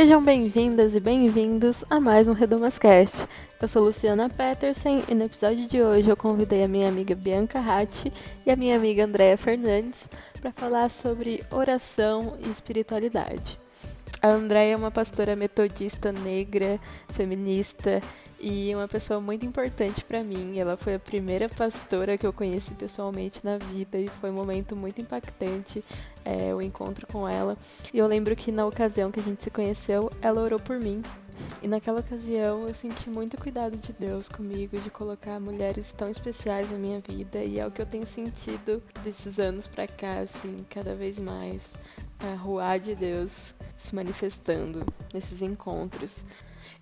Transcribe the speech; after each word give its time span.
Sejam 0.00 0.24
bem-vindas 0.24 0.94
e 0.94 0.98
bem-vindos 0.98 1.84
a 1.90 2.00
mais 2.00 2.26
um 2.26 2.32
Redomascast. 2.32 3.14
Eu 3.60 3.68
sou 3.68 3.84
Luciana 3.84 4.30
Peterson 4.30 5.02
e 5.06 5.14
no 5.14 5.24
episódio 5.24 5.68
de 5.68 5.82
hoje 5.82 6.08
eu 6.08 6.16
convidei 6.16 6.64
a 6.64 6.68
minha 6.68 6.88
amiga 6.88 7.14
Bianca 7.14 7.60
Ratti 7.60 8.10
e 8.46 8.50
a 8.50 8.56
minha 8.56 8.76
amiga 8.76 9.04
Andréa 9.04 9.36
Fernandes 9.36 10.08
para 10.40 10.52
falar 10.52 10.88
sobre 10.88 11.44
oração 11.50 12.38
e 12.42 12.48
espiritualidade. 12.48 13.60
A 14.22 14.28
Andréa 14.28 14.72
é 14.72 14.76
uma 14.76 14.90
pastora 14.90 15.36
metodista 15.36 16.10
negra, 16.10 16.80
feminista 17.10 18.02
e 18.40 18.74
uma 18.74 18.88
pessoa 18.88 19.20
muito 19.20 19.44
importante 19.44 20.04
para 20.04 20.24
mim. 20.24 20.58
Ela 20.58 20.76
foi 20.76 20.94
a 20.94 20.98
primeira 20.98 21.48
pastora 21.48 22.16
que 22.16 22.26
eu 22.26 22.32
conheci 22.32 22.74
pessoalmente 22.74 23.40
na 23.44 23.58
vida 23.58 23.98
e 23.98 24.08
foi 24.08 24.30
um 24.30 24.34
momento 24.34 24.74
muito 24.74 25.00
impactante 25.00 25.84
é, 26.24 26.54
o 26.54 26.62
encontro 26.62 27.06
com 27.06 27.28
ela. 27.28 27.56
E 27.92 27.98
eu 27.98 28.06
lembro 28.06 28.34
que 28.34 28.50
na 28.50 28.64
ocasião 28.64 29.10
que 29.10 29.20
a 29.20 29.22
gente 29.22 29.44
se 29.44 29.50
conheceu, 29.50 30.10
ela 30.22 30.40
orou 30.40 30.58
por 30.58 30.80
mim. 30.80 31.02
E 31.62 31.68
naquela 31.68 32.00
ocasião 32.00 32.66
eu 32.66 32.74
senti 32.74 33.10
muito 33.10 33.36
cuidado 33.36 33.76
de 33.76 33.92
Deus 33.92 34.28
comigo, 34.28 34.78
de 34.78 34.90
colocar 34.90 35.38
mulheres 35.38 35.92
tão 35.92 36.08
especiais 36.08 36.70
na 36.70 36.78
minha 36.78 37.00
vida, 37.00 37.42
e 37.42 37.58
é 37.58 37.66
o 37.66 37.70
que 37.70 37.80
eu 37.80 37.86
tenho 37.86 38.06
sentido 38.06 38.82
desses 39.02 39.38
anos 39.38 39.66
pra 39.66 39.86
cá, 39.86 40.20
assim, 40.20 40.64
cada 40.68 40.94
vez 40.94 41.18
mais. 41.18 41.68
A 42.18 42.34
rua 42.34 42.76
de 42.76 42.94
Deus 42.94 43.54
se 43.78 43.94
manifestando 43.94 44.84
nesses 45.12 45.40
encontros. 45.40 46.24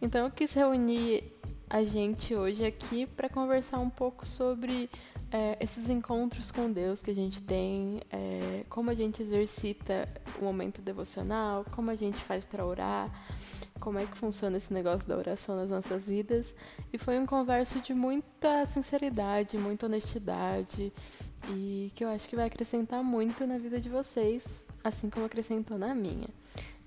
Então 0.00 0.24
eu 0.24 0.30
quis 0.30 0.52
reunir 0.52 1.37
a 1.70 1.84
gente 1.84 2.34
hoje 2.34 2.64
aqui 2.64 3.06
para 3.06 3.28
conversar 3.28 3.78
um 3.78 3.90
pouco 3.90 4.24
sobre 4.24 4.88
é, 5.30 5.58
esses 5.60 5.90
encontros 5.90 6.50
com 6.50 6.72
Deus 6.72 7.02
que 7.02 7.10
a 7.10 7.14
gente 7.14 7.42
tem, 7.42 8.00
é, 8.10 8.64
como 8.68 8.90
a 8.90 8.94
gente 8.94 9.22
exercita 9.22 10.08
o 10.40 10.44
momento 10.44 10.80
devocional, 10.80 11.66
como 11.70 11.90
a 11.90 11.94
gente 11.94 12.18
faz 12.18 12.42
para 12.44 12.64
orar, 12.64 13.10
como 13.78 13.98
é 13.98 14.06
que 14.06 14.16
funciona 14.16 14.56
esse 14.56 14.72
negócio 14.72 15.06
da 15.06 15.16
oração 15.16 15.56
nas 15.56 15.68
nossas 15.68 16.08
vidas. 16.08 16.54
E 16.92 16.96
foi 16.96 17.18
um 17.18 17.26
converso 17.26 17.80
de 17.80 17.92
muita 17.92 18.64
sinceridade, 18.64 19.58
muita 19.58 19.86
honestidade 19.86 20.92
e 21.50 21.92
que 21.94 22.04
eu 22.04 22.08
acho 22.08 22.28
que 22.28 22.36
vai 22.36 22.46
acrescentar 22.46 23.04
muito 23.04 23.46
na 23.46 23.58
vida 23.58 23.78
de 23.78 23.90
vocês, 23.90 24.66
assim 24.82 25.10
como 25.10 25.26
acrescentou 25.26 25.76
na 25.76 25.94
minha. 25.94 26.28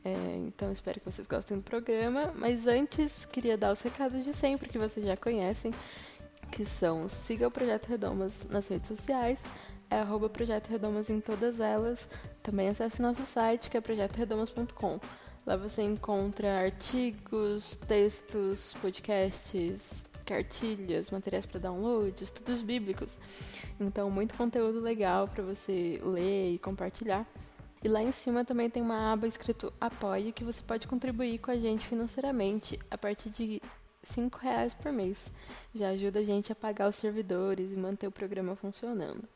É, 0.04 0.38
então 0.38 0.72
espero 0.72 1.00
que 1.00 1.12
vocês 1.12 1.28
gostem 1.28 1.58
do 1.58 1.64
programa. 1.64 2.34
Mas 2.36 2.68
antes, 2.68 3.26
queria 3.26 3.58
dar 3.58 3.72
os 3.72 3.82
recados 3.82 4.26
de 4.26 4.34
sempre 4.34 4.70
que 4.70 4.78
vocês 4.78 5.06
já 5.06 5.16
conhecem, 5.16 5.74
que 6.52 6.66
são 6.66 7.08
siga 7.08 7.48
o 7.48 7.52
Projeto 7.52 7.88
Redomas 7.88 8.48
nas 8.50 8.68
redes 8.68 8.88
sociais, 8.88 9.46
é 9.90 10.00
arroba 10.00 10.30
Projeto 10.30 10.70
Redomas 10.70 11.10
em 11.10 11.20
todas 11.20 11.60
elas. 11.60 12.08
Também 12.42 12.70
acesse 12.70 13.02
nosso 13.02 13.26
site, 13.26 13.70
que 13.70 13.78
é 13.78 13.82
projetoredomas.com. 13.82 15.00
Lá 15.46 15.58
você 15.58 15.82
encontra 15.82 16.60
artigos, 16.62 17.76
textos, 17.76 18.76
podcasts, 18.82 20.06
cartilhas, 20.26 21.12
materiais 21.12 21.46
para 21.46 21.60
download, 21.60 22.24
estudos 22.24 22.62
bíblicos. 22.62 23.18
Então, 23.80 24.10
muito 24.10 24.36
conteúdo 24.36 24.80
legal 24.80 25.28
para 25.28 25.44
você 25.44 26.00
ler 26.04 26.54
e 26.54 26.60
compartilhar. 26.60 27.28
E 27.84 27.88
lá 27.88 28.02
em 28.02 28.12
cima 28.12 28.46
também 28.46 28.70
tem 28.70 28.82
uma 28.82 29.12
aba 29.12 29.28
escrito 29.28 29.74
Apoie, 29.82 30.32
que 30.32 30.44
você 30.44 30.62
pode 30.62 30.88
contribuir 30.88 31.40
com 31.40 31.50
a 31.50 31.56
gente 31.56 31.88
financeiramente 31.88 32.80
a 32.92 32.98
partir 32.98 33.30
de 33.30 33.62
R$ 34.04 34.30
reais 34.40 34.74
por 34.74 34.92
mês. 34.92 35.34
Já 35.74 35.90
ajuda 35.90 36.20
a 36.20 36.24
gente 36.24 36.52
a 36.52 36.56
pagar 36.56 36.90
os 36.90 36.96
servidores 36.96 37.72
e 37.72 37.78
manter 37.78 38.06
o 38.06 38.12
programa 38.12 38.56
funcionando. 38.56 39.28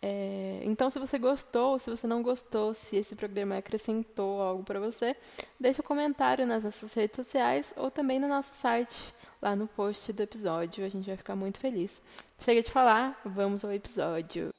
É, 0.00 0.60
então, 0.62 0.88
se 0.88 0.98
você 0.98 1.18
gostou, 1.18 1.78
se 1.78 1.90
você 1.90 2.06
não 2.06 2.22
gostou, 2.22 2.72
se 2.72 2.96
esse 2.96 3.16
programa 3.16 3.58
acrescentou 3.58 4.40
algo 4.40 4.62
para 4.62 4.78
você, 4.78 5.16
deixa 5.58 5.82
um 5.82 5.84
comentário 5.84 6.46
nas 6.46 6.64
nossas 6.64 6.94
redes 6.94 7.16
sociais 7.16 7.74
ou 7.76 7.90
também 7.90 8.18
no 8.20 8.28
nosso 8.28 8.54
site, 8.54 9.12
lá 9.42 9.56
no 9.56 9.66
post 9.66 10.12
do 10.12 10.22
episódio. 10.22 10.84
A 10.84 10.88
gente 10.88 11.06
vai 11.06 11.16
ficar 11.16 11.34
muito 11.34 11.58
feliz. 11.58 12.00
Chega 12.38 12.62
de 12.62 12.70
falar, 12.70 13.20
vamos 13.24 13.64
ao 13.64 13.72
episódio. 13.72 14.54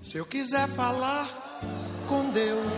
Se 0.00 0.16
eu 0.16 0.26
quiser 0.26 0.68
falar 0.68 1.43
com 2.06 2.30
Deus, 2.30 2.72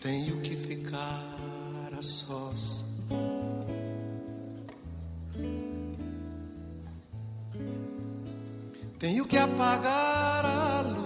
tenho 0.00 0.40
que 0.40 0.56
ficar 0.56 1.36
a 1.96 2.02
sós. 2.02 2.84
Tenho 8.98 9.26
que 9.26 9.36
apagar 9.36 10.44
a 10.44 10.80
luz. 10.82 11.05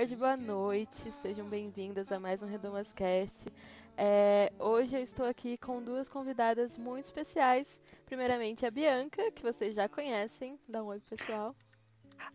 Tarde, 0.00 0.16
boa 0.16 0.34
noite. 0.34 1.12
Sejam 1.20 1.46
bem-vindas 1.46 2.10
a 2.10 2.18
mais 2.18 2.42
um 2.42 2.46
Redomascast. 2.46 3.52
É, 3.98 4.50
hoje 4.58 4.96
eu 4.96 5.02
estou 5.02 5.26
aqui 5.26 5.58
com 5.58 5.82
duas 5.82 6.08
convidadas 6.08 6.78
muito 6.78 7.04
especiais. 7.04 7.78
Primeiramente 8.06 8.64
a 8.64 8.70
Bianca, 8.70 9.30
que 9.30 9.42
vocês 9.42 9.74
já 9.74 9.90
conhecem. 9.90 10.58
Dá 10.66 10.82
um 10.82 10.86
oi, 10.86 11.00
pessoal. 11.00 11.54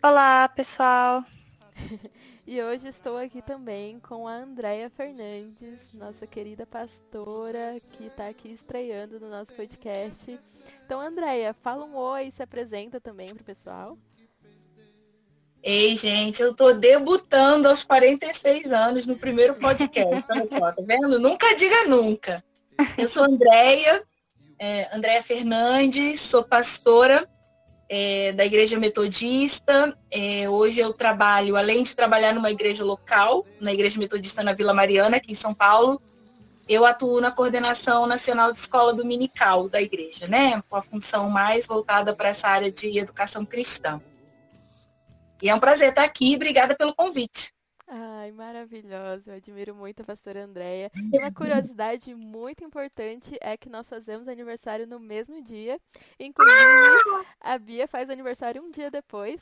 Olá, 0.03 0.47
pessoal. 0.47 1.25
e 2.45 2.61
hoje 2.61 2.87
estou 2.87 3.17
aqui 3.17 3.41
também 3.41 3.99
com 3.99 4.27
a 4.27 4.35
Andréia 4.35 4.87
Fernandes, 4.91 5.91
nossa 5.91 6.27
querida 6.27 6.67
pastora, 6.67 7.79
que 7.93 8.05
está 8.05 8.27
aqui 8.27 8.51
estreando 8.51 9.19
no 9.19 9.27
nosso 9.27 9.55
podcast. 9.55 10.39
Então, 10.85 11.01
Andréia, 11.01 11.51
fala 11.51 11.83
um 11.83 11.95
oi, 11.95 12.29
se 12.29 12.43
apresenta 12.43 13.01
também 13.01 13.33
para 13.33 13.41
o 13.41 13.45
pessoal. 13.45 13.97
Ei, 15.67 15.95
gente, 15.95 16.43
eu 16.43 16.53
tô 16.53 16.73
debutando 16.73 17.67
aos 17.67 17.83
46 17.83 18.71
anos 18.71 19.07
no 19.07 19.15
primeiro 19.15 19.55
podcast. 19.55 20.23
Olha 20.29 20.47
só, 20.47 20.71
tá 20.71 20.83
vendo? 20.85 21.19
Nunca 21.19 21.55
diga 21.55 21.85
nunca. 21.85 22.43
Eu 22.95 23.07
sou 23.07 23.23
Andréia, 23.23 24.03
é, 24.59 24.95
Andréia 24.95 25.23
Fernandes, 25.23 26.21
sou 26.21 26.43
pastora 26.43 27.27
é, 27.89 28.31
da 28.33 28.45
Igreja 28.45 28.77
Metodista. 28.77 29.97
É, 30.11 30.47
hoje 30.47 30.81
eu 30.81 30.93
trabalho, 30.93 31.55
além 31.55 31.81
de 31.81 31.95
trabalhar 31.95 32.31
numa 32.31 32.51
igreja 32.51 32.83
local, 32.83 33.43
na 33.59 33.73
Igreja 33.73 33.99
Metodista 33.99 34.43
na 34.43 34.53
Vila 34.53 34.71
Mariana, 34.71 35.17
aqui 35.17 35.31
em 35.31 35.35
São 35.35 35.51
Paulo, 35.51 35.99
eu 36.69 36.85
atuo 36.85 37.19
na 37.19 37.31
coordenação 37.31 38.05
nacional 38.05 38.51
de 38.51 38.59
escola 38.59 38.93
dominical 38.93 39.67
da 39.67 39.81
igreja, 39.81 40.27
né? 40.27 40.61
Com 40.69 40.75
a 40.75 40.81
função 40.83 41.27
mais 41.27 41.65
voltada 41.65 42.15
para 42.15 42.29
essa 42.29 42.49
área 42.49 42.71
de 42.71 42.99
educação 42.99 43.43
cristã. 43.43 43.99
E 45.41 45.50
é 45.50 45.56
um 45.56 45.59
prazer 45.59 45.90
estar 45.90 46.03
aqui. 46.03 46.35
Obrigada 46.35 46.75
pelo 46.75 46.96
convite. 46.96 47.53
Ai, 47.88 48.31
maravilhoso. 48.31 49.29
Eu 49.29 49.35
admiro 49.35 49.75
muito 49.75 50.01
a 50.01 50.06
pastora 50.06 50.44
Andréia. 50.44 50.91
E 51.13 51.18
uma 51.19 51.31
curiosidade 51.31 52.16
muito 52.16 52.63
importante 52.63 53.38
é 53.40 53.56
que 53.56 53.69
nós 53.69 53.88
fazemos 53.88 54.28
aniversário 54.28 54.88
no 54.88 55.00
mesmo 55.00 55.41
dia. 55.44 55.79
Inclusive, 56.19 57.25
a 57.39 57.57
Bia 57.59 57.88
faz 57.88 58.09
aniversário 58.09 58.63
um 58.63 58.71
dia 58.71 58.89
depois. 58.89 59.42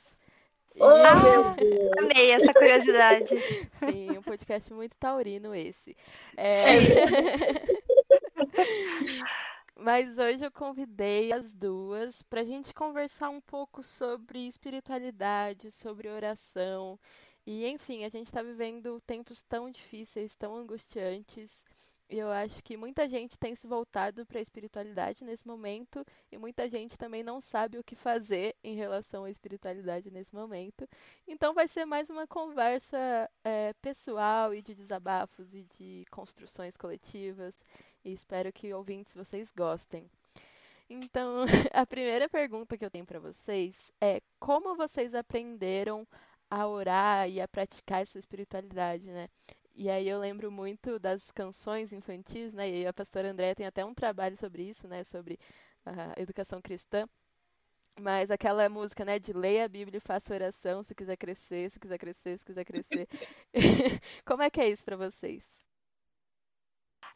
Oh, 0.76 0.86
ah, 0.86 1.56
amei 2.00 2.32
essa 2.32 2.54
curiosidade. 2.54 3.36
Sim, 3.80 4.18
um 4.18 4.22
podcast 4.22 4.74
muito 4.74 4.96
taurino 4.98 5.56
esse. 5.56 5.96
É... 6.36 6.80
Mas 9.76 10.18
hoje 10.18 10.46
eu 10.46 10.52
convidei 10.52 11.32
as 11.34 11.54
duas 11.54 12.22
para 12.22 12.42
a 12.42 12.44
gente 12.44 12.74
conversar 12.74 13.30
um 13.30 13.42
pouco 13.42 13.82
sobre 13.82 14.48
espiritualidade, 14.48 15.72
sobre 15.72 16.08
oração. 16.10 17.00
E, 17.46 17.66
enfim, 17.68 18.06
a 18.06 18.10
gente 18.10 18.28
está 18.28 18.42
vivendo 18.44 19.02
tempos 19.02 19.42
tão 19.42 19.70
difíceis, 19.70 20.36
tão 20.36 20.56
angustiantes. 20.56 21.66
E 22.10 22.20
eu 22.20 22.30
acho 22.30 22.64
que 22.64 22.78
muita 22.78 23.10
gente 23.10 23.38
tem 23.38 23.56
se 23.56 23.66
voltado 23.66 24.26
para 24.26 24.38
a 24.38 24.42
espiritualidade 24.42 25.24
nesse 25.24 25.48
momento 25.48 26.06
e 26.32 26.38
muita 26.38 26.70
gente 26.70 26.96
também 26.96 27.24
não 27.24 27.42
sabe 27.42 27.80
o 27.80 27.84
que 27.84 27.96
fazer 27.96 28.56
em 28.64 28.76
relação 28.76 29.24
à 29.24 29.32
espiritualidade 29.32 30.12
nesse 30.12 30.36
momento. 30.36 30.88
Então 31.28 31.54
vai 31.54 31.68
ser 31.68 31.86
mais 31.86 32.10
uma 32.12 32.28
conversa 32.28 33.28
é, 33.44 33.74
pessoal 33.82 34.54
e 34.54 34.62
de 34.62 34.76
desabafos 34.76 35.56
e 35.56 35.64
de 35.64 36.06
construções 36.12 36.78
coletivas 36.78 37.56
e 38.04 38.12
espero 38.12 38.52
que 38.52 38.74
ouvintes 38.74 39.16
vocês 39.16 39.52
gostem. 39.52 40.10
Então, 40.90 41.46
a 41.74 41.86
primeira 41.86 42.30
pergunta 42.30 42.78
que 42.78 42.86
eu 42.86 42.92
tenho 42.92 43.06
para 43.06 43.20
vocês 43.20 43.92
é 44.02 44.22
como 44.40 44.76
vocês 44.76 45.16
aprenderam 45.16 46.08
a 46.50 46.68
orar 46.68 47.30
e 47.30 47.42
a 47.42 47.48
praticar 47.48 48.02
essa 48.02 48.20
espiritualidade, 48.20 49.10
né? 49.12 49.28
E 49.76 49.90
aí 49.90 50.08
eu 50.08 50.20
lembro 50.20 50.52
muito 50.52 51.00
das 51.00 51.32
canções 51.32 51.92
infantis, 51.92 52.54
né? 52.54 52.70
E 52.70 52.86
a 52.86 52.94
pastora 52.94 53.32
Andréa 53.32 53.56
tem 53.56 53.66
até 53.66 53.84
um 53.84 53.94
trabalho 53.94 54.38
sobre 54.38 54.64
isso, 54.64 54.88
né? 54.88 55.04
Sobre 55.04 55.40
a 55.86 56.14
educação 56.22 56.62
cristã. 56.62 57.08
Mas 58.00 58.32
aquela 58.32 58.68
música, 58.70 59.06
né, 59.06 59.20
de 59.20 59.34
leia 59.34 59.66
a 59.66 59.68
Bíblia 59.68 59.98
e 59.98 60.02
faça 60.02 60.34
oração, 60.34 60.82
se 60.84 60.96
quiser 60.96 61.16
crescer, 61.16 61.70
se 61.70 61.80
quiser 61.80 61.98
crescer, 61.98 62.38
se 62.40 62.46
quiser 62.46 62.66
crescer. 62.66 63.08
Como 64.26 64.42
é 64.42 64.50
que 64.50 64.60
é 64.62 64.70
isso 64.70 64.84
para 64.84 64.98
vocês? 64.98 65.63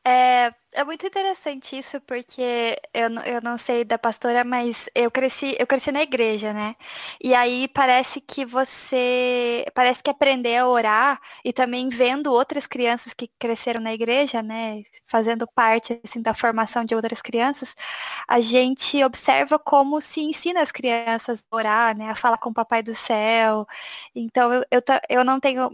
É, 0.10 0.54
é 0.74 0.84
muito 0.86 1.06
interessante 1.06 1.78
isso, 1.78 2.00
porque 2.02 2.78
eu, 2.94 3.10
eu 3.26 3.42
não 3.42 3.58
sei 3.58 3.84
da 3.84 3.98
pastora, 3.98 4.44
mas 4.46 4.88
eu 4.96 5.12
cresci, 5.12 5.56
eu 5.60 5.68
cresci 5.68 5.92
na 5.92 6.02
igreja, 6.02 6.54
né? 6.54 6.76
E 7.22 7.34
aí 7.36 7.68
parece 7.68 8.22
que 8.22 8.46
você. 8.46 9.66
Parece 9.74 10.02
que 10.02 10.10
aprender 10.10 10.56
a 10.58 10.68
orar 10.68 11.20
e 11.44 11.52
também 11.52 11.90
vendo 11.90 12.32
outras 12.32 12.66
crianças 12.68 13.14
que 13.14 13.28
cresceram 13.40 13.82
na 13.82 13.94
igreja, 13.94 14.42
né? 14.42 14.84
Fazendo 15.08 15.46
parte 15.48 16.00
assim, 16.06 16.22
da 16.22 16.34
formação 16.34 16.86
de 16.86 16.96
outras 16.96 17.22
crianças, 17.22 17.76
a 18.28 18.40
gente 18.42 19.04
observa 19.04 19.60
como 19.60 20.00
se 20.02 20.22
ensina 20.22 20.62
as 20.62 20.72
crianças 20.72 21.44
a 21.52 21.56
orar, 21.56 21.98
né? 21.98 22.10
A 22.12 22.16
falar 22.16 22.38
com 22.38 22.50
o 22.50 22.54
papai 22.54 22.82
do 22.84 22.96
céu. 22.96 23.68
Então 24.16 24.54
eu, 24.54 24.64
eu, 24.72 24.82
eu 25.10 25.26
não 25.26 25.40
tenho 25.40 25.70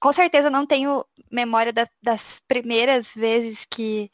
com 0.00 0.12
certeza 0.12 0.50
não 0.50 0.66
tenho 0.66 1.04
memória 1.30 1.72
da, 1.72 1.88
das 2.02 2.40
primeiras 2.48 3.14
vezes 3.14 3.64
que, 3.68 4.10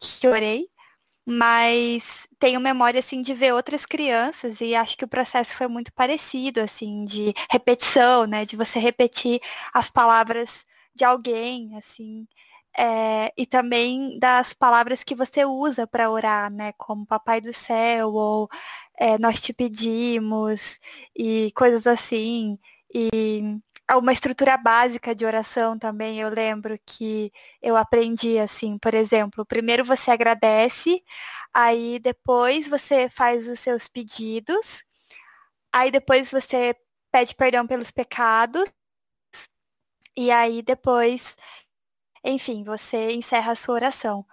que 0.00 0.26
orei, 0.28 0.68
mas 1.26 2.26
tenho 2.38 2.60
memória 2.60 3.00
assim 3.00 3.22
de 3.22 3.34
ver 3.34 3.54
outras 3.54 3.86
crianças 3.86 4.60
e 4.60 4.74
acho 4.74 4.96
que 4.96 5.04
o 5.04 5.08
processo 5.08 5.56
foi 5.56 5.68
muito 5.68 5.92
parecido 5.94 6.60
assim 6.60 7.04
de 7.04 7.32
repetição, 7.50 8.26
né, 8.26 8.44
de 8.44 8.56
você 8.56 8.78
repetir 8.78 9.40
as 9.74 9.90
palavras 9.90 10.64
de 10.94 11.04
alguém, 11.04 11.76
assim, 11.76 12.26
é, 12.76 13.32
e 13.36 13.46
também 13.46 14.18
das 14.18 14.54
palavras 14.54 15.04
que 15.04 15.14
você 15.14 15.44
usa 15.44 15.86
para 15.86 16.10
orar, 16.10 16.50
né, 16.52 16.72
como 16.78 17.06
Papai 17.06 17.40
do 17.40 17.52
Céu 17.52 18.12
ou 18.14 18.48
é, 18.98 19.18
Nós 19.18 19.40
te 19.40 19.52
pedimos 19.52 20.78
e 21.16 21.52
coisas 21.54 21.86
assim. 21.86 22.58
E 22.94 23.58
uma 23.94 24.12
estrutura 24.12 24.56
básica 24.56 25.14
de 25.14 25.24
oração 25.26 25.78
também, 25.78 26.18
eu 26.20 26.28
lembro 26.30 26.78
que 26.86 27.32
eu 27.60 27.76
aprendi 27.76 28.38
assim, 28.38 28.78
por 28.78 28.94
exemplo, 28.94 29.44
primeiro 29.44 29.84
você 29.84 30.10
agradece, 30.10 31.02
aí 31.52 31.98
depois 31.98 32.68
você 32.68 33.08
faz 33.10 33.48
os 33.48 33.58
seus 33.60 33.88
pedidos, 33.88 34.82
aí 35.72 35.90
depois 35.90 36.30
você 36.30 36.76
pede 37.12 37.34
perdão 37.34 37.66
pelos 37.66 37.90
pecados, 37.90 38.64
e 40.16 40.30
aí 40.30 40.62
depois, 40.62 41.36
enfim, 42.24 42.64
você 42.64 43.12
encerra 43.12 43.52
a 43.52 43.56
sua 43.56 43.74
oração. 43.76 44.26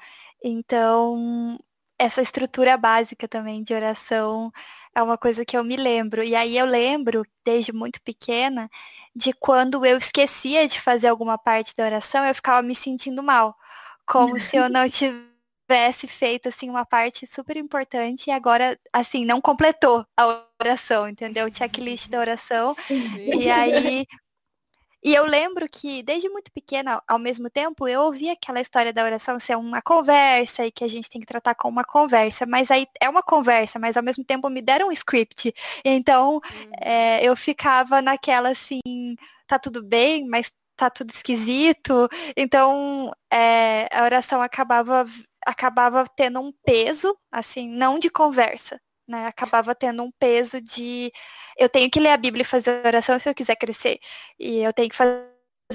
Então, 0.44 1.60
essa 2.00 2.22
estrutura 2.22 2.78
básica 2.78 3.28
também 3.28 3.64
de 3.64 3.74
oração 3.74 4.52
é 4.96 5.04
uma 5.04 5.18
coisa 5.18 5.46
que 5.46 5.58
eu 5.58 5.64
me 5.64 5.78
lembro. 5.78 6.24
E 6.24 6.36
aí 6.36 6.58
eu 6.58 6.66
lembro, 6.66 7.24
desde 7.46 7.74
muito 7.74 8.02
pequena, 8.02 8.70
de 9.16 9.34
quando 9.34 9.86
eu 9.86 9.98
esquecia 9.98 10.68
de 10.68 10.80
fazer 10.82 11.08
alguma 11.08 11.38
parte 11.38 11.76
da 11.76 11.86
oração, 11.86 12.26
eu 12.26 12.36
ficava 12.36 12.62
me 12.62 12.76
sentindo 12.76 13.22
mal. 13.24 13.56
Como 14.06 14.40
se 14.40 14.56
eu 14.58 14.70
não 14.70 14.88
tivesse 14.90 16.08
feito, 16.08 16.50
assim, 16.50 16.70
uma 16.70 16.86
parte 16.86 17.28
super 17.28 17.58
importante 17.58 18.28
e 18.28 18.32
agora, 18.32 18.80
assim, 18.94 19.26
não 19.26 19.40
completou 19.42 20.06
a 20.18 20.44
oração, 20.62 21.08
entendeu? 21.08 21.48
O 21.48 21.56
checklist 21.56 22.10
da 22.10 22.20
oração. 22.20 22.76
E 22.90 23.50
aí 23.50 24.06
e 25.04 25.16
eu 25.16 25.26
lembro 25.26 25.66
que, 25.72 26.04
desde 26.04 26.30
muito 26.30 26.52
pequena, 26.52 27.02
ao 27.08 27.18
mesmo 27.18 27.50
tempo, 27.50 27.88
eu 27.88 28.02
ouvia 28.02 28.34
aquela 28.34 28.60
história 28.60 28.92
da 28.92 29.04
oração 29.04 29.40
ser 29.40 29.58
uma 29.58 29.82
conversa 29.82 30.66
e 30.66 30.72
que 30.72 30.84
a 30.84 30.88
gente 30.88 31.10
tem 31.10 31.22
que 31.22 31.28
tratar 31.28 31.56
como 31.56 31.78
uma 31.78 31.86
conversa. 31.86 32.46
Mas 32.46 32.70
aí 32.70 32.86
é 33.02 33.10
uma 33.10 33.24
conversa, 33.24 33.80
mas 33.80 33.96
ao 33.96 34.04
mesmo 34.04 34.24
tempo 34.26 34.50
me 34.50 34.62
deram 34.62 34.90
um 34.90 34.92
script. 34.92 35.54
Então 35.86 36.38
hum. 36.38 36.72
é, 36.82 37.24
eu 37.24 37.36
ficava 37.36 38.02
naquela 38.02 38.50
assim, 38.50 38.82
tá 39.48 39.58
tudo 39.58 39.84
bem, 39.84 40.28
mas 40.28 40.52
tá 40.76 40.90
tudo 40.90 41.12
esquisito. 41.12 42.10
Então 42.36 43.12
é, 43.32 43.88
a 43.92 44.04
oração 44.04 44.42
acabava, 44.42 45.06
acabava 45.46 46.06
tendo 46.16 46.42
um 46.42 46.52
peso, 46.66 47.16
assim, 47.32 47.70
não 47.70 48.00
de 48.00 48.10
conversa, 48.10 48.80
né? 49.10 49.28
Acabava 49.28 49.76
tendo 49.76 50.04
um 50.04 50.12
peso 50.12 50.62
de 50.62 51.12
eu 51.58 51.70
tenho 51.70 51.90
que 51.90 52.00
ler 52.00 52.12
a 52.12 52.18
Bíblia 52.18 52.44
e 52.44 52.46
fazer 52.46 52.86
oração 52.86 53.20
se 53.20 53.30
eu 53.30 53.36
quiser 53.36 53.56
crescer. 53.56 54.00
E 54.40 54.60
eu 54.60 54.74
tenho 54.74 54.90
que 54.90 54.96
fazer 54.96 55.26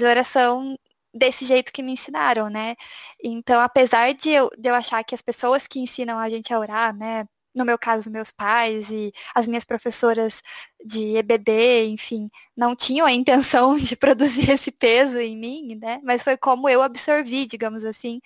oração 0.03 0.77
desse 1.13 1.45
jeito 1.45 1.71
que 1.71 1.81
me 1.83 1.93
ensinaram, 1.93 2.49
né? 2.49 2.75
Então, 3.23 3.61
apesar 3.61 4.13
de 4.13 4.29
eu, 4.29 4.49
de 4.57 4.69
eu 4.69 4.75
achar 4.75 5.03
que 5.03 5.15
as 5.15 5.21
pessoas 5.21 5.65
que 5.67 5.79
ensinam 5.79 6.19
a 6.19 6.29
gente 6.29 6.53
a 6.53 6.59
orar, 6.59 6.95
né? 6.95 7.25
No 7.53 7.63
meu 7.65 7.77
caso, 7.79 8.11
meus 8.11 8.31
pais 8.31 8.89
e 8.91 9.13
as 9.33 9.47
minhas 9.47 9.63
professoras 9.63 10.41
de 10.85 11.15
EBD, 11.17 11.85
enfim, 11.87 12.29
não 12.55 12.75
tinham 12.75 13.07
a 13.07 13.13
intenção 13.13 13.75
de 13.77 13.95
produzir 13.95 14.49
esse 14.51 14.71
peso 14.71 15.17
em 15.19 15.37
mim, 15.37 15.75
né? 15.81 15.99
Mas 16.03 16.23
foi 16.23 16.37
como 16.37 16.67
eu 16.69 16.81
absorvi, 16.83 17.45
digamos 17.45 17.83
assim, 17.85 18.19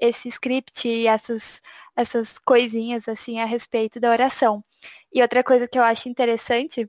esse 0.00 0.28
script 0.28 0.88
e 0.88 1.06
essas, 1.06 1.60
essas 1.96 2.38
coisinhas 2.38 3.08
assim 3.08 3.40
a 3.40 3.44
respeito 3.44 4.00
da 4.00 4.10
oração. 4.10 4.64
E 5.12 5.22
outra 5.22 5.42
coisa 5.44 5.68
que 5.68 5.78
eu 5.78 5.82
acho 5.82 6.08
interessante 6.08 6.88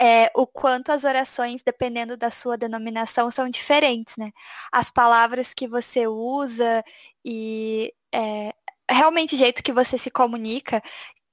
é 0.00 0.30
o 0.34 0.46
quanto 0.46 0.90
as 0.92 1.04
orações, 1.04 1.62
dependendo 1.62 2.16
da 2.16 2.30
sua 2.30 2.56
denominação, 2.56 3.30
são 3.30 3.48
diferentes, 3.50 4.16
né? 4.16 4.32
As 4.72 4.90
palavras 4.90 5.52
que 5.52 5.68
você 5.68 6.06
usa 6.06 6.82
e 7.24 7.92
é, 8.12 8.52
realmente 8.90 9.34
o 9.34 9.38
jeito 9.38 9.62
que 9.62 9.72
você 9.72 9.98
se 9.98 10.10
comunica. 10.10 10.82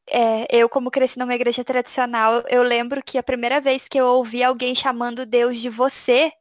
É, 0.09 0.47
eu, 0.51 0.69
como 0.69 0.91
cresci 0.91 1.19
numa 1.19 1.35
igreja 1.35 1.63
tradicional, 1.63 2.43
eu 2.49 2.63
lembro 2.63 3.03
que 3.03 3.17
a 3.17 3.23
primeira 3.23 3.61
vez 3.61 3.87
que 3.87 3.99
eu 3.99 4.05
ouvi 4.05 4.43
alguém 4.43 4.75
chamando 4.75 5.25
Deus 5.25 5.59
de 5.59 5.69
você, 5.69 6.31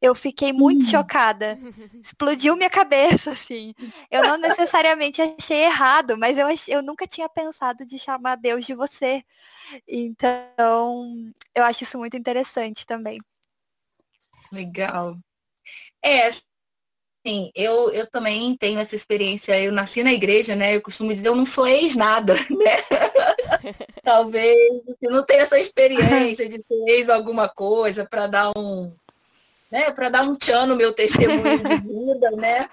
eu 0.00 0.14
fiquei 0.14 0.52
muito 0.52 0.82
uhum. 0.84 0.90
chocada. 0.90 1.58
Explodiu 2.02 2.56
minha 2.56 2.70
cabeça, 2.70 3.32
assim. 3.32 3.74
Eu 4.10 4.22
não 4.22 4.38
necessariamente 4.38 5.20
achei 5.20 5.64
errado, 5.64 6.16
mas 6.16 6.38
eu, 6.38 6.46
ach... 6.46 6.68
eu 6.68 6.82
nunca 6.82 7.06
tinha 7.06 7.28
pensado 7.28 7.84
de 7.84 7.98
chamar 7.98 8.36
Deus 8.36 8.64
de 8.64 8.74
você. 8.74 9.22
Então, 9.86 11.32
eu 11.54 11.64
acho 11.64 11.84
isso 11.84 11.98
muito 11.98 12.16
interessante 12.16 12.86
também. 12.86 13.20
Legal. 14.50 15.16
É, 16.02 16.28
Sim, 17.26 17.50
eu, 17.54 17.90
eu 17.90 18.06
também 18.06 18.56
tenho 18.56 18.80
essa 18.80 18.96
experiência. 18.96 19.60
Eu 19.60 19.72
nasci 19.72 20.02
na 20.02 20.12
igreja, 20.12 20.56
né? 20.56 20.74
Eu 20.74 20.80
costumo 20.80 21.12
dizer, 21.12 21.28
eu 21.28 21.36
não 21.36 21.44
sou 21.44 21.66
ex-nada, 21.66 22.34
né? 22.48 23.74
Talvez 24.02 24.56
você 24.86 25.06
não 25.06 25.24
tenha 25.26 25.42
essa 25.42 25.58
experiência 25.58 26.48
de 26.48 26.58
ter 26.62 26.88
ex 26.88 27.10
alguma 27.10 27.46
coisa 27.46 28.06
para 28.06 28.26
dar 28.26 28.52
um, 28.56 28.90
né, 29.70 29.90
para 29.90 30.08
dar 30.08 30.22
um 30.22 30.36
tchan 30.36 30.66
no 30.66 30.76
meu 30.76 30.92
testemunho 30.92 31.62
de 31.62 31.76
vida, 31.76 32.30
né? 32.32 32.68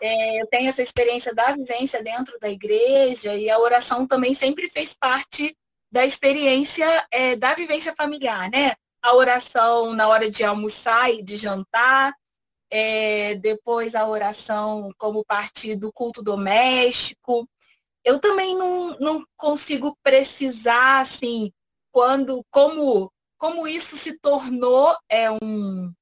É, 0.00 0.42
eu 0.42 0.46
tenho 0.48 0.68
essa 0.68 0.82
experiência 0.82 1.32
da 1.32 1.52
vivência 1.52 2.02
dentro 2.02 2.36
da 2.40 2.50
igreja 2.50 3.34
e 3.34 3.48
a 3.48 3.58
oração 3.58 4.06
também 4.06 4.34
sempre 4.34 4.68
fez 4.68 4.94
parte 4.94 5.56
da 5.92 6.04
experiência 6.04 7.06
é, 7.10 7.36
da 7.36 7.54
vivência 7.54 7.94
familiar, 7.94 8.50
né? 8.50 8.72
A 9.00 9.14
oração 9.14 9.92
na 9.92 10.08
hora 10.08 10.30
de 10.30 10.42
almoçar 10.42 11.12
e 11.12 11.22
de 11.22 11.36
jantar, 11.36 12.12
é, 12.70 13.34
depois 13.36 13.94
a 13.94 14.06
oração 14.08 14.90
como 14.96 15.24
parte 15.24 15.76
do 15.76 15.92
culto 15.92 16.22
doméstico. 16.22 17.46
Eu 18.04 18.18
também 18.18 18.56
não, 18.56 18.96
não 18.98 19.24
consigo 19.36 19.96
precisar, 20.02 21.00
assim, 21.00 21.52
quando, 21.92 22.44
como, 22.50 23.12
como 23.38 23.68
isso 23.68 23.96
se 23.96 24.18
tornou 24.18 24.96
é, 25.08 25.30
um, 25.30 25.92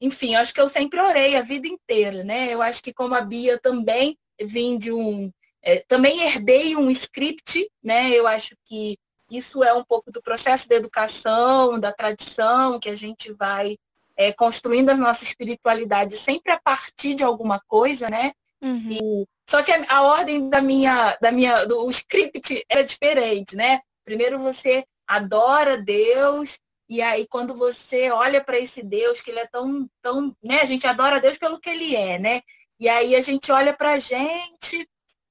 enfim, 0.00 0.34
acho 0.34 0.52
que 0.52 0.60
eu 0.60 0.68
sempre 0.68 1.00
orei 1.00 1.36
a 1.36 1.42
vida 1.42 1.66
inteira, 1.66 2.22
né? 2.24 2.52
Eu 2.52 2.60
acho 2.60 2.82
que 2.82 2.92
como 2.92 3.14
a 3.14 3.20
Bia 3.20 3.58
também 3.58 4.16
vim 4.40 4.76
de 4.76 4.92
um, 4.92 5.30
é, 5.62 5.78
também 5.88 6.20
herdei 6.20 6.76
um 6.76 6.90
script, 6.90 7.70
né? 7.82 8.10
Eu 8.10 8.26
acho 8.26 8.54
que 8.66 8.98
isso 9.30 9.64
é 9.64 9.72
um 9.72 9.82
pouco 9.82 10.12
do 10.12 10.22
processo 10.22 10.68
da 10.68 10.76
educação, 10.76 11.80
da 11.80 11.90
tradição, 11.92 12.78
que 12.78 12.90
a 12.90 12.94
gente 12.94 13.32
vai 13.32 13.76
é, 14.16 14.32
construindo 14.32 14.90
a 14.90 14.96
nossa 14.96 15.24
espiritualidade 15.24 16.14
sempre 16.14 16.52
a 16.52 16.60
partir 16.60 17.14
de 17.14 17.24
alguma 17.24 17.60
coisa, 17.66 18.08
né? 18.08 18.32
Uhum. 18.62 18.90
E, 18.90 19.26
só 19.48 19.62
que 19.62 19.72
a, 19.72 19.84
a, 19.88 20.02
ordem 20.02 20.48
da 20.48 20.60
minha, 20.60 21.16
da 21.20 21.32
minha, 21.32 21.64
do 21.64 21.88
script 21.90 22.64
era 22.68 22.84
diferente, 22.84 23.56
né? 23.56 23.80
Primeiro 24.04 24.38
você 24.38 24.84
adora 25.06 25.76
Deus, 25.76 26.58
e 26.88 27.00
aí, 27.00 27.26
quando 27.26 27.54
você 27.54 28.10
olha 28.10 28.42
para 28.42 28.58
esse 28.58 28.82
Deus, 28.82 29.20
que 29.20 29.30
ele 29.30 29.40
é 29.40 29.46
tão, 29.46 29.88
tão, 30.02 30.36
né? 30.42 30.60
A 30.60 30.64
gente 30.64 30.86
adora 30.86 31.20
Deus 31.20 31.38
pelo 31.38 31.58
que 31.58 31.70
ele 31.70 31.96
é, 31.96 32.18
né? 32.18 32.42
E 32.78 32.88
aí 32.88 33.16
a 33.16 33.20
gente 33.20 33.50
olha 33.50 33.72
para 33.72 33.92
a 33.92 33.98
gente 33.98 34.86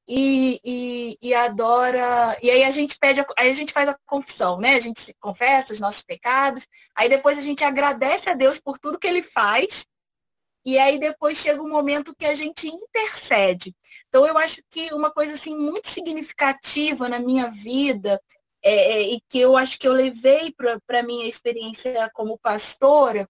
e, 0.08 0.60
e, 0.64 1.18
e, 1.22 1.34
adora. 1.34 2.38
E 2.42 2.50
aí 2.50 2.64
a 2.64 2.72
gente 2.72 2.98
pede, 3.00 3.22
a, 3.22 3.26
aí 3.38 3.50
a 3.50 3.54
gente 3.54 3.72
faz 3.72 3.88
a 3.88 3.98
confissão, 4.06 4.60
né? 4.60 4.76
A 4.76 4.80
gente 4.80 5.14
confessa 5.20 5.74
os 5.74 5.80
nossos 5.80 6.04
pecados, 6.04 6.68
aí 6.96 7.08
depois 7.08 7.38
a 7.38 7.42
gente 7.42 7.64
agradece 7.64 8.30
a 8.30 8.34
Deus 8.34 8.60
por 8.60 8.80
tudo 8.80 9.00
que 9.00 9.08
ele 9.08 9.22
faz, 9.22 9.86
e 10.66 10.80
aí 10.80 10.98
depois 10.98 11.38
chega 11.38 11.62
um 11.62 11.70
momento 11.70 12.16
que 12.18 12.26
a 12.26 12.34
gente 12.34 12.68
intercede. 12.68 13.76
Então 14.08 14.26
eu 14.26 14.38
acho 14.38 14.62
que 14.72 14.94
uma 14.94 15.12
coisa 15.12 15.34
assim 15.34 15.56
muito 15.56 15.88
significativa 15.88 17.08
na 17.10 17.20
minha 17.20 17.50
vida 17.50 18.20
é, 18.64 18.94
é 18.94 19.02
e 19.02 19.20
que 19.30 19.40
eu 19.40 19.58
acho 19.58 19.78
que 19.78 19.88
eu 19.88 19.94
levei 19.94 20.54
para 20.54 21.00
a 21.00 21.04
minha 21.04 21.28
experiência 21.28 22.10
como 22.14 22.40
pastora 22.40 23.28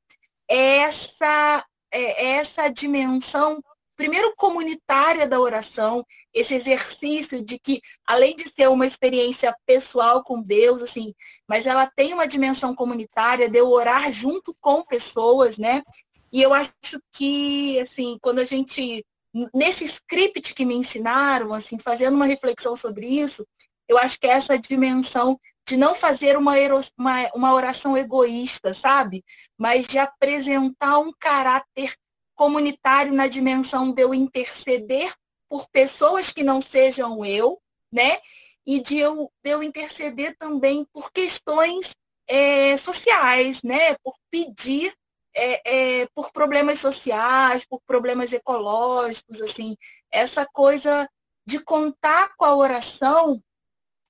é 0.50 0.78
essa, 0.80 1.66
é, 1.92 2.26
é 2.26 2.30
essa 2.36 2.68
dimensão 2.70 3.62
primeiro 3.96 4.34
comunitária 4.36 5.28
da 5.28 5.40
oração, 5.40 6.06
esse 6.34 6.56
exercício 6.56 7.44
de 7.44 7.60
que, 7.60 7.80
além 8.06 8.36
de 8.36 8.50
ser 8.50 8.68
uma 8.70 8.86
experiência 8.86 9.56
pessoal 9.66 10.24
com 10.24 10.42
Deus, 10.42 10.82
assim, 10.82 11.14
mas 11.48 11.68
ela 11.68 11.88
tem 11.88 12.14
uma 12.14 12.28
dimensão 12.28 12.74
comunitária 12.74 13.48
de 13.50 13.60
eu 13.60 13.70
orar 13.70 14.12
junto 14.12 14.56
com 14.60 14.84
pessoas, 14.84 15.58
né? 15.58 15.84
E 16.32 16.42
eu 16.42 16.54
acho 16.54 17.00
que, 17.14 17.80
assim, 17.80 18.18
quando 18.20 18.40
a 18.40 18.46
gente, 18.46 19.06
nesse 19.54 19.84
script 19.86 20.56
que 20.56 20.66
me 20.66 20.76
ensinaram, 20.76 21.54
assim, 21.54 21.78
fazendo 21.78 22.16
uma 22.16 22.26
reflexão 22.26 22.76
sobre 22.76 23.08
isso, 23.08 23.46
eu 23.88 23.98
acho 23.98 24.20
que 24.20 24.28
é 24.28 24.32
essa 24.32 24.58
dimensão 24.58 25.40
de 25.68 25.78
não 25.78 25.96
fazer 25.96 26.38
uma, 26.38 26.54
uma, 26.98 27.32
uma 27.34 27.54
oração 27.54 27.98
egoísta, 27.98 28.74
sabe? 28.74 29.24
Mas 29.58 29.88
de 29.88 29.98
apresentar 29.98 31.00
um 31.00 31.14
caráter 31.18 31.94
comunitário 32.36 33.14
na 33.14 33.28
dimensão 33.28 33.92
de 33.92 34.02
eu 34.02 34.14
interceder 34.14 35.14
por 35.48 35.68
pessoas 35.70 36.32
que 36.32 36.44
não 36.44 36.60
sejam 36.60 37.24
eu, 37.24 37.62
né? 37.92 38.20
E 38.66 38.80
de 38.80 38.98
eu, 38.98 39.32
de 39.44 39.52
eu 39.52 39.62
interceder 39.62 40.36
também 40.38 40.86
por 40.92 41.12
questões 41.12 41.96
é, 42.28 42.76
sociais, 42.76 43.62
né? 43.64 43.96
Por 44.04 44.16
pedir 44.32 44.94
é, 45.36 46.02
é, 46.02 46.08
por 46.14 46.32
problemas 46.32 46.80
sociais, 46.80 47.66
por 47.66 47.82
problemas 47.86 48.34
ecológicos, 48.34 49.42
assim, 49.42 49.76
essa 50.12 50.46
coisa 50.46 51.10
de 51.46 51.60
contar 51.60 52.34
com 52.38 52.46
a 52.46 52.56
oração 52.56 53.42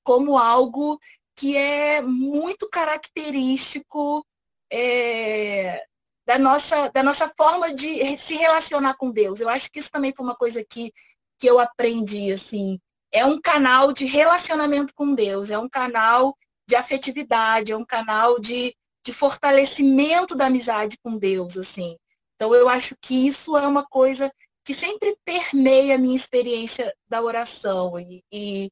como 0.04 0.38
algo 0.38 1.00
que 1.36 1.58
é 1.58 2.02
muito 2.02 2.70
característico 2.70 4.26
é, 4.72 5.84
da 6.26 6.38
nossa, 6.40 6.90
da 6.90 7.04
nossa 7.04 7.32
forma 7.38 7.74
de 7.74 8.18
se 8.18 8.36
relacionar 8.36 8.96
com 8.96 9.12
Deus. 9.12 9.40
Eu 9.40 9.50
acho 9.50 9.70
que 9.72 9.80
isso 9.80 9.92
também 9.92 10.14
foi 10.16 10.26
uma 10.26 10.36
coisa 10.36 10.64
que, 10.64 10.92
que 11.40 11.48
eu 11.48 11.60
aprendi, 11.60 12.32
assim. 12.32 12.80
É 13.12 13.26
um 13.26 13.40
canal 13.40 13.92
de 13.92 14.06
relacionamento 14.06 14.94
com 14.96 15.14
Deus, 15.14 15.52
é 15.52 15.58
um 15.58 15.70
canal 15.70 16.36
de 16.68 16.76
afetividade, 16.76 17.72
é 17.72 17.78
um 17.78 17.86
canal 17.86 18.40
de, 18.40 18.76
de 19.06 19.14
fortalecimento 19.14 20.36
da 20.36 20.48
amizade 20.48 20.98
com 21.04 21.18
Deus, 21.18 21.58
assim. 21.58 21.98
Então 22.36 22.54
eu 22.56 22.68
acho 22.68 22.96
que 23.02 23.28
isso 23.28 23.56
é 23.58 23.68
uma 23.68 23.86
coisa 23.86 24.32
que 24.66 24.74
sempre 24.74 25.18
permeia 25.26 25.96
a 25.96 25.98
minha 25.98 26.16
experiência 26.16 26.94
da 27.08 27.22
oração. 27.22 28.00
E, 28.00 28.24
e, 28.32 28.70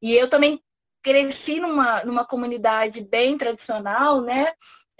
e 0.00 0.12
eu 0.14 0.28
também 0.28 0.60
cresci 1.02 1.60
numa, 1.60 2.04
numa 2.04 2.24
comunidade 2.24 3.02
bem 3.02 3.36
tradicional, 3.36 4.20
né? 4.20 4.52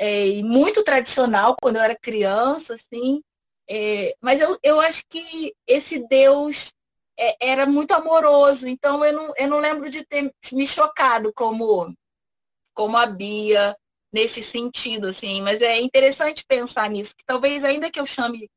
é, 0.02 0.42
muito 0.42 0.82
tradicional 0.82 1.54
quando 1.62 1.76
eu 1.76 1.82
era 1.82 1.94
criança, 1.96 2.74
assim. 2.74 3.22
É, 3.70 4.16
mas 4.20 4.40
eu, 4.40 4.58
eu 4.60 4.80
acho 4.80 5.04
que 5.08 5.54
esse 5.64 6.04
Deus 6.08 6.72
é, 7.16 7.36
era 7.40 7.66
muito 7.66 7.92
amoroso, 7.92 8.66
então 8.66 9.04
eu 9.04 9.12
não, 9.12 9.32
eu 9.36 9.48
não 9.48 9.60
lembro 9.60 9.88
de 9.88 10.04
ter 10.04 10.34
me 10.52 10.66
chocado 10.66 11.32
como, 11.32 11.94
como 12.74 12.96
a 12.96 13.06
Bia 13.06 13.76
nesse 14.12 14.42
sentido, 14.42 15.06
assim. 15.06 15.40
Mas 15.40 15.62
é 15.62 15.80
interessante 15.80 16.44
pensar 16.46 16.90
nisso, 16.90 17.14
que 17.16 17.24
talvez 17.24 17.64
ainda 17.64 17.88
que 17.88 18.00
eu 18.00 18.06
chame 18.06 18.50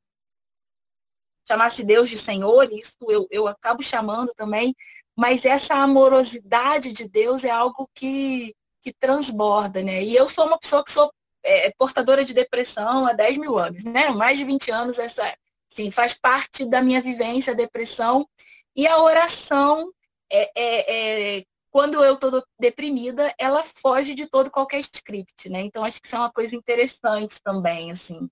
chamasse 1.47 1.83
Deus 1.83 2.09
de 2.09 2.17
Senhor, 2.17 2.67
isso 2.73 2.97
eu, 3.07 3.27
eu 3.29 3.47
acabo 3.47 3.83
chamando 3.83 4.33
também, 4.35 4.75
mas 5.15 5.45
essa 5.45 5.75
amorosidade 5.75 6.91
de 6.91 7.07
Deus 7.07 7.43
é 7.43 7.49
algo 7.49 7.89
que, 7.93 8.53
que 8.81 8.91
transborda, 8.93 9.81
né? 9.81 10.03
E 10.03 10.15
eu 10.15 10.27
sou 10.27 10.45
uma 10.45 10.57
pessoa 10.57 10.83
que 10.83 10.91
sou 10.91 11.11
é, 11.43 11.71
portadora 11.77 12.25
de 12.25 12.33
depressão 12.33 13.05
há 13.05 13.13
10 13.13 13.37
mil 13.37 13.57
anos, 13.57 13.83
né? 13.83 14.09
Mais 14.09 14.37
de 14.37 14.43
20 14.43 14.71
anos, 14.71 14.99
essa 14.99 15.23
sim, 15.69 15.89
faz 15.91 16.13
parte 16.13 16.65
da 16.65 16.81
minha 16.81 17.01
vivência 17.01 17.53
a 17.53 17.55
depressão. 17.55 18.27
E 18.75 18.87
a 18.87 19.01
oração, 19.01 19.91
é, 20.31 20.51
é, 20.55 21.37
é 21.37 21.43
quando 21.71 22.03
eu 22.03 22.13
estou 22.13 22.43
deprimida, 22.59 23.33
ela 23.37 23.61
foge 23.61 24.15
de 24.15 24.25
todo 24.27 24.49
qualquer 24.49 24.79
script, 24.79 25.49
né? 25.49 25.61
Então 25.61 25.83
acho 25.83 26.01
que 26.01 26.07
isso 26.07 26.15
é 26.15 26.19
uma 26.19 26.31
coisa 26.31 26.55
interessante 26.55 27.41
também, 27.43 27.91
assim, 27.91 28.29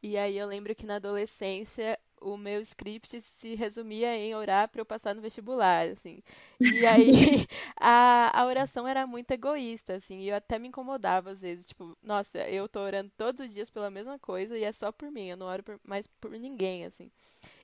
E 0.03 0.17
aí 0.19 0.37
eu 0.39 0.47
lembro 0.49 0.75
que 0.75 0.87
na 0.87 0.97
adolescência 0.97 1.99
o 2.21 2.37
meu 2.37 2.61
script 2.61 3.21
se 3.21 3.55
resumia 3.55 4.17
em 4.17 4.35
orar 4.35 4.69
para 4.69 4.81
eu 4.81 4.87
passar 4.87 5.15
no 5.15 5.23
vestibular, 5.23 5.89
assim. 5.89 6.23
E 6.71 6.87
aí 6.87 7.47
a, 7.77 8.41
a 8.41 8.47
oração 8.47 8.87
era 8.87 9.07
muito 9.07 9.31
egoísta, 9.33 9.95
assim, 9.95 10.21
e 10.21 10.29
eu 10.29 10.37
até 10.37 10.59
me 10.59 10.69
incomodava 10.69 11.31
às 11.31 11.41
vezes, 11.43 11.67
tipo, 11.67 11.97
nossa, 12.03 12.39
eu 12.49 12.69
tô 12.69 12.81
orando 12.81 13.11
todos 13.17 13.47
os 13.47 13.53
dias 13.55 13.71
pela 13.71 13.91
mesma 13.91 14.19
coisa 14.19 14.57
e 14.59 14.65
é 14.65 14.73
só 14.73 14.93
por 14.93 15.11
mim, 15.11 15.29
eu 15.29 15.37
não 15.37 15.47
oro 15.47 15.63
por, 15.63 15.81
mais 15.85 16.07
por 16.07 16.31
ninguém, 16.33 16.85
assim. 16.85 17.11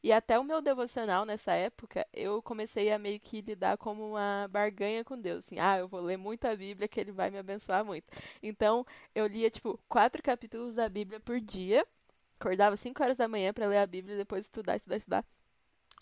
E 0.02 0.12
até 0.12 0.38
o 0.38 0.44
meu 0.44 0.60
devocional 0.60 1.24
nessa 1.24 1.52
época, 1.52 2.06
eu 2.12 2.42
comecei 2.42 2.92
a 2.92 2.98
meio 2.98 3.18
que 3.20 3.40
lidar 3.40 3.76
como 3.76 4.10
uma 4.10 4.48
barganha 4.50 5.04
com 5.04 5.18
Deus. 5.18 5.44
Assim, 5.44 5.58
ah, 5.58 5.78
eu 5.78 5.88
vou 5.88 6.00
ler 6.00 6.16
muito 6.16 6.44
a 6.46 6.54
Bíblia 6.54 6.88
que 6.88 7.00
ele 7.00 7.12
vai 7.12 7.30
me 7.30 7.38
abençoar 7.38 7.84
muito. 7.84 8.06
Então, 8.42 8.86
eu 9.14 9.26
lia, 9.26 9.50
tipo, 9.50 9.78
quatro 9.88 10.22
capítulos 10.22 10.74
da 10.74 10.88
Bíblia 10.88 11.20
por 11.20 11.40
dia. 11.40 11.86
Acordava 12.38 12.76
5 12.76 13.02
horas 13.02 13.16
da 13.16 13.26
manhã 13.28 13.52
para 13.52 13.66
ler 13.66 13.78
a 13.78 13.86
Bíblia 13.86 14.14
e 14.14 14.18
depois 14.18 14.44
estudar, 14.44 14.76
estudar, 14.76 14.96
estudar. 14.96 15.24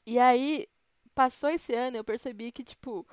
E 0.07 0.19
aí, 0.19 0.69
passou 1.15 1.49
esse 1.51 1.75
ano, 1.75 1.97
eu 1.97 2.05
percebi 2.05 2.53
que, 2.53 2.63
tipo, 2.63 3.07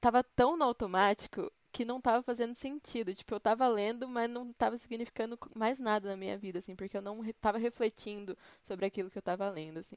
tava 0.00 0.22
tão 0.24 0.56
no 0.56 0.64
automático 0.64 1.50
que 1.74 1.84
não 1.84 1.98
estava 1.98 2.22
fazendo 2.22 2.54
sentido. 2.54 3.12
Tipo, 3.12 3.34
eu 3.34 3.38
estava 3.38 3.66
lendo, 3.66 4.08
mas 4.08 4.30
não 4.30 4.50
estava 4.50 4.78
significando 4.78 5.36
mais 5.56 5.78
nada 5.80 6.08
na 6.08 6.16
minha 6.16 6.38
vida, 6.38 6.60
assim, 6.60 6.76
porque 6.76 6.96
eu 6.96 7.02
não 7.02 7.22
estava 7.24 7.58
refletindo 7.58 8.38
sobre 8.62 8.86
aquilo 8.86 9.10
que 9.10 9.18
eu 9.18 9.20
estava 9.20 9.50
lendo, 9.50 9.78
assim. 9.80 9.96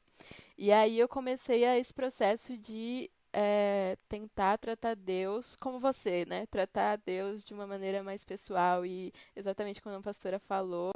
E 0.58 0.72
aí 0.72 1.00
eu 1.00 1.08
comecei 1.08 1.66
a 1.66 1.78
esse 1.78 1.94
processo 1.94 2.58
de 2.58 3.12
é, 3.32 3.96
tentar 4.10 4.58
tratar 4.58 4.96
Deus 4.96 5.56
como 5.56 5.80
você, 5.80 6.26
né? 6.26 6.48
Tratar 6.48 6.98
Deus 6.98 7.46
de 7.46 7.54
uma 7.54 7.68
maneira 7.68 8.02
mais 8.04 8.26
pessoal 8.26 8.84
e 8.86 9.14
exatamente 9.36 9.80
como 9.82 9.96
a 9.96 10.02
pastora 10.02 10.40
falou, 10.40 10.92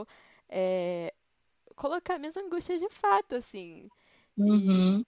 é, 0.50 1.14
colocar 1.76 2.18
minhas 2.18 2.38
angústias 2.38 2.82
de 2.82 2.90
fato, 2.90 3.36
assim. 3.36 3.88
Uhum. 4.36 5.04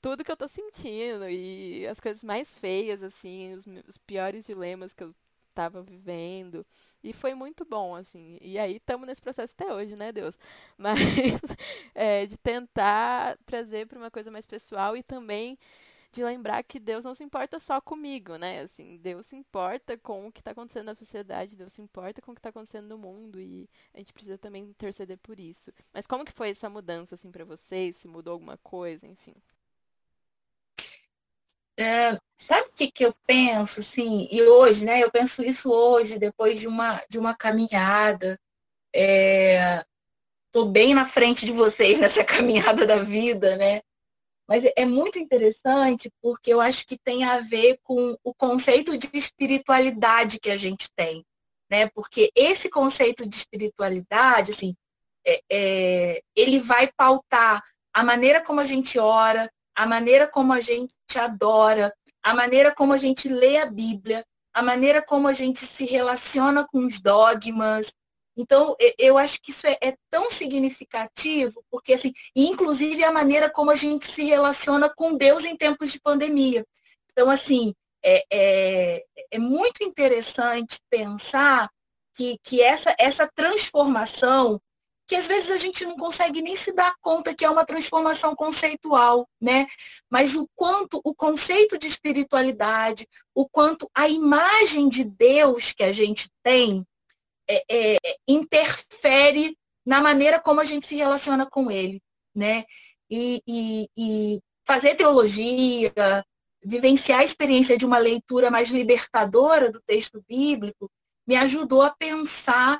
Tudo 0.00 0.24
que 0.24 0.30
eu 0.30 0.36
tô 0.36 0.46
sentindo 0.48 1.28
e 1.28 1.86
as 1.86 2.00
coisas 2.00 2.22
mais 2.22 2.56
feias, 2.56 3.02
assim, 3.02 3.54
os, 3.54 3.66
os 3.88 3.98
piores 3.98 4.46
dilemas 4.46 4.92
que 4.92 5.02
eu 5.02 5.14
tava 5.54 5.82
vivendo. 5.82 6.64
E 7.02 7.12
foi 7.12 7.34
muito 7.34 7.64
bom, 7.64 7.96
assim. 7.96 8.38
E 8.40 8.58
aí 8.58 8.76
estamos 8.76 9.08
nesse 9.08 9.20
processo 9.20 9.54
até 9.54 9.74
hoje, 9.74 9.96
né, 9.96 10.12
Deus? 10.12 10.38
Mas 10.78 11.00
é, 11.94 12.26
de 12.26 12.36
tentar 12.36 13.36
trazer 13.44 13.86
para 13.88 13.98
uma 13.98 14.10
coisa 14.10 14.30
mais 14.30 14.46
pessoal 14.46 14.96
e 14.96 15.02
também 15.02 15.58
de 16.12 16.24
lembrar 16.24 16.62
que 16.62 16.78
Deus 16.80 17.04
não 17.04 17.14
se 17.14 17.24
importa 17.24 17.58
só 17.58 17.80
comigo, 17.80 18.36
né? 18.36 18.60
Assim, 18.60 18.98
Deus 18.98 19.26
se 19.26 19.36
importa 19.36 19.98
com 19.98 20.28
o 20.28 20.32
que 20.32 20.40
está 20.40 20.52
acontecendo 20.52 20.86
na 20.86 20.94
sociedade, 20.94 21.56
Deus 21.56 21.72
se 21.72 21.82
importa 21.82 22.22
com 22.22 22.32
o 22.32 22.34
que 22.34 22.40
está 22.40 22.50
acontecendo 22.50 22.88
no 22.88 22.98
mundo 22.98 23.40
e 23.40 23.68
a 23.92 23.98
gente 23.98 24.12
precisa 24.12 24.38
também 24.38 24.62
interceder 24.64 25.18
por 25.18 25.38
isso. 25.40 25.72
Mas 25.92 26.06
como 26.06 26.24
que 26.24 26.32
foi 26.32 26.50
essa 26.50 26.70
mudança 26.70 27.14
assim 27.16 27.30
para 27.32 27.44
vocês? 27.44 27.96
Se 27.96 28.08
mudou 28.08 28.32
alguma 28.32 28.56
coisa, 28.58 29.06
enfim? 29.06 29.34
É, 31.78 32.18
sabe 32.36 32.68
o 32.68 32.72
que, 32.72 32.90
que 32.90 33.06
eu 33.06 33.14
penso, 33.24 33.80
assim, 33.80 34.26
e 34.32 34.42
hoje, 34.42 34.84
né, 34.84 35.00
eu 35.00 35.10
penso 35.12 35.44
isso 35.44 35.70
hoje, 35.70 36.18
depois 36.18 36.58
de 36.58 36.66
uma, 36.66 37.02
de 37.08 37.18
uma 37.18 37.36
caminhada, 37.36 38.38
é, 38.92 39.84
bem 40.72 40.92
na 40.92 41.04
frente 41.04 41.46
de 41.46 41.52
vocês 41.52 42.00
nessa 42.00 42.24
caminhada 42.26 42.84
da 42.84 42.98
vida, 42.98 43.56
né, 43.56 43.80
mas 44.48 44.64
é 44.76 44.86
muito 44.86 45.18
interessante 45.18 46.10
porque 46.22 46.52
eu 46.52 46.60
acho 46.60 46.86
que 46.86 46.96
tem 46.98 47.22
a 47.22 47.38
ver 47.38 47.78
com 47.82 48.16
o 48.24 48.32
conceito 48.32 48.96
de 48.96 49.10
espiritualidade 49.12 50.40
que 50.40 50.50
a 50.50 50.56
gente 50.56 50.88
tem, 50.96 51.22
né? 51.70 51.86
Porque 51.88 52.32
esse 52.34 52.70
conceito 52.70 53.28
de 53.28 53.36
espiritualidade, 53.36 54.52
assim, 54.52 54.74
é, 55.26 55.40
é, 55.52 56.22
ele 56.34 56.58
vai 56.60 56.90
pautar 56.96 57.62
a 57.92 58.02
maneira 58.02 58.42
como 58.42 58.60
a 58.60 58.64
gente 58.64 58.98
ora, 58.98 59.50
a 59.78 59.86
maneira 59.86 60.26
como 60.26 60.52
a 60.52 60.60
gente 60.60 60.92
adora, 61.16 61.94
a 62.22 62.34
maneira 62.34 62.74
como 62.74 62.92
a 62.92 62.98
gente 62.98 63.28
lê 63.28 63.58
a 63.58 63.66
Bíblia, 63.66 64.24
a 64.52 64.62
maneira 64.62 65.00
como 65.00 65.28
a 65.28 65.32
gente 65.32 65.60
se 65.60 65.84
relaciona 65.84 66.66
com 66.66 66.84
os 66.84 67.00
dogmas, 67.00 67.92
então, 68.40 68.76
eu 68.96 69.18
acho 69.18 69.40
que 69.42 69.50
isso 69.50 69.66
é, 69.66 69.76
é, 69.82 69.96
tão 70.08 70.30
significativo, 70.30 71.60
porque, 71.68 71.92
assim, 71.92 72.12
inclusive 72.36 73.02
a 73.02 73.10
maneira 73.10 73.50
como 73.50 73.72
a 73.72 73.74
gente 73.74 74.04
se 74.06 74.22
relaciona 74.22 74.88
com 74.88 75.16
Deus 75.16 75.44
em 75.44 75.56
tempos 75.56 75.90
de 75.90 76.00
pandemia. 76.00 76.64
Então, 77.10 77.28
assim, 77.28 77.74
é, 78.00 78.22
é, 78.32 79.04
é 79.32 79.38
muito 79.40 79.82
interessante 79.82 80.78
pensar 80.88 81.68
que, 82.14 82.38
que 82.44 82.62
essa, 82.62 82.94
essa 82.96 83.28
transformação, 83.34 84.60
que 85.08 85.16
às 85.16 85.26
vezes 85.26 85.50
a 85.50 85.56
gente 85.56 85.86
não 85.86 85.96
consegue 85.96 86.42
nem 86.42 86.54
se 86.54 86.70
dar 86.70 86.94
conta 87.00 87.34
que 87.34 87.42
é 87.42 87.48
uma 87.48 87.64
transformação 87.64 88.36
conceitual, 88.36 89.26
né? 89.40 89.66
Mas 90.10 90.36
o 90.36 90.46
quanto 90.54 91.00
o 91.02 91.14
conceito 91.14 91.78
de 91.78 91.86
espiritualidade, 91.86 93.08
o 93.34 93.48
quanto 93.48 93.90
a 93.94 94.06
imagem 94.06 94.86
de 94.86 95.04
Deus 95.04 95.72
que 95.72 95.82
a 95.82 95.92
gente 95.92 96.28
tem, 96.42 96.84
é, 97.48 97.64
é, 97.70 97.96
interfere 98.28 99.56
na 99.84 100.02
maneira 100.02 100.38
como 100.38 100.60
a 100.60 100.64
gente 100.66 100.86
se 100.86 100.96
relaciona 100.96 101.46
com 101.46 101.70
ele, 101.70 102.02
né? 102.34 102.64
E, 103.10 103.42
e, 103.46 103.88
e, 103.96 104.40
fazer 104.66 104.94
teologia, 104.94 106.22
vivenciar 106.62 107.20
a 107.20 107.24
experiência 107.24 107.78
de 107.78 107.86
uma 107.86 107.96
leitura 107.96 108.50
mais 108.50 108.68
libertadora 108.68 109.72
do 109.72 109.80
texto 109.86 110.22
bíblico, 110.28 110.90
me 111.26 111.34
ajudou 111.36 111.80
a 111.80 111.90
pensar 111.90 112.78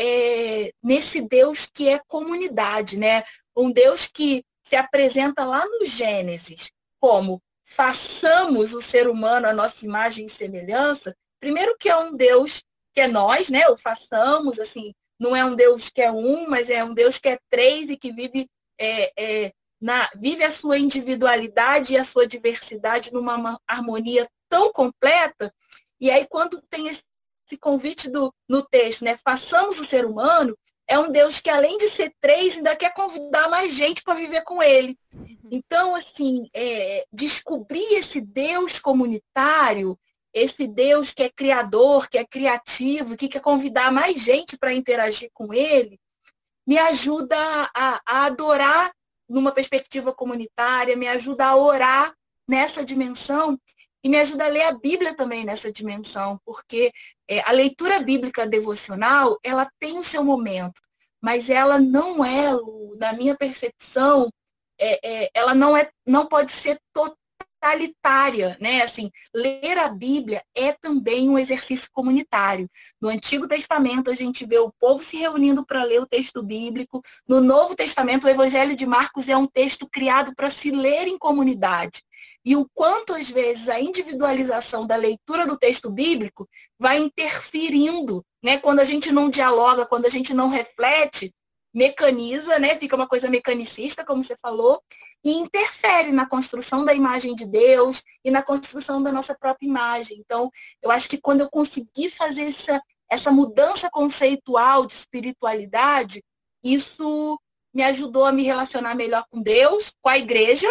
é, 0.00 0.72
nesse 0.82 1.20
Deus 1.20 1.66
que 1.66 1.88
é 1.88 2.00
comunidade, 2.08 2.98
né? 2.98 3.22
Um 3.54 3.70
Deus 3.70 4.06
que 4.06 4.42
se 4.62 4.74
apresenta 4.74 5.44
lá 5.44 5.66
no 5.66 5.84
Gênesis 5.84 6.70
como 6.98 7.42
façamos 7.64 8.72
o 8.74 8.80
ser 8.80 9.08
humano 9.08 9.46
a 9.46 9.52
nossa 9.52 9.84
imagem 9.84 10.24
e 10.24 10.28
semelhança, 10.28 11.14
primeiro 11.38 11.76
que 11.78 11.88
é 11.88 11.96
um 11.96 12.16
Deus 12.16 12.62
que 12.94 13.00
é 13.02 13.06
nós, 13.06 13.50
né? 13.50 13.68
O 13.68 13.76
façamos, 13.76 14.58
assim, 14.58 14.92
não 15.18 15.36
é 15.36 15.44
um 15.44 15.54
Deus 15.54 15.90
que 15.90 16.00
é 16.00 16.10
um, 16.10 16.48
mas 16.48 16.70
é 16.70 16.82
um 16.82 16.94
Deus 16.94 17.18
que 17.18 17.28
é 17.28 17.38
três 17.50 17.90
e 17.90 17.96
que 17.96 18.10
vive, 18.10 18.48
é, 18.78 19.12
é, 19.16 19.52
na, 19.80 20.08
vive 20.16 20.42
a 20.42 20.50
sua 20.50 20.78
individualidade 20.78 21.94
e 21.94 21.98
a 21.98 22.04
sua 22.04 22.26
diversidade 22.26 23.12
numa 23.12 23.60
harmonia 23.66 24.26
tão 24.48 24.72
completa. 24.72 25.52
E 26.00 26.10
aí, 26.10 26.26
quando 26.26 26.62
tem 26.70 26.88
esse, 26.88 27.04
esse 27.50 27.58
convite 27.58 28.08
do, 28.08 28.32
no 28.48 28.62
texto, 28.62 29.04
né? 29.04 29.16
Façamos 29.16 29.80
o 29.80 29.84
ser 29.84 30.04
humano, 30.04 30.56
é 30.88 30.98
um 30.98 31.10
Deus 31.10 31.40
que, 31.40 31.50
além 31.50 31.76
de 31.78 31.88
ser 31.88 32.12
três, 32.20 32.56
ainda 32.56 32.76
quer 32.76 32.94
convidar 32.94 33.48
mais 33.48 33.74
gente 33.74 34.02
para 34.02 34.14
viver 34.14 34.42
com 34.42 34.62
ele. 34.62 34.96
Uhum. 35.14 35.38
Então, 35.50 35.94
assim, 35.94 36.48
é, 36.54 37.04
descobrir 37.12 37.94
esse 37.94 38.20
Deus 38.20 38.78
comunitário 38.78 39.98
esse 40.32 40.66
Deus 40.66 41.12
que 41.12 41.24
é 41.24 41.30
criador, 41.30 42.08
que 42.08 42.16
é 42.18 42.24
criativo, 42.24 43.16
que 43.16 43.28
quer 43.28 43.40
convidar 43.40 43.90
mais 43.90 44.22
gente 44.22 44.56
para 44.56 44.72
interagir 44.72 45.30
com 45.32 45.52
ele, 45.52 45.98
me 46.66 46.78
ajuda 46.78 47.36
a, 47.74 48.00
a, 48.06 48.26
adorar 48.26 48.92
numa 49.28 49.52
perspectiva 49.52 50.12
comunitária, 50.12 50.96
me 50.96 51.08
ajuda 51.08 51.46
a 51.46 51.56
orar 51.56 52.14
nessa 52.48 52.84
dimensão 52.84 53.58
e 54.02 54.08
me 54.08 54.18
ajuda 54.18 54.44
a 54.44 54.48
ler 54.48 54.62
a 54.62 54.72
Bíblia 54.72 55.14
também 55.14 55.44
nessa 55.44 55.70
dimensão, 55.70 56.40
porque 56.44 56.92
é, 57.30 57.40
a 57.46 57.52
leitura 57.52 58.00
bíblica 58.00 58.46
devocional, 58.46 59.38
ela 59.44 59.70
tem 59.78 59.98
o 59.98 60.04
seu 60.04 60.24
momento, 60.24 60.80
mas 61.22 61.48
ela 61.48 61.78
não 61.78 62.24
é, 62.24 62.48
na 62.98 63.12
minha 63.12 63.36
percepção, 63.36 64.28
é, 64.78 65.24
é, 65.24 65.30
ela 65.32 65.54
não, 65.54 65.76
é, 65.76 65.88
não 66.04 66.26
pode 66.26 66.50
ser 66.50 66.80
total 66.92 67.16
totalitária, 67.60 68.56
né? 68.58 68.82
Assim, 68.82 69.10
ler 69.34 69.78
a 69.78 69.88
Bíblia 69.88 70.42
é 70.54 70.72
também 70.72 71.28
um 71.28 71.38
exercício 71.38 71.90
comunitário. 71.92 72.68
No 73.00 73.10
Antigo 73.10 73.46
Testamento 73.46 74.10
a 74.10 74.14
gente 74.14 74.46
vê 74.46 74.58
o 74.58 74.72
povo 74.72 75.02
se 75.02 75.18
reunindo 75.18 75.64
para 75.64 75.84
ler 75.84 76.00
o 76.00 76.06
texto 76.06 76.42
bíblico. 76.42 77.02
No 77.28 77.40
Novo 77.40 77.76
Testamento 77.76 78.24
o 78.24 78.30
Evangelho 78.30 78.74
de 78.74 78.86
Marcos 78.86 79.28
é 79.28 79.36
um 79.36 79.46
texto 79.46 79.86
criado 79.86 80.34
para 80.34 80.48
se 80.48 80.70
ler 80.70 81.06
em 81.06 81.18
comunidade. 81.18 82.02
E 82.44 82.56
o 82.56 82.66
quanto 82.74 83.14
às 83.14 83.30
vezes 83.30 83.68
a 83.68 83.80
individualização 83.80 84.86
da 84.86 84.96
leitura 84.96 85.46
do 85.46 85.58
texto 85.58 85.90
bíblico 85.90 86.48
vai 86.78 86.98
interferindo, 86.98 88.24
né? 88.42 88.58
Quando 88.58 88.80
a 88.80 88.84
gente 88.84 89.12
não 89.12 89.28
dialoga, 89.28 89.84
quando 89.84 90.06
a 90.06 90.08
gente 90.08 90.32
não 90.32 90.48
reflete, 90.48 91.34
mecaniza, 91.72 92.58
né? 92.58 92.76
Fica 92.76 92.96
uma 92.96 93.06
coisa 93.06 93.28
mecanicista, 93.28 94.04
como 94.04 94.22
você 94.22 94.36
falou, 94.36 94.82
e 95.24 95.32
interfere 95.32 96.10
na 96.12 96.26
construção 96.26 96.84
da 96.84 96.94
imagem 96.94 97.34
de 97.34 97.46
Deus 97.46 98.02
e 98.24 98.30
na 98.30 98.42
construção 98.42 99.02
da 99.02 99.12
nossa 99.12 99.34
própria 99.34 99.66
imagem. 99.66 100.18
Então, 100.18 100.50
eu 100.82 100.90
acho 100.90 101.08
que 101.08 101.20
quando 101.20 101.42
eu 101.42 101.50
consegui 101.50 102.08
fazer 102.08 102.44
essa, 102.44 102.80
essa 103.08 103.30
mudança 103.30 103.88
conceitual 103.90 104.86
de 104.86 104.94
espiritualidade, 104.94 106.22
isso 106.64 107.38
me 107.72 107.82
ajudou 107.84 108.24
a 108.24 108.32
me 108.32 108.42
relacionar 108.42 108.94
melhor 108.94 109.24
com 109.30 109.40
Deus, 109.40 109.92
com 110.02 110.08
a 110.08 110.18
igreja, 110.18 110.68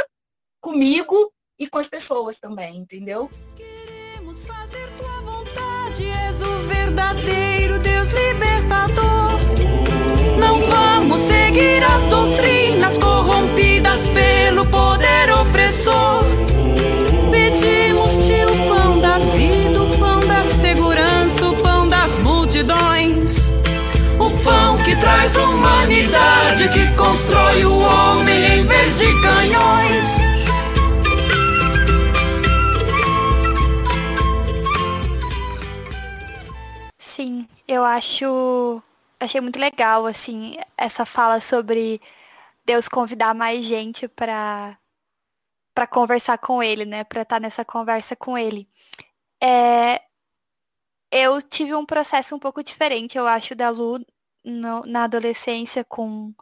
comigo 0.62 1.32
e 1.60 1.68
com 1.68 1.78
as 1.78 1.90
pessoas 1.90 2.40
também, 2.40 2.78
entendeu? 2.78 3.30
Queremos 3.56 4.46
fazer 4.46 4.88
tua 4.98 5.20
vontade, 5.20 6.06
és 6.06 6.42
o 6.42 6.60
verdadeiro 6.68 7.80
Deus 7.80 8.10
libertador. 8.12 9.38
Não 10.40 10.62
vamos 10.62 11.22
seguir 11.22 11.84
as 11.84 12.04
doutrinas 12.06 12.98
corrompidas 12.98 14.08
pelo 14.10 14.66
poder 14.68 15.32
opressor. 15.34 16.24
Pedimos-te 17.30 18.46
o 18.46 18.70
pão 18.70 19.00
da 19.02 19.18
vida, 19.18 19.84
o 19.84 19.98
pão 19.98 20.26
da 20.26 20.44
segurança, 20.62 21.46
o 21.46 21.58
pão 21.62 21.90
das 21.90 22.18
multidões. 22.20 23.50
O 24.18 24.30
pão 24.44 24.78
que 24.84 24.96
traz 24.96 25.36
humanidade, 25.36 26.70
que 26.70 26.88
constrói 26.96 27.66
o 27.66 27.80
homem 27.80 28.60
em 28.60 28.66
vez 28.66 28.98
de 28.98 29.22
canhões. 29.22 29.99
Eu 37.80 37.86
acho 37.86 38.84
achei 39.20 39.42
muito 39.42 39.60
legal, 39.60 40.06
assim, 40.06 40.56
essa 40.78 41.06
fala 41.06 41.42
sobre 41.42 42.02
Deus 42.66 42.88
convidar 42.88 43.34
mais 43.36 43.66
gente 43.66 44.08
para 44.08 44.78
para 45.74 45.88
conversar 45.88 46.38
com 46.38 46.62
ele, 46.62 46.86
né? 46.86 47.04
Para 47.06 47.22
estar 47.22 47.38
tá 47.38 47.40
nessa 47.40 47.64
conversa 47.66 48.16
com 48.16 48.38
ele. 48.38 48.68
É, 49.42 50.02
eu 51.12 51.42
tive 51.42 51.74
um 51.76 51.86
processo 51.86 52.36
um 52.36 52.40
pouco 52.40 52.64
diferente, 52.64 53.18
eu 53.18 53.28
acho, 53.28 53.56
da 53.56 53.70
Lu 53.70 54.00
no, 54.44 54.86
na 54.86 55.06
adolescência 55.06 55.84
com 55.86 56.34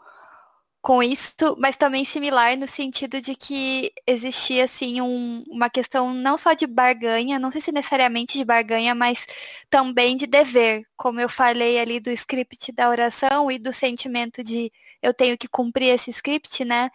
com 0.87 1.03
isso, 1.03 1.35
mas 1.57 1.75
também 1.75 2.05
similar 2.05 2.55
no 2.55 2.65
sentido 2.65 3.19
de 3.19 3.35
que 3.35 3.91
existia 4.07 4.63
assim 4.63 5.01
um, 5.01 5.43
uma 5.49 5.69
questão 5.69 6.13
não 6.13 6.37
só 6.37 6.53
de 6.53 6.65
barganha, 6.65 7.37
não 7.37 7.51
sei 7.51 7.59
se 7.59 7.73
necessariamente 7.73 8.37
de 8.37 8.45
barganha, 8.45 8.95
mas 8.95 9.27
também 9.69 10.15
de 10.15 10.25
dever, 10.25 10.87
como 10.95 11.19
eu 11.19 11.27
falei 11.27 11.77
ali 11.77 11.99
do 11.99 12.09
script 12.11 12.71
da 12.71 12.87
oração 12.87 13.51
e 13.51 13.59
do 13.59 13.73
sentimento 13.73 14.41
de 14.41 14.71
eu 15.01 15.13
tenho 15.13 15.37
que 15.37 15.49
cumprir 15.49 15.89
esse 15.89 16.09
script, 16.09 16.63
né? 16.63 16.89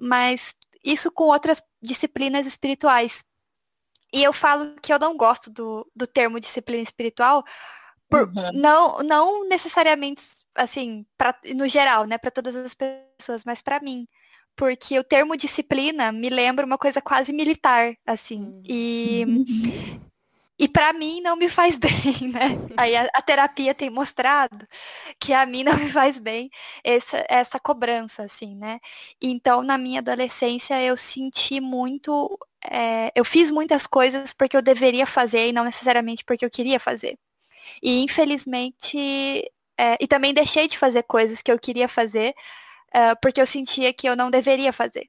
Mas 0.00 0.52
isso 0.82 1.08
com 1.12 1.26
outras 1.26 1.62
disciplinas 1.80 2.48
espirituais. 2.48 3.24
E 4.12 4.24
eu 4.24 4.32
falo 4.32 4.74
que 4.82 4.92
eu 4.92 4.98
não 4.98 5.16
gosto 5.16 5.50
do, 5.52 5.88
do 5.94 6.04
termo 6.08 6.40
disciplina 6.40 6.82
espiritual, 6.82 7.44
por, 8.10 8.22
uhum. 8.22 8.50
não, 8.54 8.98
não 9.04 9.48
necessariamente 9.48 10.20
assim, 10.56 11.06
pra, 11.16 11.34
no 11.54 11.68
geral, 11.68 12.04
né, 12.04 12.18
para 12.18 12.30
todas 12.30 12.56
as 12.56 12.74
pessoas, 12.74 13.44
mas 13.44 13.62
para 13.62 13.80
mim, 13.80 14.06
porque 14.56 14.98
o 14.98 15.04
termo 15.04 15.36
disciplina 15.36 16.10
me 16.12 16.30
lembra 16.30 16.66
uma 16.66 16.78
coisa 16.78 17.00
quase 17.00 17.32
militar, 17.32 17.94
assim, 18.06 18.42
hum. 18.42 18.62
e 18.64 19.26
e 20.58 20.66
para 20.66 20.92
mim 20.92 21.20
não 21.20 21.36
me 21.36 21.48
faz 21.48 21.76
bem, 21.78 22.28
né? 22.32 22.58
Aí 22.76 22.96
a, 22.96 23.08
a, 23.14 23.22
terapia 23.22 23.74
tem 23.74 23.90
mostrado 23.90 24.66
que 25.20 25.32
a 25.32 25.44
mim 25.44 25.62
não 25.62 25.76
me 25.76 25.90
faz 25.90 26.18
bem 26.18 26.50
essa, 26.82 27.24
essa 27.28 27.60
cobrança, 27.60 28.22
assim, 28.22 28.56
né? 28.56 28.80
Então, 29.20 29.62
na 29.62 29.76
minha 29.76 30.00
adolescência, 30.00 30.80
eu 30.82 30.96
senti 30.96 31.60
muito. 31.60 32.38
É, 32.70 33.12
eu 33.14 33.24
fiz 33.24 33.50
muitas 33.50 33.86
coisas 33.86 34.32
porque 34.32 34.56
eu 34.56 34.62
deveria 34.62 35.06
fazer 35.06 35.48
e 35.48 35.52
não 35.52 35.64
necessariamente 35.64 36.24
porque 36.24 36.44
eu 36.44 36.50
queria 36.50 36.80
fazer. 36.80 37.18
E 37.82 38.02
infelizmente 38.02 39.50
é, 39.78 39.96
e 40.00 40.06
também 40.06 40.34
deixei 40.34 40.68
de 40.68 40.78
fazer 40.78 41.02
coisas 41.04 41.42
que 41.42 41.52
eu 41.52 41.58
queria 41.58 41.88
fazer 41.88 42.34
é, 42.92 43.14
porque 43.16 43.40
eu 43.40 43.46
sentia 43.46 43.92
que 43.92 44.08
eu 44.08 44.16
não 44.16 44.30
deveria 44.30 44.72
fazer. 44.72 45.08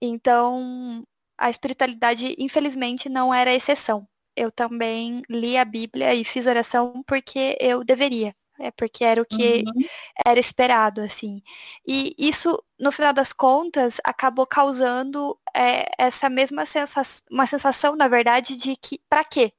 Então, 0.00 1.04
a 1.36 1.50
espiritualidade, 1.50 2.34
infelizmente, 2.38 3.08
não 3.08 3.32
era 3.34 3.54
exceção. 3.54 4.08
Eu 4.36 4.50
também 4.52 5.22
li 5.28 5.56
a 5.58 5.64
Bíblia 5.64 6.14
e 6.14 6.24
fiz 6.24 6.46
oração 6.46 7.02
porque 7.06 7.56
eu 7.60 7.84
deveria. 7.84 8.34
É 8.60 8.70
porque 8.72 9.04
era 9.04 9.22
o 9.22 9.26
que 9.26 9.62
uhum. 9.64 9.84
era 10.26 10.40
esperado, 10.40 11.00
assim. 11.00 11.42
E 11.86 12.14
isso, 12.18 12.60
no 12.78 12.90
final 12.90 13.12
das 13.12 13.32
contas, 13.32 14.00
acabou 14.04 14.46
causando 14.46 15.38
é, 15.54 15.86
essa 15.96 16.28
mesma 16.28 16.66
sensação, 16.66 17.22
uma 17.30 17.46
sensação, 17.46 17.94
na 17.94 18.08
verdade, 18.08 18.56
de 18.56 18.74
que, 18.76 19.00
para 19.08 19.24
quê? 19.24 19.52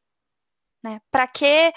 Né? 0.83 1.01
Para 1.11 1.27
que 1.27 1.73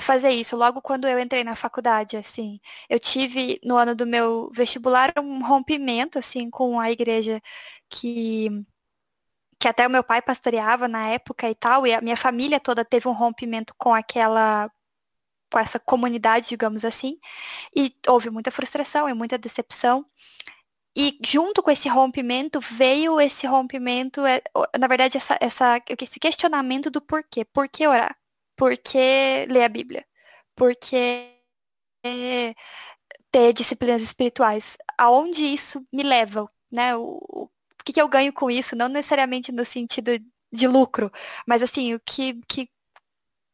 fazer 0.00 0.30
isso? 0.30 0.56
Logo 0.56 0.80
quando 0.82 1.06
eu 1.08 1.18
entrei 1.18 1.44
na 1.44 1.56
faculdade, 1.56 2.16
assim, 2.16 2.60
eu 2.88 2.98
tive 3.00 3.60
no 3.64 3.76
ano 3.76 3.94
do 3.94 4.06
meu 4.06 4.50
vestibular 4.54 5.12
um 5.18 5.44
rompimento 5.46 6.18
assim 6.18 6.50
com 6.50 6.78
a 6.80 6.90
igreja 6.90 7.40
que 7.88 8.50
que 9.58 9.68
até 9.68 9.86
o 9.86 9.90
meu 9.90 10.04
pai 10.04 10.20
pastoreava 10.22 10.88
na 10.88 11.08
época 11.08 11.48
e 11.48 11.54
tal, 11.54 11.86
e 11.86 11.94
a 11.94 12.00
minha 12.00 12.16
família 12.16 12.60
toda 12.60 12.84
teve 12.84 13.08
um 13.08 13.12
rompimento 13.12 13.74
com 13.78 13.94
aquela 13.94 14.70
com 15.50 15.58
essa 15.58 15.78
comunidade, 15.80 16.48
digamos 16.48 16.84
assim, 16.84 17.18
e 17.74 17.94
houve 18.08 18.28
muita 18.30 18.50
frustração 18.50 19.08
e 19.08 19.14
muita 19.14 19.38
decepção. 19.38 20.04
E 20.96 21.18
junto 21.24 21.62
com 21.62 21.70
esse 21.70 21.88
rompimento 21.88 22.60
veio 22.60 23.20
esse 23.20 23.46
rompimento, 23.46 24.24
é, 24.26 24.42
na 24.78 24.86
verdade, 24.86 25.16
essa, 25.16 25.36
essa, 25.40 25.80
esse 26.00 26.20
questionamento 26.20 26.90
do 26.90 27.00
porquê. 27.00 27.44
Por 27.44 27.68
que 27.68 27.86
orar? 27.86 28.16
Por 28.56 28.76
que 28.76 29.46
ler 29.48 29.64
a 29.64 29.68
Bíblia? 29.68 30.06
Por 30.54 30.74
que 30.76 31.30
ter 33.30 33.52
disciplinas 33.52 34.02
espirituais? 34.02 34.76
Aonde 34.98 35.44
isso 35.44 35.84
me 35.92 36.02
leva? 36.02 36.50
Né? 36.70 36.96
O, 36.96 37.48
o 37.80 37.84
que, 37.84 37.92
que 37.92 38.00
eu 38.00 38.08
ganho 38.08 38.32
com 38.32 38.50
isso? 38.50 38.76
Não 38.76 38.88
necessariamente 38.88 39.52
no 39.52 39.64
sentido 39.64 40.12
de 40.52 40.68
lucro, 40.68 41.10
mas 41.46 41.62
assim, 41.62 41.94
o 41.94 42.00
que, 42.00 42.40
que, 42.46 42.70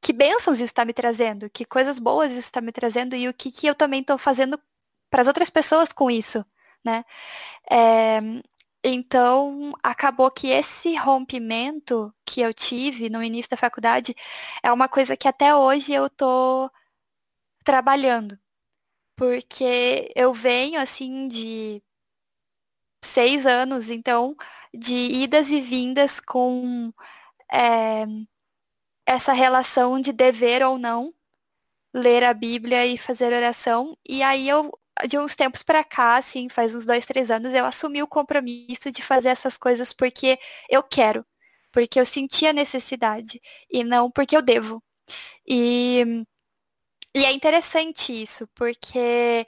que 0.03 0.13
bênçãos 0.13 0.59
isso 0.59 0.65
está 0.65 0.85
me 0.85 0.93
trazendo? 0.93 1.51
Que 1.51 1.65
coisas 1.65 1.99
boas 1.99 2.33
isso 2.33 2.41
está 2.41 2.61
me 2.61 2.73
trazendo? 2.73 3.17
E 3.17 3.29
o 3.29 3.35
que, 3.35 3.51
que 3.51 3.67
eu 3.67 3.75
também 3.75 4.01
estou 4.03 4.19
fazendo 4.19 4.61
para 5.11 5.23
as 5.23 5.29
outras 5.29 5.51
pessoas 5.51 5.93
com 5.93 6.11
isso? 6.11 6.45
Né? 6.85 7.05
É, 7.71 8.21
então, 8.83 9.73
acabou 9.83 10.31
que 10.31 10.49
esse 10.49 10.95
rompimento 10.97 12.15
que 12.25 12.41
eu 12.41 12.55
tive 12.55 13.11
no 13.11 13.23
início 13.23 13.51
da 13.51 13.57
faculdade 13.57 14.15
é 14.63 14.73
uma 14.73 14.89
coisa 14.89 15.17
que 15.17 15.29
até 15.29 15.55
hoje 15.55 15.93
eu 15.93 16.09
tô 16.11 16.71
trabalhando. 17.65 18.39
Porque 19.17 20.13
eu 20.17 20.35
venho, 20.35 20.81
assim, 20.81 21.29
de 21.29 21.83
seis 23.05 23.47
anos, 23.47 23.91
então, 23.91 24.37
de 24.73 24.95
idas 24.95 25.51
e 25.51 25.61
vindas 25.61 26.21
com 26.21 26.93
é, 27.53 28.07
essa 29.07 29.33
relação 29.33 30.01
de 30.01 30.13
dever 30.13 30.63
ou 30.65 30.79
não 30.79 31.13
ler 31.95 32.25
a 32.25 32.35
Bíblia 32.35 32.87
e 32.87 32.99
fazer 32.99 33.33
oração. 33.33 33.97
E 34.09 34.23
aí 34.23 34.49
eu 34.49 34.73
de 35.09 35.19
uns 35.19 35.35
tempos 35.37 35.63
para 35.63 35.85
cá, 35.85 36.17
assim, 36.17 36.49
faz 36.49 36.75
uns 36.75 36.85
dois, 36.85 37.07
três 37.07 37.31
anos, 37.31 37.55
eu 37.55 37.65
assumi 37.65 38.03
o 38.03 38.07
compromisso 38.09 38.91
de 38.91 39.03
fazer 39.03 39.29
essas 39.29 39.57
coisas 39.57 39.93
porque 39.93 40.39
eu 40.69 40.83
quero, 40.83 41.25
porque 41.73 42.01
eu 42.01 42.05
senti 42.05 42.47
a 42.47 42.53
necessidade 42.53 43.41
e 43.71 43.85
não 43.85 44.11
porque 44.11 44.37
eu 44.37 44.43
devo. 44.43 44.83
E, 45.49 46.25
e 47.15 47.25
é 47.25 47.33
interessante 47.33 48.13
isso, 48.23 48.47
porque 48.55 49.47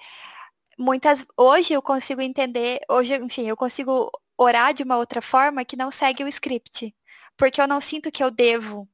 muitas 0.79 1.25
hoje 1.37 1.75
eu 1.75 1.83
consigo 1.83 2.21
entender, 2.21 2.81
hoje, 2.91 3.15
enfim, 3.17 3.49
eu 3.49 3.57
consigo 3.57 4.11
orar 4.37 4.75
de 4.75 4.83
uma 4.83 4.97
outra 4.99 5.23
forma 5.23 5.65
que 5.65 5.77
não 5.77 5.91
segue 5.91 6.25
o 6.25 6.29
script, 6.29 6.95
porque 7.37 7.61
eu 7.61 7.69
não 7.69 7.81
sinto 7.81 8.11
que 8.13 8.23
eu 8.25 8.31
devo 8.31 8.89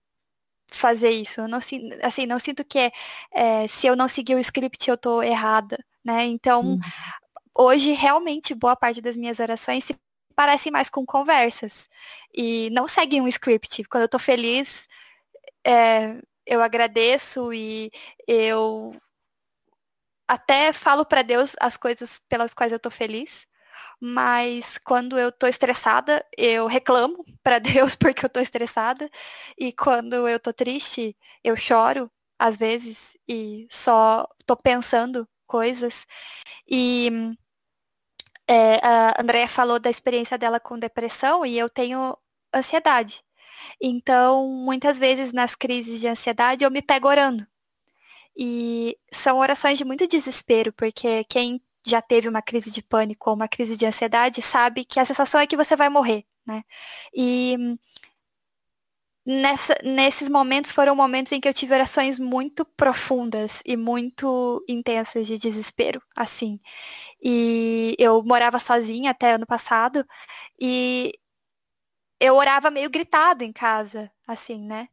fazer 0.70 1.10
isso. 1.10 1.40
Eu 1.40 1.48
não, 1.48 1.58
assim, 2.02 2.26
não 2.26 2.38
sinto 2.38 2.64
que 2.64 2.78
é, 2.78 2.92
é, 3.32 3.68
se 3.68 3.86
eu 3.86 3.96
não 3.96 4.08
seguir 4.08 4.34
o 4.34 4.38
script 4.38 4.88
eu 4.88 4.96
tô 4.96 5.22
errada 5.22 5.78
né? 6.08 6.24
Então, 6.24 6.62
uhum. 6.62 6.80
hoje 7.54 7.92
realmente 7.92 8.54
boa 8.54 8.74
parte 8.74 9.02
das 9.02 9.16
minhas 9.16 9.40
orações 9.40 9.84
se 9.84 9.94
parecem 10.34 10.72
mais 10.72 10.88
com 10.88 11.04
conversas 11.04 11.88
e 12.34 12.70
não 12.70 12.88
seguem 12.88 13.20
um 13.20 13.28
script. 13.28 13.84
Quando 13.84 14.02
eu 14.04 14.08
tô 14.08 14.18
feliz, 14.18 14.88
é, 15.66 16.16
eu 16.46 16.62
agradeço 16.62 17.52
e 17.52 17.90
eu 18.26 18.96
até 20.26 20.72
falo 20.72 21.04
para 21.04 21.22
Deus 21.22 21.54
as 21.60 21.76
coisas 21.76 22.20
pelas 22.28 22.54
quais 22.54 22.72
eu 22.72 22.78
tô 22.80 22.90
feliz. 22.90 23.46
Mas 24.00 24.78
quando 24.78 25.18
eu 25.18 25.32
tô 25.32 25.46
estressada, 25.46 26.24
eu 26.36 26.66
reclamo 26.66 27.24
para 27.42 27.58
Deus 27.58 27.96
porque 27.96 28.24
eu 28.24 28.30
tô 28.30 28.40
estressada. 28.40 29.10
E 29.58 29.72
quando 29.72 30.28
eu 30.28 30.38
tô 30.40 30.52
triste, 30.52 31.16
eu 31.44 31.56
choro 31.56 32.10
às 32.38 32.56
vezes 32.56 33.16
e 33.28 33.66
só 33.70 34.26
tô 34.46 34.56
pensando 34.56 35.28
coisas. 35.46 36.06
E 36.68 37.10
é, 38.46 38.76
a 38.86 39.20
Andrea 39.20 39.48
falou 39.48 39.78
da 39.78 39.90
experiência 39.90 40.38
dela 40.38 40.58
com 40.60 40.78
depressão 40.78 41.44
e 41.44 41.58
eu 41.58 41.68
tenho 41.68 42.16
ansiedade. 42.54 43.22
Então, 43.80 44.48
muitas 44.48 44.98
vezes 44.98 45.32
nas 45.32 45.54
crises 45.54 46.00
de 46.00 46.08
ansiedade 46.08 46.64
eu 46.64 46.70
me 46.70 46.82
pego 46.82 47.08
orando. 47.08 47.46
E 48.36 48.96
são 49.12 49.38
orações 49.38 49.78
de 49.78 49.84
muito 49.84 50.06
desespero, 50.06 50.72
porque 50.72 51.24
quem 51.24 51.60
já 51.90 52.02
teve 52.02 52.28
uma 52.28 52.42
crise 52.42 52.70
de 52.70 52.82
pânico 52.82 53.30
ou 53.30 53.36
uma 53.36 53.48
crise 53.48 53.76
de 53.76 53.86
ansiedade 53.86 54.42
sabe 54.42 54.84
que 54.84 55.00
a 55.00 55.04
sensação 55.04 55.40
é 55.40 55.46
que 55.46 55.56
você 55.56 55.76
vai 55.76 55.88
morrer, 55.88 56.24
né? 56.46 56.62
E 57.14 57.56
nessa, 59.28 59.76
nesses 59.84 60.28
momentos 60.28 60.70
foram 60.70 60.96
momentos 60.96 61.32
em 61.32 61.40
que 61.40 61.48
eu 61.48 61.54
tive 61.54 61.74
orações 61.74 62.18
muito 62.18 62.64
profundas 62.64 63.60
e 63.64 63.76
muito 63.76 64.64
intensas 64.68 65.26
de 65.26 65.38
desespero, 65.38 66.00
assim. 66.16 66.58
E 67.22 67.94
eu 67.98 68.22
morava 68.24 68.58
sozinha 68.58 69.10
até 69.12 69.32
ano 69.32 69.46
passado 69.46 70.04
e 70.60 71.12
eu 72.20 72.34
orava 72.36 72.70
meio 72.70 72.90
gritado 72.90 73.44
em 73.44 73.52
casa, 73.52 74.10
assim, 74.26 74.64
né? 74.64 74.88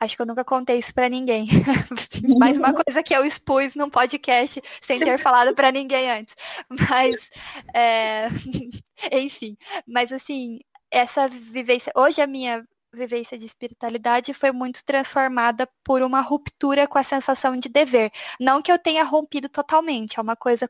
Acho 0.00 0.16
que 0.16 0.22
eu 0.22 0.26
nunca 0.26 0.42
contei 0.42 0.78
isso 0.78 0.94
para 0.94 1.10
ninguém. 1.10 1.46
Mais 2.38 2.56
uma 2.56 2.72
coisa 2.72 3.02
que 3.02 3.14
eu 3.14 3.22
expus 3.22 3.74
num 3.74 3.90
podcast 3.90 4.62
sem 4.80 4.98
ter 4.98 5.18
falado 5.20 5.54
para 5.54 5.70
ninguém 5.70 6.10
antes. 6.10 6.34
Mas, 6.70 7.30
é... 7.74 8.28
enfim. 9.12 9.58
Mas, 9.86 10.10
assim, 10.10 10.60
essa 10.90 11.28
vivência. 11.28 11.92
Hoje 11.94 12.22
a 12.22 12.26
minha 12.26 12.66
vivência 12.94 13.36
de 13.36 13.44
espiritualidade 13.44 14.32
foi 14.32 14.50
muito 14.52 14.82
transformada 14.84 15.68
por 15.84 16.00
uma 16.02 16.22
ruptura 16.22 16.88
com 16.88 16.98
a 16.98 17.04
sensação 17.04 17.56
de 17.56 17.68
dever. 17.68 18.10
Não 18.40 18.62
que 18.62 18.72
eu 18.72 18.78
tenha 18.78 19.04
rompido 19.04 19.50
totalmente, 19.50 20.18
é 20.18 20.22
uma 20.22 20.34
coisa 20.34 20.68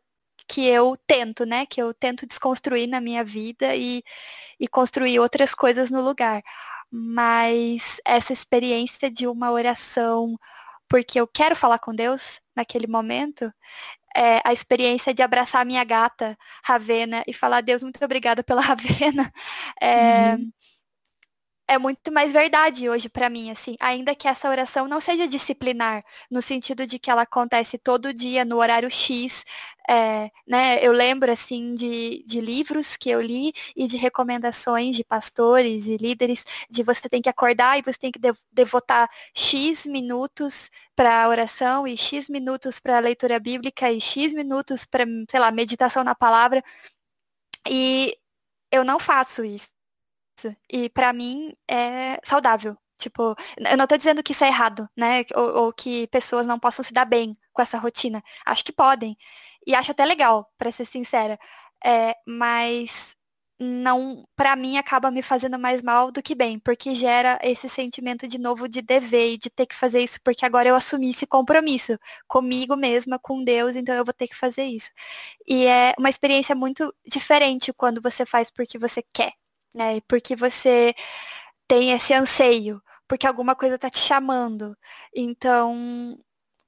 que 0.48 0.66
eu 0.66 0.96
tento, 1.06 1.46
né? 1.46 1.64
Que 1.66 1.80
eu 1.80 1.94
tento 1.94 2.26
desconstruir 2.26 2.88
na 2.88 3.00
minha 3.00 3.22
vida 3.24 3.76
e, 3.76 4.02
e 4.58 4.66
construir 4.66 5.20
outras 5.20 5.54
coisas 5.54 5.90
no 5.90 6.00
lugar. 6.02 6.42
Mas 6.90 8.00
essa 8.04 8.32
experiência 8.32 9.10
de 9.10 9.26
uma 9.26 9.50
oração 9.52 10.36
porque 10.88 11.20
eu 11.20 11.26
quero 11.26 11.54
falar 11.54 11.78
com 11.78 11.94
Deus 11.94 12.40
naquele 12.54 12.88
momento, 12.88 13.52
é, 14.16 14.40
a 14.44 14.52
experiência 14.52 15.14
de 15.14 15.22
abraçar 15.22 15.62
a 15.62 15.64
minha 15.64 15.84
gata, 15.84 16.36
Ravena, 16.64 17.22
e 17.28 17.32
falar, 17.32 17.60
Deus, 17.62 17.82
muito 17.82 18.04
obrigada 18.04 18.42
pela 18.42 18.60
Ravena. 18.62 19.32
É, 19.80 20.34
uhum 20.34 20.52
é 21.70 21.78
muito 21.78 22.10
mais 22.12 22.32
verdade 22.32 22.88
hoje 22.90 23.08
para 23.08 23.30
mim, 23.30 23.48
assim, 23.52 23.76
ainda 23.78 24.12
que 24.12 24.26
essa 24.26 24.48
oração 24.50 24.88
não 24.88 25.00
seja 25.00 25.28
disciplinar, 25.28 26.04
no 26.28 26.42
sentido 26.42 26.84
de 26.84 26.98
que 26.98 27.08
ela 27.08 27.22
acontece 27.22 27.78
todo 27.78 28.12
dia 28.12 28.44
no 28.44 28.56
horário 28.56 28.90
X, 28.90 29.44
é, 29.88 30.30
né? 30.46 30.84
Eu 30.84 30.90
lembro 30.92 31.30
assim 31.30 31.74
de, 31.74 32.24
de 32.26 32.40
livros 32.40 32.96
que 32.96 33.08
eu 33.08 33.20
li 33.20 33.52
e 33.76 33.86
de 33.86 33.96
recomendações 33.96 34.96
de 34.96 35.04
pastores 35.04 35.86
e 35.86 35.96
líderes 35.96 36.44
de 36.68 36.82
você 36.82 37.08
tem 37.08 37.22
que 37.22 37.28
acordar 37.28 37.78
e 37.78 37.82
você 37.82 37.98
tem 37.98 38.10
que 38.10 38.20
devotar 38.52 39.08
X 39.32 39.86
minutos 39.86 40.70
para 40.96 41.28
oração 41.28 41.86
e 41.86 41.96
X 41.96 42.28
minutos 42.28 42.80
para 42.80 42.98
leitura 42.98 43.38
bíblica 43.38 43.92
e 43.92 44.00
X 44.00 44.32
minutos 44.32 44.84
para, 44.84 45.04
sei 45.30 45.38
lá, 45.40 45.52
meditação 45.52 46.02
na 46.02 46.16
palavra. 46.16 46.64
E 47.68 48.16
eu 48.72 48.84
não 48.84 48.98
faço 48.98 49.44
isso. 49.44 49.79
E 50.70 50.88
para 50.90 51.12
mim 51.12 51.54
é 51.68 52.20
saudável. 52.24 52.76
Tipo, 52.98 53.34
eu 53.56 53.76
não 53.78 53.86
tô 53.86 53.96
dizendo 53.96 54.22
que 54.22 54.32
isso 54.32 54.44
é 54.44 54.48
errado, 54.48 54.88
né? 54.96 55.24
Ou, 55.34 55.64
ou, 55.64 55.72
que 55.72 56.06
pessoas 56.08 56.46
não 56.46 56.58
possam 56.58 56.84
se 56.84 56.92
dar 56.92 57.06
bem 57.06 57.36
com 57.52 57.62
essa 57.62 57.78
rotina. 57.78 58.22
Acho 58.44 58.64
que 58.64 58.72
podem. 58.72 59.16
E 59.66 59.74
acho 59.74 59.92
até 59.92 60.04
legal, 60.04 60.50
para 60.58 60.72
ser 60.72 60.84
sincera. 60.84 61.38
É, 61.84 62.14
mas 62.26 63.16
não, 63.62 64.24
para 64.34 64.56
mim, 64.56 64.78
acaba 64.78 65.10
me 65.10 65.22
fazendo 65.22 65.58
mais 65.58 65.82
mal 65.82 66.10
do 66.10 66.22
que 66.22 66.34
bem, 66.34 66.58
porque 66.58 66.94
gera 66.94 67.38
esse 67.42 67.68
sentimento 67.68 68.26
de 68.26 68.38
novo 68.38 68.66
de 68.66 68.80
dever 68.80 69.34
e 69.34 69.38
de 69.38 69.50
ter 69.50 69.66
que 69.66 69.74
fazer 69.74 70.00
isso, 70.02 70.18
porque 70.24 70.46
agora 70.46 70.68
eu 70.70 70.74
assumi 70.74 71.10
esse 71.10 71.26
compromisso 71.26 71.98
comigo 72.26 72.74
mesma, 72.74 73.18
com 73.18 73.44
Deus, 73.44 73.76
então 73.76 73.94
eu 73.94 74.04
vou 74.04 74.14
ter 74.14 74.28
que 74.28 74.36
fazer 74.36 74.64
isso. 74.64 74.90
E 75.46 75.66
é 75.66 75.94
uma 75.98 76.08
experiência 76.08 76.54
muito 76.54 76.94
diferente 77.06 77.72
quando 77.72 78.00
você 78.00 78.24
faz 78.24 78.50
porque 78.50 78.78
você 78.78 79.02
quer, 79.12 79.34
né? 79.74 80.00
Porque 80.08 80.36
você 80.36 80.94
tem 81.68 81.92
esse 81.92 82.12
anseio, 82.12 82.82
porque 83.08 83.26
alguma 83.26 83.54
coisa 83.54 83.76
está 83.76 83.90
te 83.90 83.98
chamando. 83.98 84.76
Então, 85.14 86.18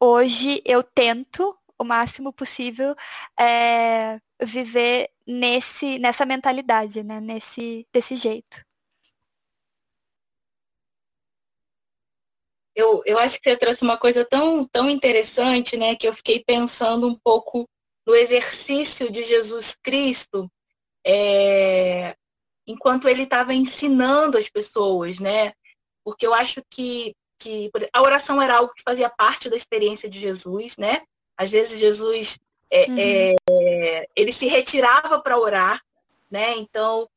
hoje 0.00 0.62
eu 0.64 0.82
tento 0.82 1.56
o 1.78 1.84
máximo 1.84 2.32
possível 2.32 2.94
é, 3.38 4.20
viver 4.42 5.10
nesse, 5.26 5.98
nessa 5.98 6.24
mentalidade, 6.24 7.02
né? 7.02 7.20
Nesse, 7.20 7.86
desse 7.92 8.16
jeito. 8.16 8.64
Eu, 12.74 13.02
eu 13.04 13.18
acho 13.18 13.38
que 13.40 13.50
você 13.50 13.56
trouxe 13.56 13.82
uma 13.82 13.98
coisa 13.98 14.24
tão, 14.24 14.66
tão 14.66 14.88
interessante, 14.88 15.76
né? 15.76 15.94
Que 15.94 16.08
eu 16.08 16.14
fiquei 16.14 16.42
pensando 16.42 17.06
um 17.06 17.18
pouco 17.18 17.68
no 18.06 18.14
exercício 18.14 19.10
de 19.10 19.22
Jesus 19.22 19.74
Cristo 19.74 20.50
é, 21.04 22.16
enquanto 22.66 23.08
ele 23.08 23.22
estava 23.22 23.54
ensinando 23.54 24.38
as 24.38 24.48
pessoas, 24.48 25.18
né? 25.18 25.52
Porque 26.04 26.26
eu 26.26 26.34
acho 26.34 26.62
que, 26.70 27.14
que 27.38 27.70
a 27.92 28.02
oração 28.02 28.40
era 28.40 28.56
algo 28.56 28.72
que 28.74 28.82
fazia 28.82 29.10
parte 29.10 29.48
da 29.48 29.56
experiência 29.56 30.08
de 30.08 30.18
Jesus, 30.18 30.76
né? 30.76 31.02
Às 31.36 31.50
vezes 31.50 31.80
Jesus 31.80 32.38
é, 32.70 32.86
uhum. 32.88 32.96
é, 32.98 34.06
ele 34.16 34.32
se 34.32 34.46
retirava 34.46 35.20
para 35.20 35.38
orar, 35.38 35.80
né? 36.30 36.56
Então, 36.56 37.08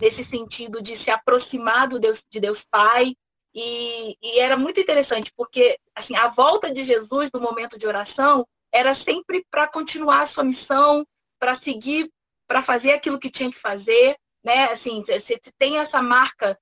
nesse 0.00 0.24
sentido 0.24 0.80
de 0.80 0.96
se 0.96 1.10
aproximar 1.10 1.88
do 1.88 1.98
Deus, 1.98 2.24
de 2.30 2.40
Deus 2.40 2.64
Pai, 2.68 3.14
e, 3.54 4.16
e, 4.22 4.38
era 4.38 4.56
muito 4.56 4.80
interessante, 4.80 5.30
porque 5.36 5.78
assim, 5.94 6.16
a 6.16 6.28
volta 6.28 6.72
de 6.72 6.82
Jesus 6.82 7.30
no 7.32 7.40
momento 7.40 7.78
de 7.78 7.86
oração 7.86 8.46
era 8.72 8.94
sempre 8.94 9.44
para 9.50 9.68
continuar 9.68 10.22
a 10.22 10.26
sua 10.26 10.42
missão, 10.42 11.06
para 11.38 11.54
seguir, 11.54 12.10
para 12.46 12.62
fazer 12.62 12.92
aquilo 12.92 13.18
que 13.18 13.30
tinha 13.30 13.50
que 13.50 13.58
fazer, 13.58 14.16
né? 14.44 14.64
Assim, 14.64 15.02
você 15.04 15.40
tem 15.58 15.78
essa 15.78 16.02
marca 16.02 16.58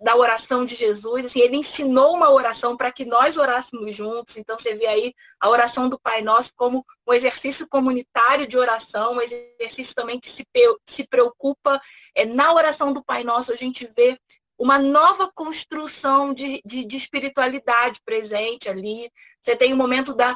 da 0.00 0.16
oração 0.16 0.64
de 0.64 0.74
Jesus, 0.74 1.26
assim, 1.26 1.40
ele 1.40 1.58
ensinou 1.58 2.14
uma 2.14 2.30
oração 2.30 2.74
para 2.74 2.90
que 2.90 3.04
nós 3.04 3.36
orássemos 3.36 3.94
juntos. 3.94 4.38
Então 4.38 4.58
você 4.58 4.74
vê 4.74 4.86
aí 4.86 5.14
a 5.38 5.50
oração 5.50 5.90
do 5.90 6.00
Pai 6.00 6.22
Nosso 6.22 6.52
como 6.56 6.84
um 7.06 7.12
exercício 7.12 7.68
comunitário 7.68 8.46
de 8.46 8.56
oração, 8.56 9.14
um 9.14 9.20
exercício 9.20 9.94
também 9.94 10.18
que 10.18 10.30
se, 10.30 10.42
se 10.86 11.06
preocupa 11.06 11.78
é, 12.14 12.24
na 12.24 12.52
oração 12.54 12.94
do 12.94 13.04
Pai 13.04 13.24
Nosso 13.24 13.52
a 13.52 13.56
gente 13.56 13.86
vê 13.94 14.18
uma 14.58 14.78
nova 14.78 15.30
construção 15.34 16.32
de, 16.32 16.62
de, 16.64 16.86
de 16.86 16.96
espiritualidade 16.96 18.00
presente 18.06 18.70
ali. 18.70 19.10
Você 19.42 19.54
tem 19.54 19.74
o 19.74 19.76
momento 19.76 20.14
da, 20.14 20.34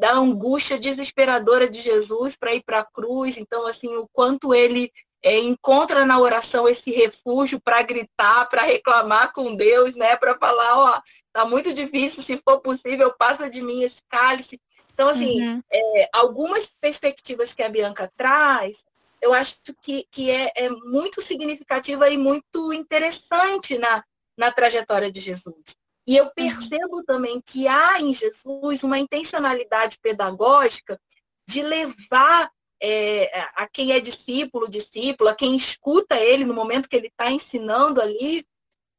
da 0.00 0.14
angústia 0.14 0.76
desesperadora 0.76 1.70
de 1.70 1.80
Jesus 1.80 2.36
para 2.36 2.52
ir 2.52 2.64
para 2.64 2.80
a 2.80 2.84
cruz. 2.84 3.36
Então, 3.36 3.64
assim, 3.64 3.94
o 3.94 4.08
quanto 4.12 4.52
ele 4.52 4.90
é, 5.22 5.38
encontra 5.38 6.04
na 6.04 6.18
oração 6.18 6.68
esse 6.68 6.90
refúgio 6.90 7.60
para 7.60 7.82
gritar, 7.82 8.48
para 8.48 8.62
reclamar 8.62 9.32
com 9.32 9.54
Deus, 9.54 9.94
né? 9.94 10.16
Para 10.16 10.36
falar, 10.36 10.78
ó, 10.78 11.00
tá 11.32 11.44
muito 11.44 11.72
difícil, 11.72 12.22
se 12.22 12.36
for 12.38 12.60
possível, 12.60 13.14
passa 13.16 13.48
de 13.48 13.62
mim 13.62 13.82
esse 13.82 14.02
cálice. 14.08 14.60
Então, 14.92 15.08
assim, 15.08 15.40
uhum. 15.40 15.62
é, 15.72 16.08
algumas 16.12 16.74
perspectivas 16.80 17.54
que 17.54 17.62
a 17.62 17.68
Bianca 17.68 18.10
traz, 18.16 18.84
eu 19.20 19.32
acho 19.32 19.56
que, 19.80 20.06
que 20.10 20.30
é, 20.30 20.52
é 20.56 20.68
muito 20.68 21.20
significativa 21.20 22.10
e 22.10 22.18
muito 22.18 22.72
interessante 22.72 23.78
na, 23.78 24.04
na 24.36 24.50
trajetória 24.50 25.10
de 25.10 25.20
Jesus. 25.20 25.76
E 26.06 26.16
eu 26.16 26.24
uhum. 26.24 26.30
percebo 26.34 26.96
uhum. 26.96 27.04
também 27.04 27.40
que 27.40 27.68
há 27.68 28.00
em 28.00 28.12
Jesus 28.12 28.82
uma 28.82 28.98
intencionalidade 28.98 29.98
pedagógica 30.02 31.00
de 31.48 31.62
levar 31.62 32.50
é, 32.82 33.30
a 33.54 33.68
quem 33.68 33.92
é 33.92 34.00
discípulo, 34.00 34.68
discípula, 34.68 35.36
quem 35.36 35.54
escuta 35.54 36.16
ele 36.16 36.44
no 36.44 36.52
momento 36.52 36.88
que 36.88 36.96
ele 36.96 37.06
está 37.06 37.30
ensinando 37.30 38.00
ali, 38.00 38.44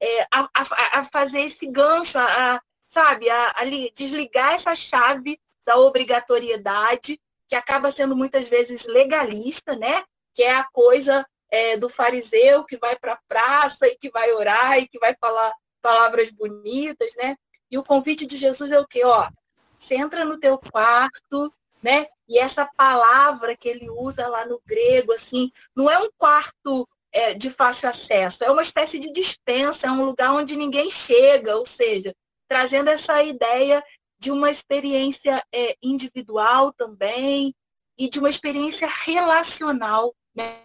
é, 0.01 0.21
a, 0.31 0.49
a, 0.53 0.99
a, 0.99 1.03
fazer 1.03 1.41
esse 1.41 1.67
gancho, 1.67 2.17
a, 2.17 2.61
sabe, 2.87 3.29
a, 3.29 3.49
a, 3.57 3.65
desligar 3.93 4.53
essa 4.53 4.73
chave 4.73 5.37
da 5.65 5.77
obrigatoriedade, 5.77 7.19
que 7.47 7.55
acaba 7.55 7.91
sendo 7.91 8.15
muitas 8.15 8.47
vezes 8.47 8.85
legalista, 8.85 9.75
né? 9.75 10.03
Que 10.33 10.43
é 10.43 10.55
a 10.55 10.63
coisa 10.71 11.25
é, 11.51 11.77
do 11.77 11.89
fariseu 11.89 12.63
que 12.63 12.77
vai 12.77 12.97
para 12.97 13.13
a 13.13 13.19
praça 13.27 13.85
e 13.87 13.97
que 13.97 14.09
vai 14.09 14.31
orar 14.31 14.79
e 14.79 14.87
que 14.87 14.97
vai 14.97 15.15
falar 15.19 15.53
palavras 15.81 16.31
bonitas, 16.31 17.13
né? 17.17 17.35
E 17.69 17.77
o 17.77 17.83
convite 17.83 18.25
de 18.25 18.37
Jesus 18.37 18.71
é 18.71 18.79
o 18.79 18.87
quê? 18.87 19.03
Ó, 19.03 19.29
você 19.77 19.95
entra 19.95 20.23
no 20.23 20.39
teu 20.39 20.57
quarto, 20.57 21.53
né? 21.81 22.07
E 22.33 22.39
essa 22.39 22.65
palavra 22.65 23.55
que 23.55 23.69
ele 23.69 23.87
usa 23.91 24.27
lá 24.27 24.43
no 24.43 24.59
grego, 24.65 25.13
assim, 25.13 25.51
não 25.75 25.87
é 25.87 25.99
um 25.99 26.09
quarto 26.17 26.89
é, 27.11 27.35
de 27.35 27.51
fácil 27.51 27.87
acesso, 27.87 28.43
é 28.43 28.49
uma 28.49 28.63
espécie 28.63 28.99
de 28.99 29.11
dispensa, 29.11 29.85
é 29.85 29.91
um 29.91 30.03
lugar 30.03 30.33
onde 30.33 30.55
ninguém 30.55 30.89
chega, 30.89 31.55
ou 31.55 31.63
seja, 31.63 32.11
trazendo 32.47 32.89
essa 32.89 33.21
ideia 33.21 33.85
de 34.17 34.31
uma 34.31 34.49
experiência 34.49 35.43
é, 35.53 35.77
individual 35.79 36.73
também 36.73 37.53
e 37.99 38.09
de 38.09 38.17
uma 38.17 38.29
experiência 38.29 38.87
relacional, 38.87 40.15
né? 40.33 40.59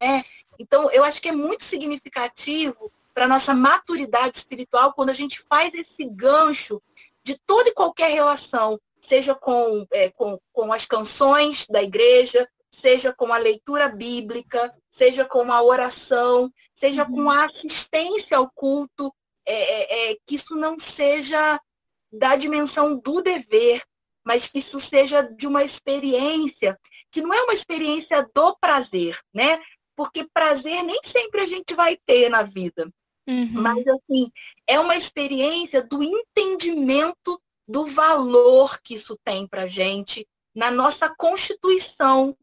É, 0.00 0.24
então, 0.58 0.90
eu 0.90 1.04
acho 1.04 1.20
que 1.20 1.28
é 1.28 1.32
muito 1.32 1.64
significativo 1.64 2.90
para 3.12 3.28
nossa 3.28 3.52
maturidade 3.52 4.38
espiritual 4.38 4.94
quando 4.94 5.10
a 5.10 5.14
gente 5.14 5.42
faz 5.50 5.74
esse 5.74 6.06
gancho 6.06 6.80
de 7.22 7.38
toda 7.46 7.68
e 7.68 7.74
qualquer 7.74 8.10
relação 8.10 8.80
seja 9.04 9.34
com, 9.34 9.86
é, 9.92 10.10
com, 10.10 10.38
com 10.52 10.72
as 10.72 10.86
canções 10.86 11.66
da 11.66 11.82
igreja, 11.82 12.48
seja 12.70 13.12
com 13.12 13.32
a 13.32 13.38
leitura 13.38 13.88
bíblica, 13.88 14.74
seja 14.90 15.24
com 15.24 15.52
a 15.52 15.62
oração, 15.62 16.50
seja 16.74 17.04
com 17.04 17.30
a 17.30 17.44
assistência 17.44 18.38
ao 18.38 18.50
culto, 18.50 19.14
é, 19.46 19.52
é, 19.54 20.12
é, 20.12 20.16
que 20.26 20.36
isso 20.36 20.56
não 20.56 20.78
seja 20.78 21.60
da 22.10 22.34
dimensão 22.34 22.96
do 22.96 23.20
dever, 23.20 23.82
mas 24.24 24.48
que 24.48 24.58
isso 24.58 24.80
seja 24.80 25.22
de 25.22 25.46
uma 25.46 25.62
experiência, 25.62 26.78
que 27.10 27.20
não 27.20 27.34
é 27.34 27.42
uma 27.42 27.52
experiência 27.52 28.26
do 28.34 28.56
prazer, 28.56 29.18
né? 29.34 29.60
Porque 29.94 30.26
prazer 30.32 30.82
nem 30.82 30.98
sempre 31.04 31.42
a 31.42 31.46
gente 31.46 31.74
vai 31.74 31.98
ter 32.06 32.30
na 32.30 32.42
vida. 32.42 32.90
Uhum. 33.26 33.52
Mas, 33.52 33.86
assim, 33.86 34.30
é 34.66 34.80
uma 34.80 34.96
experiência 34.96 35.82
do 35.82 36.02
entendimento 36.02 37.40
do 37.66 37.86
valor 37.86 38.80
que 38.82 38.94
isso 38.94 39.18
tem 39.24 39.46
para 39.46 39.62
a 39.62 39.68
gente 39.68 40.26
na 40.54 40.70
nossa 40.70 41.08
constituição 41.08 42.36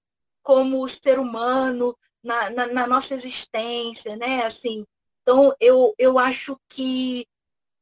como 0.43 0.87
ser 0.87 1.19
humano, 1.19 1.95
na, 2.23 2.49
na, 2.49 2.67
na, 2.67 2.87
nossa 2.87 3.13
existência, 3.13 4.15
né? 4.15 4.43
Assim, 4.43 4.85
então 5.21 5.55
eu, 5.59 5.93
eu 5.97 6.19
acho 6.19 6.59
que 6.67 7.25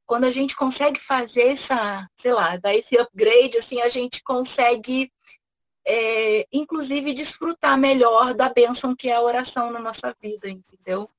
quando 0.06 0.25
a 0.25 0.32
gente 0.32 0.56
consegue 0.56 0.99
fazer 0.99 1.49
essa, 1.49 2.08
sei 2.15 2.34
lá, 2.34 2.58
dar 2.58 2.75
esse 2.75 2.97
upgrade, 2.97 3.58
assim, 3.58 3.82
a 3.82 3.89
gente 3.89 4.21
consegue 4.23 5.12
é, 5.86 6.45
inclusive 6.52 7.13
desfrutar 7.13 7.78
melhor 7.78 8.34
da 8.34 8.49
bênção 8.49 8.95
que 8.95 9.10
é 9.10 9.15
a 9.15 9.21
oração 9.21 9.71
na 9.71 9.80
nossa 9.80 10.15
vida, 10.21 10.49
entendeu? 10.49 11.10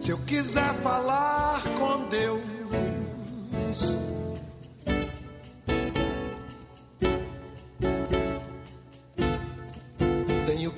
Se 0.00 0.10
eu 0.10 0.18
quiser 0.24 0.74
falar 0.76 1.62
com 1.78 2.08
Deus 2.08 2.57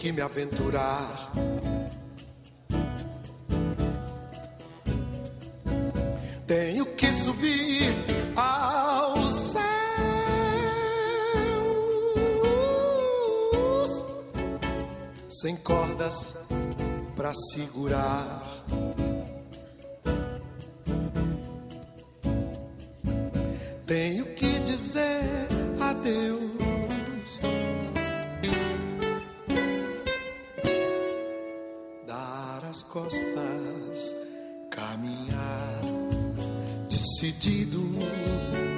que 0.00 0.12
me 0.14 0.22
aventurar. 0.22 1.30
Tenho 6.46 6.86
que 6.96 7.12
subir 7.12 7.92
aos 8.34 9.30
céus 9.52 9.60
sem 15.28 15.54
cordas 15.56 16.34
para 17.14 17.34
segurar. 17.52 18.42
Tenho 23.86 24.34
que 24.34 24.60
dizer 24.60 25.48
adeus. 25.78 26.59
Costas, 32.90 34.14
caminhar 34.68 35.80
decidido 36.88 37.80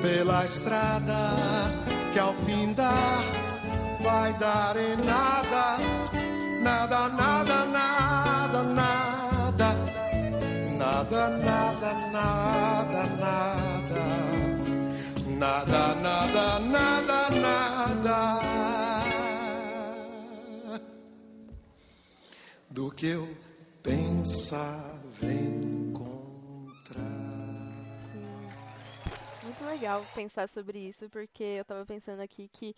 pela 0.02 0.44
estrada 0.44 1.34
que 2.12 2.18
ao 2.18 2.34
fim 2.34 2.74
dar 2.74 3.24
vai 4.02 4.34
dar 4.34 4.76
em 4.76 4.96
nada, 4.96 5.78
nada, 6.62 7.08
nada, 7.08 7.64
nada, 7.64 8.62
nada, 8.62 9.72
nada, 10.76 11.28
nada, 11.28 11.94
nada, 12.12 13.04
nada, 13.16 13.54
nada, 15.38 15.94
nada, 15.94 16.58
nada, 16.60 17.30
nada 17.30 18.42
do 22.70 22.90
que 22.90 23.06
eu 23.06 23.41
pensava 24.52 25.00
encontrar. 25.32 27.00
Sim. 28.12 28.50
Muito 29.44 29.64
legal 29.64 30.04
pensar 30.14 30.46
sobre 30.46 30.78
isso, 30.78 31.08
porque 31.08 31.42
eu 31.42 31.64
tava 31.64 31.86
pensando 31.86 32.20
aqui 32.20 32.48
que 32.48 32.76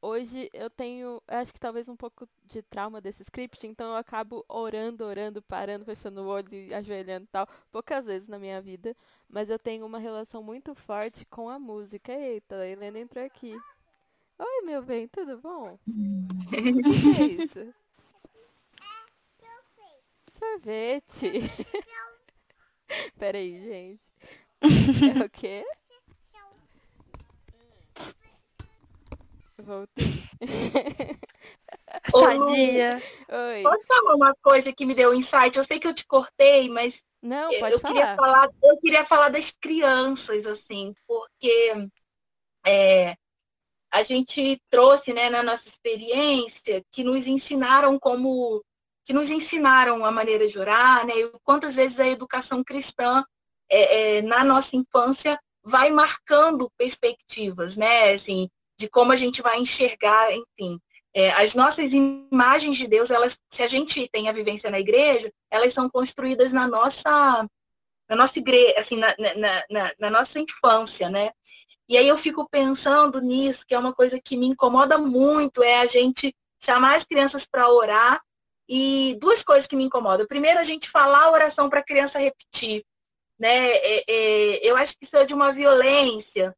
hoje 0.00 0.50
eu 0.52 0.68
tenho, 0.68 1.22
acho 1.28 1.54
que 1.54 1.60
talvez 1.60 1.88
um 1.88 1.94
pouco 1.94 2.28
de 2.46 2.60
trauma 2.62 3.00
desse 3.00 3.22
script, 3.22 3.64
então 3.68 3.90
eu 3.90 3.96
acabo 3.96 4.44
orando, 4.48 5.04
orando, 5.04 5.40
parando, 5.40 5.84
fechando 5.84 6.22
o 6.22 6.26
olho 6.26 6.52
e 6.52 6.74
ajoelhando 6.74 7.26
e 7.26 7.28
tal, 7.28 7.46
poucas 7.70 8.06
vezes 8.06 8.26
na 8.26 8.36
minha 8.36 8.60
vida, 8.60 8.96
mas 9.28 9.48
eu 9.48 9.60
tenho 9.60 9.86
uma 9.86 10.00
relação 10.00 10.42
muito 10.42 10.74
forte 10.74 11.24
com 11.26 11.48
a 11.48 11.56
música. 11.56 12.12
Eita, 12.12 12.56
a 12.56 12.66
Helena 12.66 12.98
entrou 12.98 13.24
aqui. 13.24 13.56
Oi, 14.40 14.62
meu 14.64 14.82
bem, 14.82 15.06
tudo 15.06 15.38
bom? 15.38 15.78
O 15.86 16.82
que 17.14 17.22
é 17.22 17.26
isso? 17.44 17.72
Sorvete. 20.46 21.30
Peraí, 23.18 23.60
gente. 23.62 24.02
É 25.22 25.24
o 25.24 25.30
quê? 25.30 25.64
Voltei. 29.58 30.04
Tadinha. 32.10 33.02
Oi. 33.28 33.62
Posso 33.62 33.86
falar 33.86 34.14
uma 34.16 34.34
coisa 34.42 34.72
que 34.72 34.84
me 34.84 34.94
deu 34.94 35.14
insight? 35.14 35.56
Eu 35.56 35.62
sei 35.64 35.78
que 35.78 35.86
eu 35.86 35.94
te 35.94 36.04
cortei, 36.06 36.68
mas 36.68 37.04
Não, 37.22 37.52
eu- 37.52 37.60
pode 37.60 37.74
eu 37.74 37.80
queria 37.80 38.16
falar. 38.16 38.16
falar, 38.16 38.48
eu 38.62 38.78
queria 38.80 39.04
falar 39.04 39.28
das 39.30 39.50
crianças, 39.52 40.46
assim, 40.46 40.92
porque 41.06 41.72
é, 42.66 43.14
a 43.92 44.02
gente 44.02 44.60
trouxe, 44.70 45.12
né, 45.12 45.30
na 45.30 45.42
nossa 45.42 45.68
experiência, 45.68 46.82
que 46.90 47.04
nos 47.04 47.26
ensinaram 47.26 47.98
como, 47.98 48.64
que 49.04 49.12
nos 49.12 49.30
ensinaram 49.30 50.04
a 50.04 50.10
maneira 50.10 50.46
de 50.46 50.58
orar, 50.58 51.06
né, 51.06 51.14
e 51.16 51.32
quantas 51.42 51.76
vezes 51.76 51.98
a 51.98 52.06
educação 52.06 52.62
cristã 52.62 53.24
é, 53.70 54.18
é, 54.18 54.22
na 54.22 54.44
nossa 54.44 54.76
infância 54.76 55.38
vai 55.64 55.90
marcando 55.90 56.70
perspectivas, 56.76 57.76
né, 57.76 58.12
assim, 58.12 58.48
de 58.78 58.88
como 58.88 59.12
a 59.12 59.16
gente 59.16 59.42
vai 59.42 59.58
enxergar, 59.58 60.32
enfim. 60.32 60.78
É, 61.14 61.30
as 61.32 61.54
nossas 61.54 61.92
imagens 61.92 62.78
de 62.78 62.86
Deus, 62.86 63.10
elas, 63.10 63.38
se 63.50 63.62
a 63.62 63.68
gente 63.68 64.08
tem 64.10 64.28
a 64.28 64.32
vivência 64.32 64.70
na 64.70 64.80
igreja, 64.80 65.30
elas 65.50 65.72
são 65.72 65.88
construídas 65.88 66.52
na 66.52 66.66
nossa, 66.66 67.46
na 68.08 68.16
nossa 68.16 68.38
igreja, 68.38 68.74
assim, 68.78 68.96
na, 68.96 69.14
na, 69.18 69.64
na, 69.70 69.92
na 69.98 70.10
nossa 70.10 70.40
infância, 70.40 71.10
né? 71.10 71.30
E 71.88 71.96
aí 71.98 72.08
eu 72.08 72.16
fico 72.16 72.48
pensando 72.48 73.20
nisso, 73.20 73.66
que 73.66 73.74
é 73.74 73.78
uma 73.78 73.92
coisa 73.92 74.18
que 74.18 74.36
me 74.36 74.46
incomoda 74.46 74.96
muito, 74.96 75.62
é 75.62 75.80
a 75.80 75.86
gente 75.86 76.34
chamar 76.58 76.94
as 76.94 77.04
crianças 77.04 77.46
para 77.46 77.68
orar. 77.68 78.22
E 78.74 79.18
duas 79.20 79.44
coisas 79.44 79.66
que 79.66 79.76
me 79.76 79.84
incomodam. 79.84 80.26
Primeiro, 80.26 80.58
a 80.58 80.62
gente 80.62 80.88
falar 80.88 81.24
a 81.24 81.30
oração 81.30 81.68
para 81.68 81.80
a 81.80 81.84
criança 81.84 82.18
repetir. 82.18 82.82
Né? 83.38 83.68
É, 83.76 84.04
é, 84.10 84.66
eu 84.66 84.74
acho 84.78 84.94
que 84.94 85.04
isso 85.04 85.14
é 85.14 85.26
de 85.26 85.34
uma 85.34 85.52
violência 85.52 86.56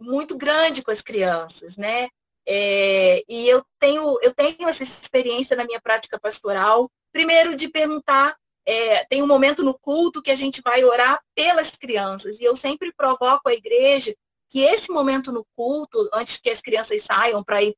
muito 0.00 0.34
grande 0.38 0.82
com 0.82 0.90
as 0.90 1.02
crianças, 1.02 1.76
né? 1.76 2.08
É, 2.48 3.22
e 3.28 3.46
eu 3.46 3.62
tenho, 3.78 4.18
eu 4.22 4.32
tenho 4.32 4.66
essa 4.66 4.82
experiência 4.82 5.54
na 5.54 5.64
minha 5.64 5.80
prática 5.80 6.18
pastoral. 6.18 6.90
Primeiro, 7.12 7.54
de 7.54 7.68
perguntar, 7.68 8.34
é, 8.64 9.04
tem 9.04 9.22
um 9.22 9.26
momento 9.26 9.62
no 9.62 9.78
culto 9.78 10.22
que 10.22 10.30
a 10.30 10.36
gente 10.36 10.62
vai 10.62 10.82
orar 10.84 11.20
pelas 11.34 11.72
crianças, 11.72 12.40
e 12.40 12.44
eu 12.44 12.56
sempre 12.56 12.94
provoco 12.94 13.46
a 13.46 13.54
igreja 13.54 14.14
que 14.48 14.60
esse 14.60 14.90
momento 14.90 15.30
no 15.30 15.44
culto, 15.54 16.08
antes 16.14 16.38
que 16.38 16.48
as 16.48 16.62
crianças 16.62 17.02
saiam 17.02 17.44
para 17.44 17.62
ir 17.62 17.76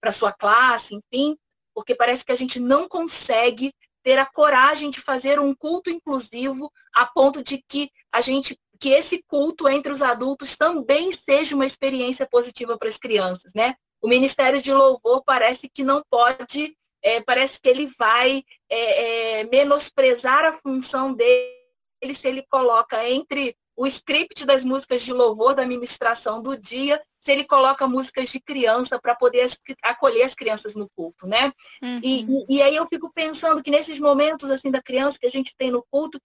para 0.00 0.12
sua 0.12 0.32
classe, 0.32 0.94
enfim, 0.94 1.36
porque 1.76 1.94
parece 1.94 2.24
que 2.24 2.32
a 2.32 2.36
gente 2.36 2.58
não 2.58 2.88
consegue 2.88 3.70
ter 4.02 4.18
a 4.18 4.24
coragem 4.24 4.88
de 4.88 5.02
fazer 5.02 5.38
um 5.38 5.54
culto 5.54 5.90
inclusivo 5.90 6.72
a 6.94 7.04
ponto 7.04 7.44
de 7.44 7.62
que 7.68 7.90
a 8.10 8.22
gente 8.22 8.58
que 8.80 8.90
esse 8.90 9.22
culto 9.26 9.68
entre 9.68 9.92
os 9.92 10.02
adultos 10.02 10.56
também 10.56 11.12
seja 11.12 11.54
uma 11.54 11.66
experiência 11.66 12.26
positiva 12.26 12.78
para 12.78 12.88
as 12.88 12.96
crianças, 12.96 13.52
né? 13.54 13.74
O 14.00 14.08
Ministério 14.08 14.60
de 14.60 14.72
Louvor 14.72 15.22
parece 15.24 15.68
que 15.68 15.82
não 15.82 16.02
pode, 16.10 16.76
é, 17.02 17.20
parece 17.22 17.60
que 17.60 17.68
ele 17.68 17.86
vai 17.98 18.42
é, 18.70 19.40
é, 19.40 19.44
menosprezar 19.44 20.44
a 20.44 20.58
função 20.58 21.12
dele 21.14 22.12
se 22.12 22.28
ele 22.28 22.44
coloca 22.50 23.06
entre 23.08 23.56
o 23.76 23.86
script 23.86 24.46
das 24.46 24.64
músicas 24.64 25.02
de 25.02 25.12
louvor 25.12 25.54
da 25.54 25.66
ministração 25.66 26.40
do 26.40 26.56
dia, 26.56 27.02
se 27.26 27.32
ele 27.32 27.44
coloca 27.44 27.88
músicas 27.88 28.28
de 28.28 28.38
criança 28.38 29.00
para 29.00 29.12
poder 29.16 29.40
as, 29.40 29.58
acolher 29.82 30.22
as 30.22 30.32
crianças 30.32 30.76
no 30.76 30.88
culto, 30.94 31.26
né? 31.26 31.52
Uhum. 31.82 32.00
E, 32.00 32.46
e, 32.48 32.62
aí 32.62 32.76
eu 32.76 32.86
fico 32.86 33.10
pensando 33.12 33.60
que 33.60 33.70
nesses 33.70 33.98
momentos 33.98 34.48
assim 34.48 34.70
da 34.70 34.80
criança 34.80 35.18
que 35.18 35.26
a 35.26 35.30
gente 35.30 35.52
tem 35.58 35.68
no 35.68 35.84
culto, 35.90 36.20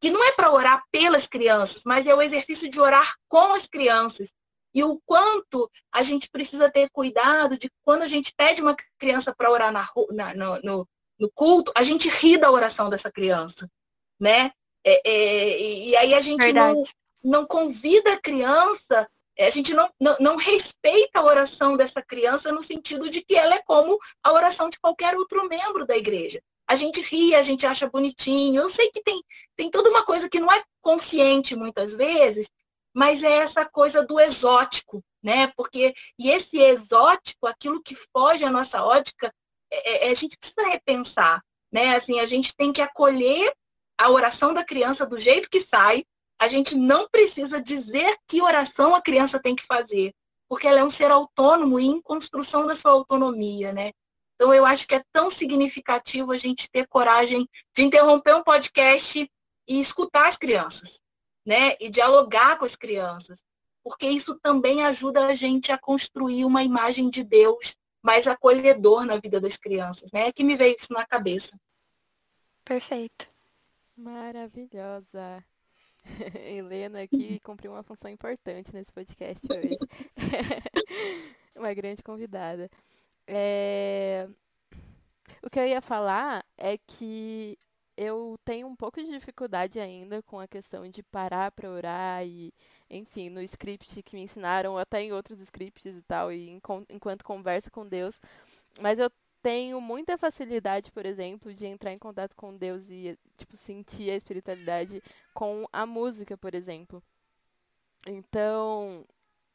que 0.00 0.10
não 0.10 0.22
é 0.22 0.30
para 0.30 0.52
orar 0.52 0.84
pelas 0.92 1.26
crianças, 1.26 1.82
mas 1.84 2.06
é 2.06 2.14
o 2.14 2.22
exercício 2.22 2.70
de 2.70 2.78
orar 2.78 3.16
com 3.28 3.52
as 3.52 3.66
crianças. 3.66 4.32
E 4.72 4.84
o 4.84 5.00
quanto 5.04 5.68
a 5.92 6.04
gente 6.04 6.30
precisa 6.30 6.70
ter 6.70 6.88
cuidado 6.90 7.58
de 7.58 7.68
quando 7.84 8.02
a 8.02 8.06
gente 8.06 8.32
pede 8.36 8.62
uma 8.62 8.76
criança 8.96 9.34
para 9.36 9.50
orar 9.50 9.72
na, 9.72 9.88
na, 10.12 10.34
no, 10.34 10.60
no, 10.62 10.88
no, 11.18 11.30
culto, 11.34 11.72
a 11.74 11.82
gente 11.82 12.08
ri 12.08 12.38
da 12.38 12.52
oração 12.52 12.88
dessa 12.88 13.10
criança, 13.10 13.68
né? 14.20 14.52
É, 14.86 15.00
é, 15.04 15.60
e 15.60 15.96
aí 15.96 16.14
a 16.14 16.20
gente 16.20 16.52
não, 16.52 16.84
não, 17.24 17.44
convida 17.44 18.12
a 18.12 18.20
criança, 18.20 19.08
a 19.38 19.50
gente 19.50 19.74
não, 19.74 19.90
não, 20.00 20.16
não 20.20 20.36
respeita 20.36 21.18
a 21.18 21.24
oração 21.24 21.76
dessa 21.76 22.02
criança 22.02 22.52
no 22.52 22.62
sentido 22.62 23.10
de 23.10 23.20
que 23.22 23.34
ela 23.34 23.56
é 23.56 23.62
como 23.62 23.98
a 24.22 24.32
oração 24.32 24.68
de 24.68 24.78
qualquer 24.78 25.16
outro 25.16 25.48
membro 25.48 25.84
da 25.84 25.96
igreja 25.96 26.40
a 26.66 26.74
gente 26.74 27.00
ri, 27.02 27.34
a 27.34 27.42
gente 27.42 27.66
acha 27.66 27.88
bonitinho. 27.88 28.62
Eu 28.62 28.68
sei 28.68 28.90
que 28.90 29.02
tem, 29.02 29.22
tem 29.56 29.70
toda 29.70 29.90
uma 29.90 30.02
coisa 30.02 30.28
que 30.28 30.40
não 30.40 30.50
é 30.50 30.62
consciente 30.80 31.54
muitas 31.54 31.94
vezes, 31.94 32.48
mas 32.94 33.22
é 33.22 33.38
essa 33.38 33.64
coisa 33.64 34.04
do 34.04 34.18
exótico, 34.20 35.02
né? 35.22 35.48
Porque, 35.56 35.94
e 36.18 36.30
esse 36.30 36.58
exótico, 36.58 37.46
aquilo 37.46 37.82
que 37.82 37.96
foge 38.12 38.44
à 38.44 38.50
nossa 38.50 38.82
ótica, 38.82 39.32
é, 39.70 40.06
é, 40.06 40.10
a 40.10 40.14
gente 40.14 40.38
precisa 40.38 40.66
repensar, 40.68 41.42
né? 41.72 41.96
Assim, 41.96 42.20
a 42.20 42.26
gente 42.26 42.54
tem 42.56 42.72
que 42.72 42.80
acolher 42.80 43.52
a 43.98 44.10
oração 44.10 44.54
da 44.54 44.64
criança 44.64 45.06
do 45.06 45.18
jeito 45.18 45.50
que 45.50 45.60
sai, 45.60 46.04
a 46.38 46.48
gente 46.48 46.76
não 46.76 47.08
precisa 47.08 47.62
dizer 47.62 48.16
que 48.28 48.42
oração 48.42 48.94
a 48.94 49.02
criança 49.02 49.40
tem 49.40 49.54
que 49.54 49.64
fazer, 49.64 50.12
porque 50.48 50.66
ela 50.66 50.80
é 50.80 50.84
um 50.84 50.90
ser 50.90 51.10
autônomo 51.10 51.78
e 51.78 51.84
em 51.84 52.00
construção 52.00 52.66
da 52.66 52.74
sua 52.74 52.92
autonomia, 52.92 53.72
né? 53.72 53.92
Então, 54.34 54.52
eu 54.52 54.66
acho 54.66 54.86
que 54.86 54.94
é 54.94 55.04
tão 55.12 55.30
significativo 55.30 56.32
a 56.32 56.36
gente 56.36 56.70
ter 56.70 56.86
coragem 56.88 57.48
de 57.74 57.84
interromper 57.84 58.34
um 58.34 58.42
podcast 58.42 59.30
e 59.66 59.78
escutar 59.78 60.26
as 60.26 60.36
crianças, 60.36 61.00
né? 61.46 61.76
E 61.80 61.88
dialogar 61.88 62.58
com 62.58 62.64
as 62.64 62.76
crianças, 62.76 63.42
porque 63.82 64.06
isso 64.08 64.38
também 64.40 64.82
ajuda 64.82 65.26
a 65.26 65.34
gente 65.34 65.70
a 65.70 65.78
construir 65.78 66.44
uma 66.44 66.62
imagem 66.62 67.08
de 67.08 67.22
Deus 67.22 67.76
mais 68.02 68.26
acolhedor 68.26 69.06
na 69.06 69.16
vida 69.16 69.40
das 69.40 69.56
crianças, 69.56 70.10
né? 70.12 70.28
É 70.28 70.32
que 70.32 70.44
me 70.44 70.56
veio 70.56 70.76
isso 70.78 70.92
na 70.92 71.06
cabeça. 71.06 71.58
Perfeito. 72.64 73.26
Maravilhosa. 73.96 75.44
Helena 76.44 77.02
aqui 77.02 77.40
cumpriu 77.40 77.72
uma 77.72 77.82
função 77.82 78.10
importante 78.10 78.72
nesse 78.72 78.92
podcast 78.92 79.46
hoje. 79.50 79.76
uma 81.56 81.72
grande 81.74 82.02
convidada. 82.02 82.70
É... 83.26 84.28
o 85.42 85.50
que 85.50 85.58
eu 85.58 85.66
ia 85.66 85.80
falar 85.80 86.44
é 86.58 86.76
que 86.76 87.58
eu 87.96 88.36
tenho 88.44 88.66
um 88.66 88.76
pouco 88.76 89.00
de 89.00 89.10
dificuldade 89.10 89.78
ainda 89.78 90.22
com 90.22 90.40
a 90.40 90.48
questão 90.48 90.88
de 90.88 91.02
parar 91.02 91.52
para 91.52 91.70
orar 91.70 92.26
e, 92.26 92.52
enfim, 92.90 93.30
no 93.30 93.40
script 93.42 94.02
que 94.02 94.16
me 94.16 94.22
ensinaram, 94.22 94.76
até 94.76 95.02
em 95.02 95.12
outros 95.12 95.40
scripts 95.40 95.96
e 95.96 96.02
tal, 96.02 96.32
e 96.32 96.60
enquanto 96.90 97.24
converso 97.24 97.70
com 97.70 97.86
Deus. 97.86 98.20
Mas 98.80 98.98
eu 98.98 99.10
tenho 99.44 99.78
muita 99.78 100.16
facilidade, 100.16 100.90
por 100.90 101.04
exemplo, 101.04 101.52
de 101.52 101.66
entrar 101.66 101.92
em 101.92 101.98
contato 101.98 102.34
com 102.34 102.56
Deus 102.56 102.88
e, 102.90 103.14
tipo, 103.36 103.58
sentir 103.58 104.10
a 104.10 104.16
espiritualidade 104.16 105.02
com 105.34 105.68
a 105.70 105.84
música, 105.84 106.34
por 106.34 106.54
exemplo. 106.54 107.02
Então, 108.06 109.04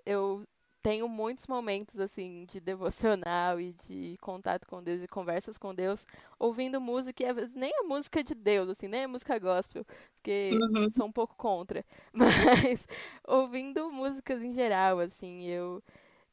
eu 0.05 0.45
tenho 0.83 1.09
muitos 1.09 1.47
momentos 1.47 1.99
assim 1.99 2.45
de 2.45 2.59
devocional 2.59 3.59
e 3.59 3.73
de 3.73 4.15
contato 4.21 4.67
com 4.67 4.81
Deus 4.83 5.01
e 5.01 5.07
conversas 5.07 5.57
com 5.57 5.73
Deus, 5.73 6.05
ouvindo 6.37 6.79
música 6.79 7.23
e 7.23 7.25
às 7.25 7.35
vezes 7.35 7.55
nem 7.55 7.71
a 7.79 7.83
música 7.83 8.23
de 8.23 8.35
Deus, 8.35 8.69
assim, 8.69 8.87
nem 8.87 9.05
a 9.05 9.07
música 9.07 9.39
gospel, 9.39 9.83
porque 10.13 10.51
uhum. 10.53 10.89
sou 10.91 11.07
um 11.07 11.11
pouco 11.11 11.35
contra, 11.35 11.83
mas 12.13 12.87
ouvindo 13.27 13.91
músicas 13.91 14.43
em 14.43 14.53
geral, 14.53 14.99
assim, 14.99 15.45
eu 15.45 15.81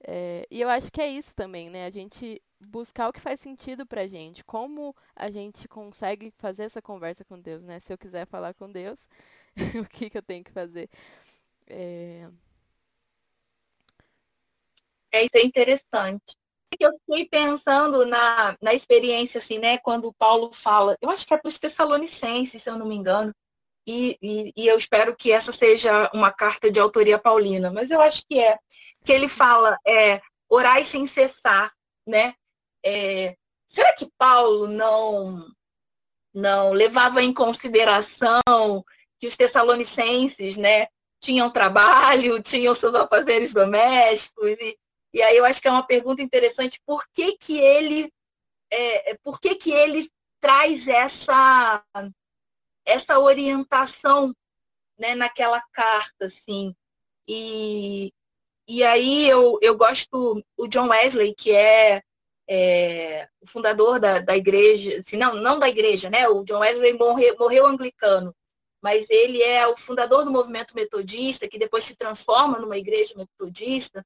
é, 0.07 0.47
e 0.51 0.61
eu 0.61 0.69
acho 0.69 0.93
que 0.93 1.01
é 1.01 1.09
isso 1.09 1.35
também, 1.35 1.71
né? 1.71 1.87
A 1.87 1.91
gente 1.91 2.41
buscar 2.69 3.09
o 3.09 3.13
que 3.13 3.21
faz 3.21 3.41
sentido 3.41 3.87
pra 3.87 4.07
gente, 4.07 4.45
como 4.45 4.95
a 5.15 5.31
gente 5.31 5.69
consegue 5.69 6.33
fazer 6.39 6.65
essa 6.65 6.83
conversa 6.83 7.25
com 7.25 7.39
Deus, 7.41 7.63
né? 7.63 7.81
Se 7.81 7.93
eu 7.93 7.99
quiser 7.99 8.27
falar 8.27 8.55
com 8.55 8.71
Deus, 8.71 8.99
o 9.81 9.89
que, 9.89 10.11
que 10.11 10.19
eu 10.19 10.23
tenho 10.23 10.45
que 10.45 10.53
fazer? 10.53 10.89
É, 11.67 12.29
é, 15.13 15.25
isso 15.25 15.37
é 15.37 15.43
interessante. 15.43 16.37
Eu 16.79 16.93
fiquei 17.07 17.27
pensando 17.27 18.05
na, 18.05 18.57
na 18.61 18.75
experiência, 18.75 19.39
assim, 19.39 19.59
né? 19.59 19.79
Quando 19.79 20.13
Paulo 20.13 20.53
fala, 20.53 20.97
eu 21.01 21.09
acho 21.11 21.27
que 21.27 21.33
é 21.33 21.39
para 21.39 21.49
os 21.49 21.59
Tessalonicenses, 21.59 22.63
se 22.63 22.69
eu 22.69 22.77
não 22.77 22.87
me 22.87 22.97
engano, 22.97 23.33
e, 23.87 24.19
e, 24.21 24.53
e, 24.57 24.67
eu 24.67 24.77
espero 24.77 25.15
que 25.17 25.31
essa 25.31 25.53
seja 25.53 26.11
uma 26.13 26.33
carta 26.33 26.71
de 26.71 26.81
autoria 26.81 27.19
paulina, 27.19 27.71
mas 27.73 27.91
eu 27.91 28.01
acho 28.01 28.25
que 28.29 28.39
é. 28.41 28.59
Que 29.05 29.13
ele 29.13 29.29
fala, 29.29 29.79
é, 29.87 30.21
orai 30.49 30.83
sem 30.83 31.07
cessar, 31.07 31.73
né? 32.07 32.35
É, 32.87 33.37
será 33.66 33.93
que 33.95 34.09
Paulo 34.16 34.68
não, 34.68 35.45
não 36.32 36.72
levava 36.72 37.20
em 37.20 37.34
consideração 37.34 38.41
que 39.18 39.26
os 39.26 39.37
tessalonicenses, 39.37 40.57
né, 40.57 40.87
tinham 41.20 41.51
trabalho, 41.51 42.41
tinham 42.45 42.74
seus 42.74 42.95
afazeres 42.95 43.53
domésticos 43.53 44.51
e, 44.61 44.78
e 45.12 45.22
aí 45.22 45.37
eu 45.37 45.45
acho 45.45 45.61
que 45.61 45.66
é 45.66 45.70
uma 45.70 45.87
pergunta 45.87 46.22
interessante, 46.22 46.80
por 46.87 47.03
que 47.12 47.37
que 47.39 47.59
ele, 47.59 48.12
é, 48.70 49.11
é, 49.11 49.14
por 49.22 49.41
que 49.41 49.57
que 49.57 49.72
ele 49.72 50.09
traz 50.41 50.87
essa, 50.87 51.82
essa 52.84 53.18
orientação 53.18 54.32
né, 54.99 55.14
naquela 55.14 55.61
carta, 55.72 56.26
assim. 56.26 56.74
E, 57.26 58.12
e 58.68 58.84
aí 58.84 59.28
eu, 59.28 59.59
eu 59.62 59.76
gosto, 59.76 60.43
o 60.57 60.68
John 60.68 60.89
Wesley, 60.89 61.34
que 61.34 61.51
é, 61.51 62.03
é 62.49 63.28
o 63.40 63.47
fundador 63.47 63.99
da, 63.99 64.20
da 64.20 64.36
igreja, 64.36 64.99
assim, 64.99 65.16
não, 65.16 65.34
não 65.34 65.59
da 65.59 65.68
igreja, 65.68 66.09
né? 66.09 66.28
O 66.28 66.44
John 66.44 66.61
Wesley 66.61 66.92
morreu, 66.92 67.36
morreu 67.38 67.66
anglicano, 67.66 68.34
mas 68.80 69.09
ele 69.11 69.42
é 69.42 69.66
o 69.66 69.76
fundador 69.76 70.24
do 70.24 70.30
movimento 70.30 70.74
metodista, 70.74 71.49
que 71.49 71.59
depois 71.59 71.84
se 71.84 71.97
transforma 71.97 72.59
numa 72.59 72.78
igreja 72.78 73.14
metodista, 73.16 74.05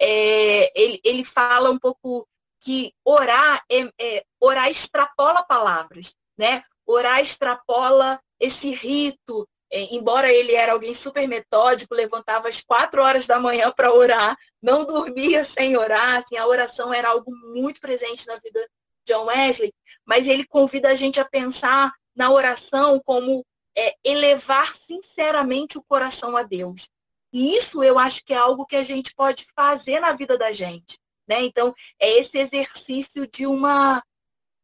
é, 0.00 0.80
ele, 0.80 1.00
ele 1.04 1.24
fala 1.24 1.70
um 1.70 1.78
pouco 1.78 2.26
que 2.60 2.92
orar, 3.04 3.64
é, 3.70 3.90
é, 4.00 4.24
orar 4.38 4.70
extrapola 4.70 5.42
palavras, 5.42 6.14
né? 6.36 6.62
Orar 6.86 7.20
extrapola 7.20 8.20
esse 8.38 8.70
rito, 8.70 9.48
embora 9.70 10.32
ele 10.32 10.54
era 10.54 10.72
alguém 10.72 10.92
super 10.92 11.26
metódico, 11.28 11.94
levantava 11.94 12.48
às 12.48 12.60
quatro 12.60 13.02
horas 13.02 13.26
da 13.26 13.38
manhã 13.38 13.70
para 13.70 13.92
orar, 13.92 14.36
não 14.60 14.84
dormia 14.84 15.44
sem 15.44 15.76
orar, 15.76 16.16
assim, 16.16 16.36
a 16.36 16.46
oração 16.46 16.92
era 16.92 17.08
algo 17.10 17.30
muito 17.52 17.80
presente 17.80 18.26
na 18.26 18.36
vida 18.36 18.60
de 18.60 19.12
John 19.12 19.26
Wesley, 19.26 19.72
mas 20.04 20.28
ele 20.28 20.44
convida 20.44 20.90
a 20.90 20.94
gente 20.94 21.20
a 21.20 21.24
pensar 21.24 21.92
na 22.14 22.30
oração 22.30 23.00
como 23.04 23.44
é, 23.76 23.94
elevar 24.04 24.74
sinceramente 24.74 25.78
o 25.78 25.84
coração 25.84 26.36
a 26.36 26.42
Deus. 26.42 26.88
E 27.32 27.56
isso 27.56 27.82
eu 27.82 27.98
acho 27.98 28.24
que 28.24 28.34
é 28.34 28.36
algo 28.36 28.66
que 28.66 28.76
a 28.76 28.82
gente 28.82 29.14
pode 29.14 29.46
fazer 29.54 30.00
na 30.00 30.12
vida 30.12 30.36
da 30.36 30.52
gente. 30.52 30.98
Né? 31.28 31.42
Então, 31.42 31.72
é 32.00 32.18
esse 32.18 32.38
exercício 32.38 33.26
de 33.26 33.46
uma, 33.46 34.02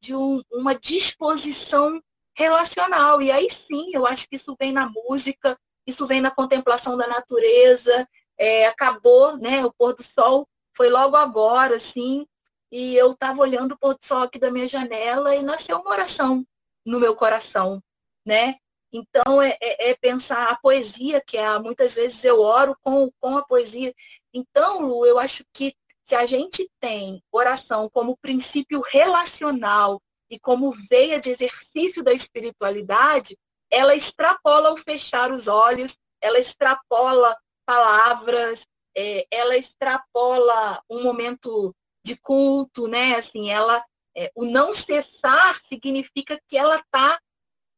de 0.01 0.15
um, 0.15 0.43
uma 0.51 0.75
disposição 0.75 2.03
relacional. 2.37 3.23
E 3.23 3.31
aí 3.31 3.49
sim, 3.51 3.91
eu 3.93 4.07
acho 4.07 4.29
que 4.29 4.37
isso 4.37 4.55
vem 4.59 4.73
na 4.73 4.89
música, 4.89 5.59
isso 5.87 6.07
vem 6.07 6.21
na 6.21 6.31
contemplação 6.31 6.97
da 6.97 7.07
natureza. 7.07 8.09
É, 8.39 8.67
acabou, 8.67 9.37
né? 9.37 9.65
O 9.65 9.73
pôr 9.73 9.95
do 9.95 10.03
sol 10.03 10.47
foi 10.77 10.91
logo 10.91 11.17
agora, 11.17 11.77
assim, 11.77 12.27
e 12.71 12.95
eu 12.97 13.13
estava 13.13 13.41
olhando 13.41 13.73
o 13.73 13.79
pôr 13.79 13.95
do 13.95 14.05
sol 14.05 14.23
aqui 14.23 14.39
da 14.39 14.51
minha 14.51 14.69
janela 14.69 15.35
e 15.35 15.43
nasceu 15.43 15.79
uma 15.79 15.91
oração 15.91 16.47
no 16.85 17.01
meu 17.01 17.17
coração, 17.17 17.83
né? 18.25 18.57
Então, 18.93 19.43
é, 19.43 19.57
é, 19.61 19.91
é, 19.91 19.95
pensar 19.95 20.49
a 20.49 20.57
poesia, 20.57 21.23
que 21.27 21.37
é, 21.37 21.59
muitas 21.59 21.95
vezes 21.95 22.23
eu 22.25 22.41
oro 22.41 22.77
com, 22.83 23.11
com 23.21 23.37
a 23.37 23.45
poesia. 23.45 23.93
Então, 24.33 24.81
Lu, 24.81 25.05
eu 25.05 25.19
acho 25.19 25.45
que 25.53 25.75
se 26.05 26.15
a 26.15 26.25
gente 26.25 26.71
tem 26.79 27.23
oração 27.33 27.91
como 27.91 28.17
princípio 28.17 28.81
relacional 28.81 30.01
e 30.31 30.39
como 30.39 30.73
veia 30.73 31.21
de 31.21 31.31
exercício 31.31 32.03
da 32.03 32.13
espiritualidade, 32.13 33.37
ela 33.71 33.95
extrapola 33.95 34.73
o 34.73 34.77
fechar 34.77 35.33
os 35.33 35.49
olhos, 35.49 35.97
ela 36.21 36.39
extrapola 36.39 37.37
palavras, 37.65 38.67
é, 38.97 39.27
ela 39.31 39.57
extrapola 39.57 40.81
um 40.89 41.03
momento 41.03 41.75
de 42.05 42.17
culto, 42.17 42.87
né? 42.87 43.17
Assim, 43.17 43.51
ela, 43.51 43.85
é, 44.17 44.31
o 44.35 44.45
não 44.45 44.73
cessar 44.73 45.55
significa 45.57 46.41
que 46.49 46.57
ela 46.57 46.77
está 46.77 47.21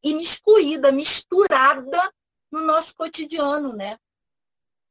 imiscuída, 0.03 0.93
misturada 0.93 2.13
no 2.53 2.63
nosso 2.63 2.95
cotidiano, 2.95 3.73
né? 3.73 3.99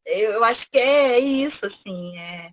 Eu 0.05 0.43
acho 0.43 0.69
que 0.69 0.77
é 0.77 1.19
isso, 1.19 1.65
assim, 1.65 2.17
é, 2.17 2.51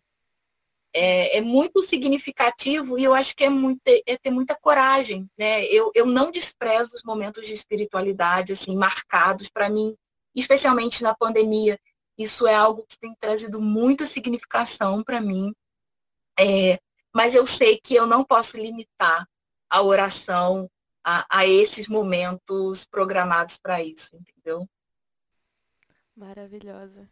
é, 0.94 1.38
é, 1.38 1.40
muito 1.40 1.82
significativo 1.82 2.96
e 2.96 3.02
eu 3.02 3.12
acho 3.12 3.34
que 3.34 3.42
é, 3.42 3.48
muito, 3.48 3.80
é 3.84 4.16
ter 4.16 4.30
muita 4.30 4.54
coragem, 4.54 5.28
né? 5.36 5.64
Eu, 5.64 5.90
eu 5.92 6.06
não 6.06 6.30
desprezo 6.30 6.94
os 6.94 7.02
momentos 7.02 7.44
de 7.44 7.52
espiritualidade, 7.52 8.52
assim, 8.52 8.76
marcados 8.76 9.50
para 9.50 9.68
mim, 9.68 9.96
especialmente 10.34 11.02
na 11.02 11.12
pandemia. 11.12 11.78
Isso 12.16 12.46
é 12.46 12.54
algo 12.54 12.86
que 12.88 12.96
tem 12.96 13.12
trazido 13.16 13.60
muita 13.60 14.06
significação 14.06 15.02
para 15.02 15.20
mim. 15.20 15.52
É, 16.38 16.78
mas 17.12 17.34
eu 17.34 17.44
sei 17.44 17.80
que 17.82 17.94
eu 17.94 18.06
não 18.06 18.24
posso 18.24 18.56
limitar 18.56 19.28
a 19.68 19.82
oração 19.82 20.70
a, 21.02 21.26
a 21.28 21.46
esses 21.46 21.88
momentos 21.88 22.86
programados 22.86 23.58
para 23.58 23.82
isso, 23.82 24.16
entendeu? 24.16 24.68
Maravilhosa. 26.16 27.10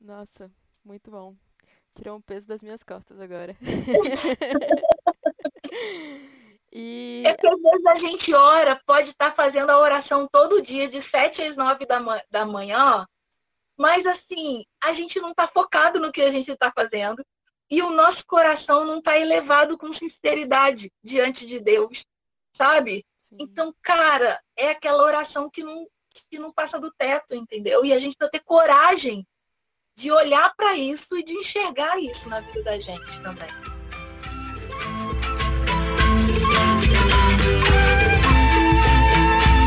Nossa, 0.00 0.50
muito 0.82 1.10
bom. 1.10 1.36
Tirou 1.94 2.16
um 2.16 2.20
peso 2.20 2.46
das 2.46 2.62
minhas 2.62 2.82
costas 2.82 3.20
agora. 3.20 3.56
e... 6.72 7.22
É 7.26 7.34
que 7.34 7.46
às 7.46 7.60
vezes 7.60 7.86
a 7.86 7.96
gente 7.96 8.34
ora, 8.34 8.80
pode 8.84 9.10
estar 9.10 9.32
fazendo 9.32 9.70
a 9.70 9.78
oração 9.78 10.28
todo 10.30 10.62
dia, 10.62 10.88
de 10.88 11.00
7 11.00 11.42
às 11.42 11.56
9 11.56 11.86
da, 11.86 12.00
ma 12.00 12.20
da 12.30 12.44
manhã, 12.44 13.06
mas 13.76 14.06
assim, 14.06 14.64
a 14.82 14.92
gente 14.92 15.20
não 15.20 15.30
está 15.30 15.46
focado 15.46 16.00
no 16.00 16.12
que 16.12 16.22
a 16.22 16.30
gente 16.30 16.50
está 16.50 16.72
fazendo 16.74 17.24
e 17.70 17.82
o 17.82 17.90
nosso 17.90 18.26
coração 18.26 18.84
não 18.84 18.98
está 18.98 19.18
elevado 19.18 19.78
com 19.78 19.90
sinceridade 19.90 20.92
diante 21.02 21.46
de 21.46 21.60
Deus 21.60 22.04
sabe? 22.54 23.04
Sim. 23.28 23.36
Então, 23.40 23.74
cara, 23.82 24.40
é 24.56 24.70
aquela 24.70 25.02
oração 25.02 25.50
que 25.50 25.62
não, 25.62 25.86
que 26.30 26.38
não 26.38 26.52
passa 26.52 26.80
do 26.80 26.92
teto, 26.92 27.34
entendeu? 27.34 27.84
E 27.84 27.92
a 27.92 27.98
gente 27.98 28.16
precisa 28.16 28.30
ter 28.30 28.44
coragem 28.44 29.26
de 29.96 30.10
olhar 30.10 30.52
para 30.56 30.76
isso 30.76 31.16
e 31.16 31.24
de 31.24 31.32
enxergar 31.32 31.98
isso 32.00 32.28
na 32.28 32.40
vida 32.40 32.62
da 32.62 32.78
gente 32.78 33.20
também. 33.22 33.48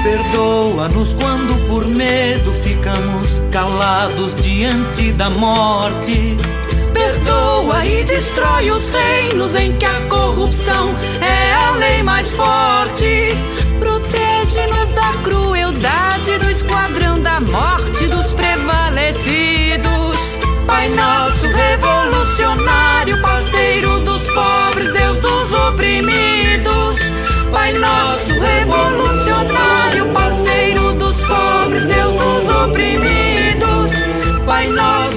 Perdoa-nos 0.03 1.13
quando 1.15 1.67
por 1.67 1.86
medo 1.86 2.53
ficamos 2.53 3.28
calados 3.51 4.36
diante 4.36 5.11
da 5.13 5.30
morte 5.30 6.38
perdoa 6.97 7.86
e 7.86 8.03
destrói 8.03 8.71
os 8.71 8.89
reinos 8.89 9.53
em 9.55 9.78
que 9.78 9.86
a 9.86 10.01
corrupção 10.07 10.95
é 11.21 11.53
a 11.53 11.71
lei 11.71 12.01
mais 12.01 12.34
forte. 12.34 13.36
Protege-nos 13.80 14.89
da 14.89 15.13
crueldade 15.23 16.38
do 16.39 16.49
esquadrão 16.49 17.19
da 17.19 17.39
morte 17.39 18.07
dos 18.07 18.34
prevalecidos. 18.34 19.57
Pai 20.68 20.89
nosso 20.89 21.47
revolucionário, 21.47 23.22
parceiro 23.22 24.01
dos 24.01 24.28
pobres, 24.28 24.91
Deus 24.91 25.18
dos 25.20 25.53
oprimidos. 25.53 27.13
Pai 27.53 27.72
nosso 27.72 28.34
revolucionário, 28.34 30.07
parceiro 30.13 30.91
dos 30.93 31.24
pobres, 31.24 31.86
Deus 31.86 32.13
dos 32.13 32.55
oprimidos. 32.63 33.93
Pai 34.45 34.68
nosso 34.68 35.16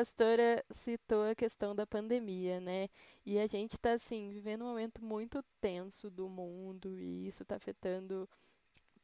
pastora 0.00 0.64
citou 0.70 1.24
a 1.24 1.34
questão 1.34 1.76
da 1.76 1.86
pandemia, 1.86 2.58
né? 2.58 2.88
E 3.26 3.38
a 3.38 3.46
gente 3.46 3.74
está 3.74 3.92
assim 3.92 4.30
vivendo 4.30 4.62
um 4.62 4.68
momento 4.68 5.04
muito 5.04 5.44
tenso 5.60 6.10
do 6.10 6.26
mundo 6.26 6.98
e 6.98 7.26
isso 7.26 7.42
está 7.42 7.56
afetando 7.56 8.26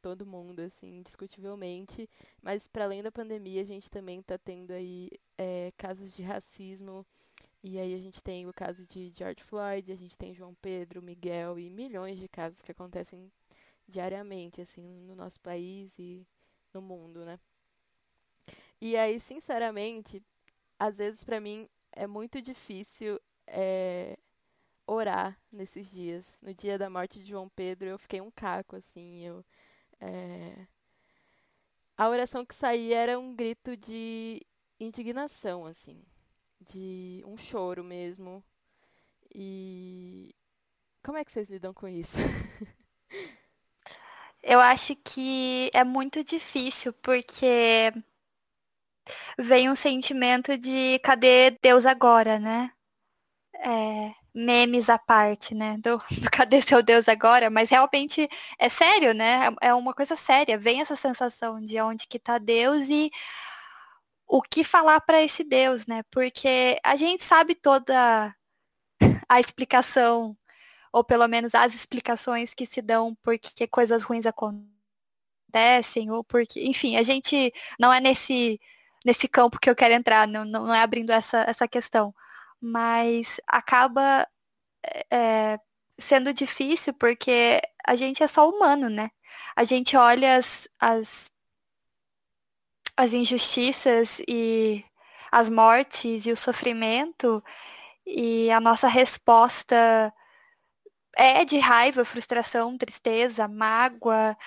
todo 0.01 0.25
mundo, 0.25 0.61
assim, 0.61 0.97
indiscutivelmente. 0.97 2.09
Mas 2.41 2.67
para 2.67 2.85
além 2.85 3.03
da 3.03 3.11
pandemia, 3.11 3.61
a 3.61 3.63
gente 3.63 3.91
também 3.91 4.21
está 4.21 4.39
tendo 4.39 4.71
aí 4.71 5.11
é, 5.37 5.71
casos 5.77 6.11
de 6.15 6.23
racismo. 6.23 7.05
E 7.63 7.79
aí 7.79 7.93
a 7.93 7.99
gente 7.99 8.23
tem 8.23 8.47
o 8.47 8.53
caso 8.53 8.87
de 8.87 9.11
George 9.11 9.43
Floyd, 9.43 9.91
a 9.91 9.95
gente 9.95 10.17
tem 10.17 10.33
João 10.33 10.55
Pedro, 10.55 10.99
Miguel 10.99 11.59
e 11.59 11.69
milhões 11.69 12.17
de 12.17 12.27
casos 12.27 12.63
que 12.63 12.71
acontecem 12.71 13.31
diariamente, 13.87 14.61
assim, 14.61 14.81
no 15.05 15.15
nosso 15.15 15.39
país 15.41 15.97
e 15.99 16.25
no 16.73 16.81
mundo, 16.81 17.23
né? 17.23 17.39
E 18.81 18.95
aí, 18.95 19.19
sinceramente, 19.19 20.23
às 20.79 20.97
vezes 20.97 21.23
para 21.23 21.39
mim 21.39 21.67
é 21.91 22.07
muito 22.07 22.41
difícil 22.41 23.19
é, 23.47 24.17
orar 24.85 25.39
nesses 25.51 25.91
dias. 25.91 26.37
No 26.41 26.53
dia 26.53 26.77
da 26.77 26.89
morte 26.89 27.19
de 27.19 27.25
João 27.29 27.49
Pedro, 27.49 27.87
eu 27.89 27.97
fiquei 27.97 28.21
um 28.21 28.31
caco, 28.31 28.75
assim, 28.75 29.25
eu 29.25 29.43
é... 29.99 30.67
A 31.97 32.09
oração 32.09 32.45
que 32.45 32.53
saía 32.53 32.97
era 32.97 33.19
um 33.19 33.35
grito 33.35 33.75
de 33.75 34.45
indignação, 34.79 35.65
assim, 35.65 36.03
de 36.61 37.23
um 37.25 37.35
choro 37.35 37.83
mesmo. 37.83 38.43
E 39.33 40.35
como 41.03 41.17
é 41.17 41.25
que 41.25 41.31
vocês 41.31 41.49
lidam 41.49 41.73
com 41.73 41.87
isso? 41.87 42.17
Eu 44.43 44.59
acho 44.61 44.95
que 44.95 45.69
é 45.73 45.83
muito 45.83 46.23
difícil, 46.23 46.93
porque 46.93 47.91
vem 49.37 49.69
um 49.69 49.75
sentimento 49.75 50.57
de 50.57 50.99
cadê 50.99 51.51
Deus 51.61 51.85
agora, 51.85 52.39
né? 52.39 52.71
É, 53.55 54.13
memes 54.37 54.89
à 54.89 54.99
parte, 54.99 55.55
né? 55.55 55.77
Do, 55.79 55.97
do, 56.21 56.31
cadê 56.31 56.61
seu 56.61 56.83
Deus 56.83 57.07
agora? 57.09 57.49
Mas 57.49 57.69
realmente 57.69 58.29
é 58.59 58.69
sério, 58.69 59.13
né? 59.13 59.49
É 59.61 59.73
uma 59.73 59.93
coisa 59.93 60.15
séria. 60.15 60.57
Vem 60.57 60.81
essa 60.81 60.95
sensação 60.95 61.59
de 61.59 61.79
onde 61.81 62.07
que 62.07 62.19
tá 62.19 62.37
Deus 62.37 62.87
e 62.89 63.11
o 64.27 64.41
que 64.41 64.63
falar 64.63 65.01
para 65.01 65.21
esse 65.23 65.43
Deus, 65.43 65.87
né? 65.87 66.03
Porque 66.11 66.77
a 66.83 66.95
gente 66.95 67.23
sabe 67.23 67.55
toda 67.55 68.35
a 69.29 69.39
explicação, 69.39 70.37
ou 70.93 71.03
pelo 71.03 71.27
menos 71.27 71.55
as 71.55 71.73
explicações 71.73 72.53
que 72.53 72.65
se 72.65 72.81
dão 72.81 73.15
porque 73.23 73.67
coisas 73.67 74.03
ruins 74.03 74.25
acontecem, 74.25 76.11
ou 76.11 76.23
porque, 76.23 76.63
enfim, 76.65 76.97
a 76.97 77.03
gente 77.03 77.53
não 77.79 77.91
é 77.93 77.99
nesse 78.01 78.59
nesse 79.05 79.27
campo 79.27 79.59
que 79.59 79.69
eu 79.69 79.75
quero 79.75 79.93
entrar, 79.93 80.27
não, 80.27 80.45
não 80.45 80.73
é 80.73 80.81
abrindo 80.81 81.11
essa, 81.11 81.39
essa 81.47 81.67
questão 81.67 82.13
mas 82.61 83.39
acaba 83.47 84.27
é, 85.11 85.59
sendo 85.97 86.33
difícil 86.33 86.93
porque 86.93 87.61
a 87.85 87.95
gente 87.95 88.23
é 88.23 88.27
só 88.27 88.49
humano, 88.49 88.89
né? 88.89 89.11
A 89.55 89.63
gente 89.63 89.95
olha 89.97 90.37
as, 90.37 90.67
as, 90.79 91.31
as 92.95 93.13
injustiças 93.13 94.21
e 94.27 94.83
as 95.31 95.49
mortes 95.49 96.25
e 96.25 96.31
o 96.31 96.37
sofrimento 96.37 97.43
e 98.05 98.49
a 98.51 98.59
nossa 98.59 98.87
resposta 98.87 100.13
é 101.15 101.43
de 101.45 101.57
raiva, 101.59 102.05
frustração, 102.05 102.77
tristeza, 102.77 103.47
mágoa. 103.47 104.37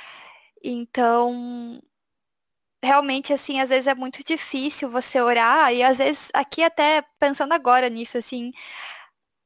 Então, 0.62 1.80
realmente, 2.83 3.33
assim, 3.33 3.61
às 3.61 3.68
vezes 3.70 3.87
é 3.87 3.95
muito 3.95 4.22
difícil 4.24 4.91
você 4.91 5.20
orar, 5.20 5.72
e 5.72 5.83
às 5.83 5.99
vezes, 5.99 6.31
aqui 6.35 6.62
até 6.62 7.03
pensando 7.18 7.53
agora 7.53 7.89
nisso, 7.89 8.18
assim, 8.18 8.53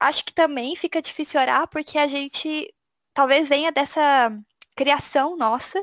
acho 0.00 0.24
que 0.24 0.32
também 0.32 0.76
fica 0.76 1.00
difícil 1.02 1.40
orar 1.40 1.68
porque 1.68 1.98
a 1.98 2.06
gente 2.06 2.72
talvez 3.14 3.48
venha 3.48 3.72
dessa 3.72 4.32
criação 4.76 5.36
nossa 5.36 5.82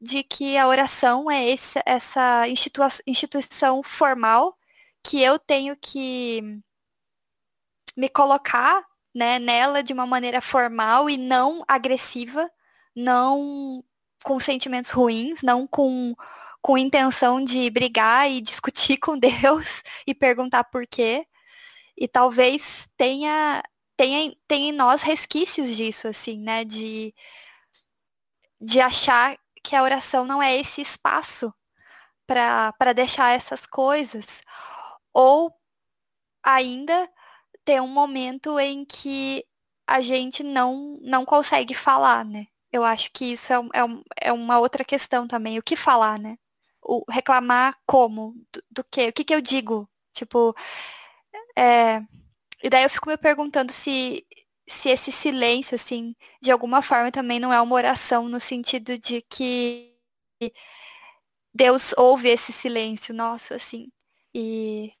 de 0.00 0.22
que 0.22 0.56
a 0.58 0.68
oração 0.68 1.30
é 1.30 1.48
esse, 1.48 1.80
essa 1.86 2.46
institua 2.48 2.88
instituição 3.06 3.82
formal 3.82 4.56
que 5.02 5.22
eu 5.22 5.38
tenho 5.38 5.76
que 5.76 6.60
me 7.96 8.08
colocar 8.08 8.84
né, 9.14 9.38
nela 9.38 9.82
de 9.82 9.92
uma 9.92 10.06
maneira 10.06 10.40
formal 10.42 11.08
e 11.08 11.16
não 11.16 11.64
agressiva, 11.66 12.50
não 12.94 13.82
com 14.22 14.38
sentimentos 14.38 14.90
ruins, 14.90 15.40
não 15.42 15.66
com 15.66 16.14
com 16.66 16.76
intenção 16.76 17.40
de 17.44 17.70
brigar 17.70 18.28
e 18.28 18.40
discutir 18.40 18.96
com 18.98 19.16
Deus 19.16 19.84
e 20.04 20.12
perguntar 20.12 20.64
por 20.64 20.84
quê. 20.84 21.24
E 21.96 22.08
talvez 22.08 22.88
tenha, 22.96 23.62
tenha, 23.96 24.34
tenha 24.48 24.70
em 24.70 24.72
nós 24.72 25.00
resquícios 25.00 25.76
disso, 25.76 26.08
assim, 26.08 26.40
né? 26.40 26.64
De, 26.64 27.14
de 28.60 28.80
achar 28.80 29.38
que 29.62 29.76
a 29.76 29.82
oração 29.84 30.24
não 30.24 30.42
é 30.42 30.56
esse 30.56 30.80
espaço 30.80 31.54
para 32.26 32.92
deixar 32.92 33.30
essas 33.30 33.64
coisas. 33.64 34.40
Ou 35.14 35.54
ainda 36.42 37.08
ter 37.64 37.80
um 37.80 37.86
momento 37.86 38.58
em 38.58 38.84
que 38.84 39.46
a 39.86 40.00
gente 40.00 40.42
não, 40.42 40.98
não 41.00 41.24
consegue 41.24 41.74
falar, 41.74 42.24
né? 42.24 42.48
Eu 42.72 42.82
acho 42.82 43.12
que 43.12 43.26
isso 43.26 43.52
é, 43.52 43.56
é, 43.56 44.28
é 44.30 44.32
uma 44.32 44.58
outra 44.58 44.84
questão 44.84 45.28
também. 45.28 45.58
O 45.58 45.62
que 45.62 45.76
falar, 45.76 46.18
né? 46.18 46.36
O 46.86 47.04
reclamar 47.10 47.76
como? 47.86 48.34
Do, 48.52 48.62
do 48.70 48.84
que? 48.84 49.08
O 49.08 49.12
que 49.12 49.24
que 49.24 49.34
eu 49.34 49.40
digo? 49.40 49.88
Tipo, 50.12 50.54
é, 51.56 52.00
e 52.62 52.70
daí 52.70 52.84
eu 52.84 52.90
fico 52.90 53.08
me 53.08 53.16
perguntando 53.16 53.72
se, 53.72 54.26
se 54.68 54.90
esse 54.90 55.12
silêncio, 55.12 55.74
assim, 55.74 56.14
de 56.42 56.50
alguma 56.50 56.82
forma 56.82 57.12
também 57.12 57.40
não 57.40 57.52
é 57.52 57.60
uma 57.60 57.74
oração 57.74 58.28
no 58.28 58.40
sentido 58.40 58.98
de 58.98 59.22
que 59.22 59.94
Deus 61.54 61.94
ouve 61.96 62.28
esse 62.28 62.52
silêncio 62.52 63.14
nosso, 63.14 63.54
assim, 63.54 63.90
e 64.34 64.92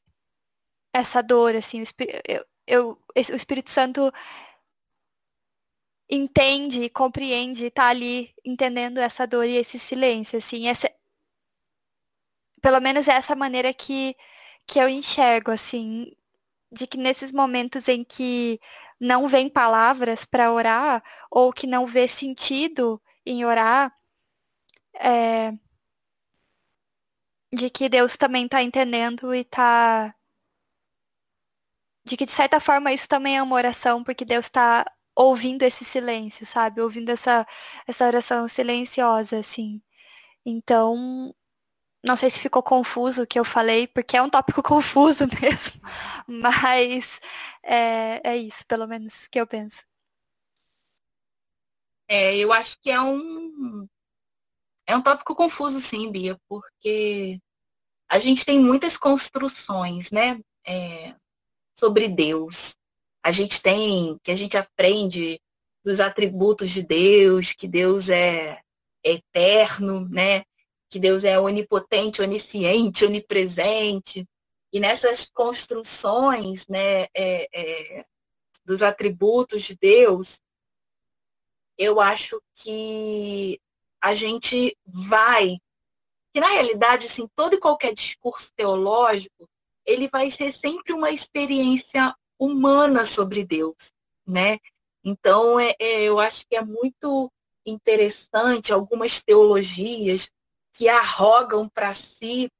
essa 0.94 1.22
dor, 1.22 1.54
assim, 1.54 1.82
o, 1.82 1.84
eu, 2.26 2.46
eu, 2.66 2.98
o 3.14 3.36
Espírito 3.36 3.70
Santo 3.70 4.12
entende, 6.08 6.88
compreende, 6.88 7.70
tá 7.70 7.88
ali 7.88 8.32
entendendo 8.44 8.98
essa 8.98 9.26
dor 9.26 9.44
e 9.44 9.56
esse 9.56 9.78
silêncio, 9.78 10.38
assim, 10.38 10.68
essa, 10.68 10.90
pelo 12.66 12.80
menos 12.80 13.06
é 13.06 13.12
essa 13.12 13.36
maneira 13.36 13.72
que, 13.72 14.16
que 14.66 14.80
eu 14.80 14.88
enxergo, 14.88 15.52
assim, 15.52 16.10
de 16.72 16.84
que 16.84 16.98
nesses 16.98 17.30
momentos 17.30 17.86
em 17.86 18.02
que 18.02 18.60
não 18.98 19.28
vem 19.28 19.48
palavras 19.48 20.24
para 20.24 20.52
orar, 20.52 21.00
ou 21.30 21.52
que 21.52 21.64
não 21.64 21.86
vê 21.86 22.08
sentido 22.08 23.00
em 23.24 23.44
orar, 23.44 23.96
é, 24.94 25.52
de 27.52 27.70
que 27.70 27.88
Deus 27.88 28.16
também 28.16 28.46
está 28.46 28.60
entendendo 28.60 29.32
e 29.32 29.42
está. 29.42 30.12
De 32.04 32.16
que, 32.16 32.24
de 32.26 32.32
certa 32.32 32.58
forma, 32.58 32.92
isso 32.92 33.08
também 33.08 33.36
é 33.36 33.42
uma 33.44 33.54
oração, 33.54 34.02
porque 34.02 34.24
Deus 34.24 34.46
está 34.46 34.84
ouvindo 35.14 35.62
esse 35.62 35.84
silêncio, 35.84 36.44
sabe? 36.44 36.80
Ouvindo 36.80 37.10
essa, 37.10 37.46
essa 37.86 38.06
oração 38.06 38.48
silenciosa, 38.48 39.38
assim. 39.38 39.80
Então, 40.44 41.32
não 42.06 42.16
sei 42.16 42.30
se 42.30 42.40
ficou 42.40 42.62
confuso 42.62 43.22
o 43.22 43.26
que 43.26 43.38
eu 43.38 43.44
falei, 43.44 43.86
porque 43.86 44.16
é 44.16 44.22
um 44.22 44.30
tópico 44.30 44.62
confuso 44.64 45.26
mesmo. 45.26 45.80
Mas 46.26 47.20
é, 47.62 48.20
é 48.24 48.36
isso, 48.36 48.64
pelo 48.66 48.86
menos, 48.86 49.26
que 49.28 49.40
eu 49.40 49.46
penso. 49.46 49.84
É, 52.08 52.36
eu 52.36 52.52
acho 52.52 52.78
que 52.80 52.90
é 52.90 53.00
um 53.00 53.86
é 54.86 54.96
um 54.96 55.02
tópico 55.02 55.34
confuso, 55.34 55.80
sim, 55.80 56.10
Bia, 56.10 56.38
porque 56.48 57.40
a 58.08 58.20
gente 58.20 58.44
tem 58.44 58.60
muitas 58.60 58.96
construções, 58.96 60.12
né, 60.12 60.40
é, 60.64 61.12
sobre 61.76 62.06
Deus. 62.06 62.76
A 63.20 63.32
gente 63.32 63.60
tem, 63.60 64.16
que 64.22 64.30
a 64.30 64.36
gente 64.36 64.56
aprende 64.56 65.40
dos 65.84 65.98
atributos 65.98 66.70
de 66.70 66.82
Deus, 66.84 67.52
que 67.52 67.66
Deus 67.66 68.08
é, 68.08 68.60
é 69.04 69.12
eterno, 69.12 70.08
né, 70.08 70.44
que 70.96 71.00
Deus 71.00 71.24
é 71.24 71.38
onipotente, 71.38 72.22
onisciente, 72.22 73.04
onipresente. 73.04 74.26
E 74.72 74.80
nessas 74.80 75.28
construções 75.28 76.66
né, 76.68 77.02
é, 77.14 77.48
é, 77.52 78.06
dos 78.64 78.82
atributos 78.82 79.64
de 79.64 79.76
Deus, 79.76 80.40
eu 81.76 82.00
acho 82.00 82.40
que 82.54 83.60
a 84.00 84.14
gente 84.14 84.74
vai, 84.86 85.58
que 86.32 86.40
na 86.40 86.48
realidade, 86.48 87.04
assim, 87.04 87.28
todo 87.36 87.56
e 87.56 87.60
qualquer 87.60 87.92
discurso 87.92 88.50
teológico, 88.56 89.46
ele 89.84 90.08
vai 90.08 90.30
ser 90.30 90.50
sempre 90.50 90.94
uma 90.94 91.10
experiência 91.10 92.16
humana 92.38 93.04
sobre 93.04 93.44
Deus, 93.44 93.92
né? 94.26 94.58
Então, 95.04 95.60
é, 95.60 95.74
é, 95.78 96.04
eu 96.04 96.18
acho 96.18 96.46
que 96.48 96.56
é 96.56 96.64
muito 96.64 97.30
interessante 97.66 98.72
algumas 98.72 99.22
teologias 99.22 100.30
que 100.76 100.88
arrogam 100.88 101.68
para 101.68 101.94
si 101.94 102.50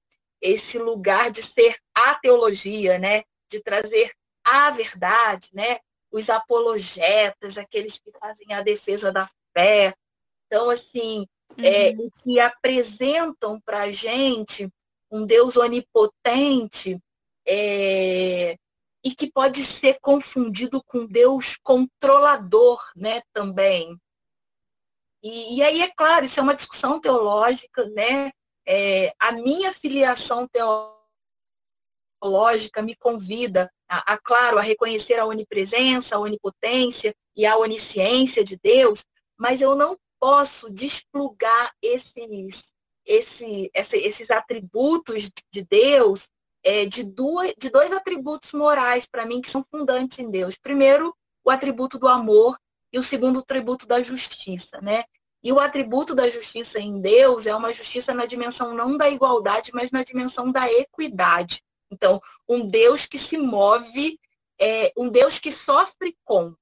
esse 0.41 0.79
lugar 0.79 1.31
de 1.31 1.43
ser 1.43 1.77
a 1.95 2.15
teologia, 2.15 2.99
né? 2.99 3.25
De 3.51 3.61
trazer 3.63 4.13
a 4.45 4.71
verdade, 4.71 5.49
né? 5.53 5.79
Os 6.11 6.31
apologetas, 6.31 7.59
aqueles 7.59 7.99
que 7.99 8.11
fazem 8.19 8.53
a 8.53 8.63
defesa 8.63 9.13
da 9.13 9.29
fé. 9.57 9.95
Então, 10.47 10.71
assim, 10.71 11.27
é, 11.59 11.91
uhum. 11.91 12.07
é, 12.07 12.23
que 12.23 12.41
apresentam 12.41 13.61
para 13.61 13.83
a 13.83 13.91
gente 13.91 14.69
um 15.11 15.25
Deus 15.25 15.57
onipotente 15.57 16.99
é, 17.47 18.57
e 19.05 19.15
que 19.15 19.31
pode 19.31 19.63
ser 19.63 19.99
confundido 20.01 20.83
com 20.85 21.07
Deus 21.07 21.57
controlador, 21.63 22.81
né, 22.97 23.23
também. 23.33 23.97
E, 25.27 25.57
e 25.57 25.63
aí, 25.63 25.81
é 25.81 25.89
claro, 25.89 26.25
isso 26.25 26.39
é 26.39 26.43
uma 26.43 26.55
discussão 26.55 27.01
teológica, 27.01 27.85
né? 27.91 28.31
É, 28.65 29.13
a 29.19 29.33
minha 29.33 29.73
filiação 29.73 30.49
teológica 32.23 32.81
me 32.81 32.95
convida, 32.95 33.69
a, 33.89 34.15
a, 34.15 34.19
claro, 34.19 34.57
a 34.57 34.63
reconhecer 34.63 35.19
a 35.19 35.27
onipresença, 35.27 36.15
a 36.15 36.21
onipotência 36.21 37.13
e 37.37 37.45
a 37.45 37.57
onisciência 37.57 38.45
de 38.45 38.57
Deus, 38.57 39.05
mas 39.37 39.61
eu 39.61 39.75
não 39.75 39.99
posso 40.21 40.73
desplugar 40.73 41.73
esses, 41.83 42.73
esse, 43.05 43.69
esse, 43.75 43.99
esses 43.99 44.31
atributos 44.31 45.29
de 45.53 45.65
Deus 45.65 46.29
é, 46.63 46.87
de, 46.87 47.03
duas, 47.03 47.53
de 47.59 47.69
dois 47.69 47.93
atributos 47.93 48.53
morais 48.53 49.07
para 49.07 49.27
mim 49.27 49.41
que 49.41 49.51
são 49.51 49.65
fundantes 49.65 50.21
em 50.21 50.31
Deus. 50.31 50.57
Primeiro, 50.57 51.13
o 51.45 51.51
atributo 51.51 51.99
do 51.99 52.07
amor 52.07 52.57
e 52.97 52.99
o 52.99 53.03
segundo, 53.03 53.37
o 53.37 53.41
atributo 53.41 53.87
da 53.87 54.01
justiça, 54.01 54.81
né? 54.81 55.05
E 55.45 55.53
o 55.53 55.61
atributo 55.61 56.15
da 56.15 56.31
justiça 56.31 56.81
em 56.81 56.99
Deus 56.99 57.47
é 57.47 57.55
uma 57.55 57.71
justiça 57.71 58.15
na 58.15 58.25
dimensão 58.25 58.75
não 58.75 58.97
da 58.97 59.11
igualdade, 59.11 59.71
mas 59.75 59.91
na 59.91 60.03
dimensão 60.03 60.51
da 60.51 60.67
equidade. 60.73 61.61
Então, 61.93 62.23
um 62.49 62.67
Deus 62.67 63.05
que 63.05 63.19
se 63.19 63.37
move, 63.37 64.19
é, 64.59 64.95
um 64.97 65.11
Deus 65.11 65.39
que 65.39 65.53
sofre 65.53 66.17
com, 66.25 66.55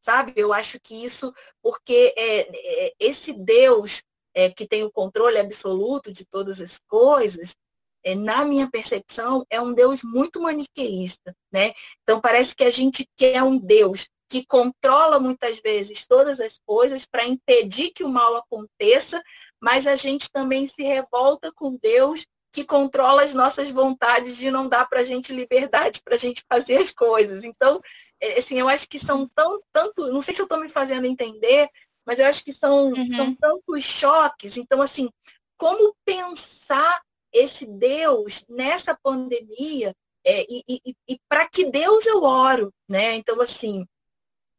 sabe? 0.00 0.32
Eu 0.34 0.50
acho 0.50 0.80
que 0.80 1.04
isso, 1.04 1.30
porque 1.62 2.14
é, 2.16 2.86
é, 2.86 2.94
esse 2.98 3.34
Deus 3.34 4.02
é, 4.34 4.48
que 4.48 4.66
tem 4.66 4.84
o 4.84 4.90
controle 4.90 5.36
absoluto 5.36 6.10
de 6.10 6.24
todas 6.24 6.58
as 6.58 6.78
coisas, 6.88 7.54
é, 8.02 8.14
na 8.14 8.46
minha 8.46 8.66
percepção, 8.70 9.44
é 9.50 9.60
um 9.60 9.74
Deus 9.74 10.02
muito 10.02 10.40
maniqueísta, 10.40 11.36
né? 11.52 11.74
Então 12.02 12.18
parece 12.18 12.56
que 12.56 12.64
a 12.64 12.70
gente 12.70 13.06
quer 13.14 13.42
um 13.42 13.58
Deus 13.58 14.08
que 14.32 14.46
controla 14.46 15.20
muitas 15.20 15.60
vezes 15.60 16.06
todas 16.06 16.40
as 16.40 16.58
coisas 16.64 17.04
para 17.04 17.26
impedir 17.26 17.90
que 17.90 18.02
o 18.02 18.08
mal 18.08 18.34
aconteça, 18.34 19.22
mas 19.60 19.86
a 19.86 19.94
gente 19.94 20.30
também 20.32 20.66
se 20.66 20.82
revolta 20.82 21.52
com 21.54 21.76
Deus 21.82 22.24
que 22.50 22.64
controla 22.64 23.24
as 23.24 23.34
nossas 23.34 23.68
vontades 23.68 24.38
de 24.38 24.50
não 24.50 24.70
dar 24.70 24.88
para 24.88 25.00
a 25.00 25.04
gente 25.04 25.34
liberdade 25.34 26.00
para 26.02 26.14
a 26.14 26.18
gente 26.18 26.42
fazer 26.50 26.78
as 26.78 26.90
coisas. 26.90 27.44
Então, 27.44 27.78
é, 28.18 28.38
assim, 28.38 28.58
eu 28.58 28.70
acho 28.70 28.88
que 28.88 28.98
são 28.98 29.28
tão, 29.34 29.60
tanto, 29.70 30.10
não 30.10 30.22
sei 30.22 30.32
se 30.32 30.40
eu 30.40 30.44
estou 30.44 30.58
me 30.58 30.68
fazendo 30.70 31.06
entender, 31.06 31.68
mas 32.06 32.18
eu 32.18 32.24
acho 32.24 32.42
que 32.42 32.54
são, 32.54 32.88
uhum. 32.88 33.10
são 33.10 33.34
tantos 33.34 33.84
choques. 33.84 34.56
Então, 34.56 34.80
assim, 34.80 35.10
como 35.58 35.94
pensar 36.06 37.02
esse 37.34 37.66
Deus 37.66 38.46
nessa 38.48 38.98
pandemia 39.02 39.94
é, 40.24 40.46
e, 40.48 40.64
e, 40.66 40.94
e 41.06 41.18
para 41.28 41.46
que 41.46 41.66
Deus 41.66 42.06
eu 42.06 42.22
oro, 42.22 42.72
né? 42.88 43.14
Então, 43.16 43.38
assim, 43.42 43.84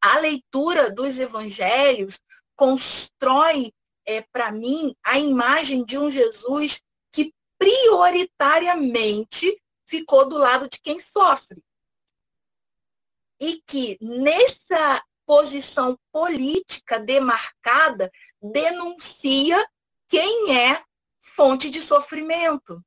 a 0.03 0.19
leitura 0.19 0.91
dos 0.91 1.17
evangelhos 1.17 2.19
constrói 2.57 3.71
é, 4.05 4.21
para 4.33 4.51
mim 4.51 4.93
a 5.01 5.17
imagem 5.17 5.85
de 5.85 5.97
um 5.97 6.09
Jesus 6.09 6.81
que 7.09 7.33
prioritariamente 7.57 9.57
ficou 9.87 10.27
do 10.27 10.37
lado 10.37 10.67
de 10.67 10.77
quem 10.81 10.99
sofre. 10.99 11.63
E 13.39 13.61
que 13.65 13.97
nessa 14.01 15.01
posição 15.25 15.97
política 16.11 16.99
demarcada 16.99 18.11
denuncia 18.41 19.65
quem 20.09 20.53
é 20.53 20.83
fonte 21.21 21.69
de 21.69 21.81
sofrimento. 21.81 22.83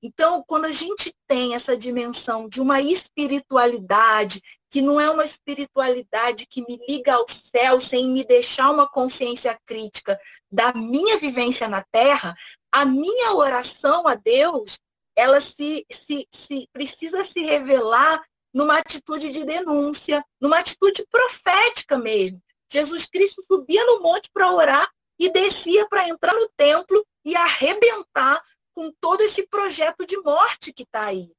Então, 0.00 0.44
quando 0.46 0.66
a 0.66 0.72
gente 0.72 1.12
tem 1.26 1.54
essa 1.54 1.76
dimensão 1.76 2.48
de 2.48 2.60
uma 2.60 2.80
espiritualidade, 2.80 4.40
que 4.70 4.80
não 4.80 5.00
é 5.00 5.10
uma 5.10 5.24
espiritualidade 5.24 6.46
que 6.46 6.62
me 6.62 6.78
liga 6.88 7.14
ao 7.14 7.26
céu 7.28 7.80
sem 7.80 8.08
me 8.08 8.24
deixar 8.24 8.70
uma 8.70 8.88
consciência 8.88 9.58
crítica 9.66 10.18
da 10.50 10.72
minha 10.72 11.18
vivência 11.18 11.68
na 11.68 11.84
terra, 11.90 12.34
a 12.70 12.84
minha 12.84 13.34
oração 13.34 14.06
a 14.06 14.14
Deus, 14.14 14.78
ela 15.16 15.40
se, 15.40 15.84
se, 15.90 16.26
se 16.30 16.68
precisa 16.72 17.24
se 17.24 17.40
revelar 17.40 18.22
numa 18.54 18.78
atitude 18.78 19.30
de 19.30 19.44
denúncia, 19.44 20.24
numa 20.40 20.58
atitude 20.58 21.04
profética 21.10 21.98
mesmo. 21.98 22.40
Jesus 22.72 23.06
Cristo 23.06 23.42
subia 23.42 23.84
no 23.84 24.00
monte 24.00 24.30
para 24.32 24.52
orar 24.52 24.88
e 25.18 25.30
descia 25.30 25.86
para 25.88 26.08
entrar 26.08 26.34
no 26.34 26.48
templo 26.56 27.04
e 27.24 27.34
arrebentar 27.34 28.40
com 28.72 28.92
todo 29.00 29.20
esse 29.22 29.46
projeto 29.48 30.06
de 30.06 30.16
morte 30.18 30.72
que 30.72 30.84
está 30.84 31.06
aí. 31.06 31.32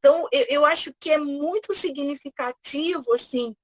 Então, 0.00 0.26
eu, 0.32 0.46
eu 0.48 0.64
acho 0.64 0.92
que 0.98 1.10
é 1.10 1.18
muito 1.18 1.72
significativo, 1.74 3.12
assim, 3.12 3.54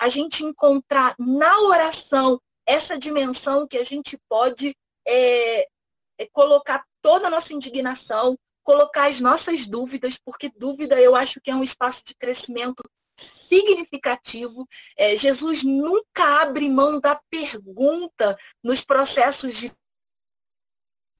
a 0.00 0.08
gente 0.08 0.44
encontrar 0.44 1.14
na 1.18 1.60
oração 1.62 2.40
essa 2.66 2.96
dimensão 2.96 3.66
que 3.66 3.76
a 3.76 3.84
gente 3.84 4.16
pode 4.28 4.74
é, 5.06 5.66
é 6.16 6.26
colocar 6.32 6.84
toda 7.02 7.26
a 7.26 7.30
nossa 7.30 7.52
indignação, 7.52 8.38
colocar 8.62 9.08
as 9.08 9.20
nossas 9.20 9.66
dúvidas, 9.66 10.16
porque 10.16 10.50
dúvida 10.56 11.00
eu 11.00 11.16
acho 11.16 11.40
que 11.40 11.50
é 11.50 11.54
um 11.54 11.62
espaço 11.62 12.04
de 12.04 12.14
crescimento 12.14 12.82
significativo. 13.18 14.66
É, 14.96 15.16
Jesus 15.16 15.64
nunca 15.64 16.40
abre 16.40 16.68
mão 16.68 17.00
da 17.00 17.20
pergunta 17.28 18.38
nos 18.62 18.84
processos 18.84 19.56
de 19.56 19.72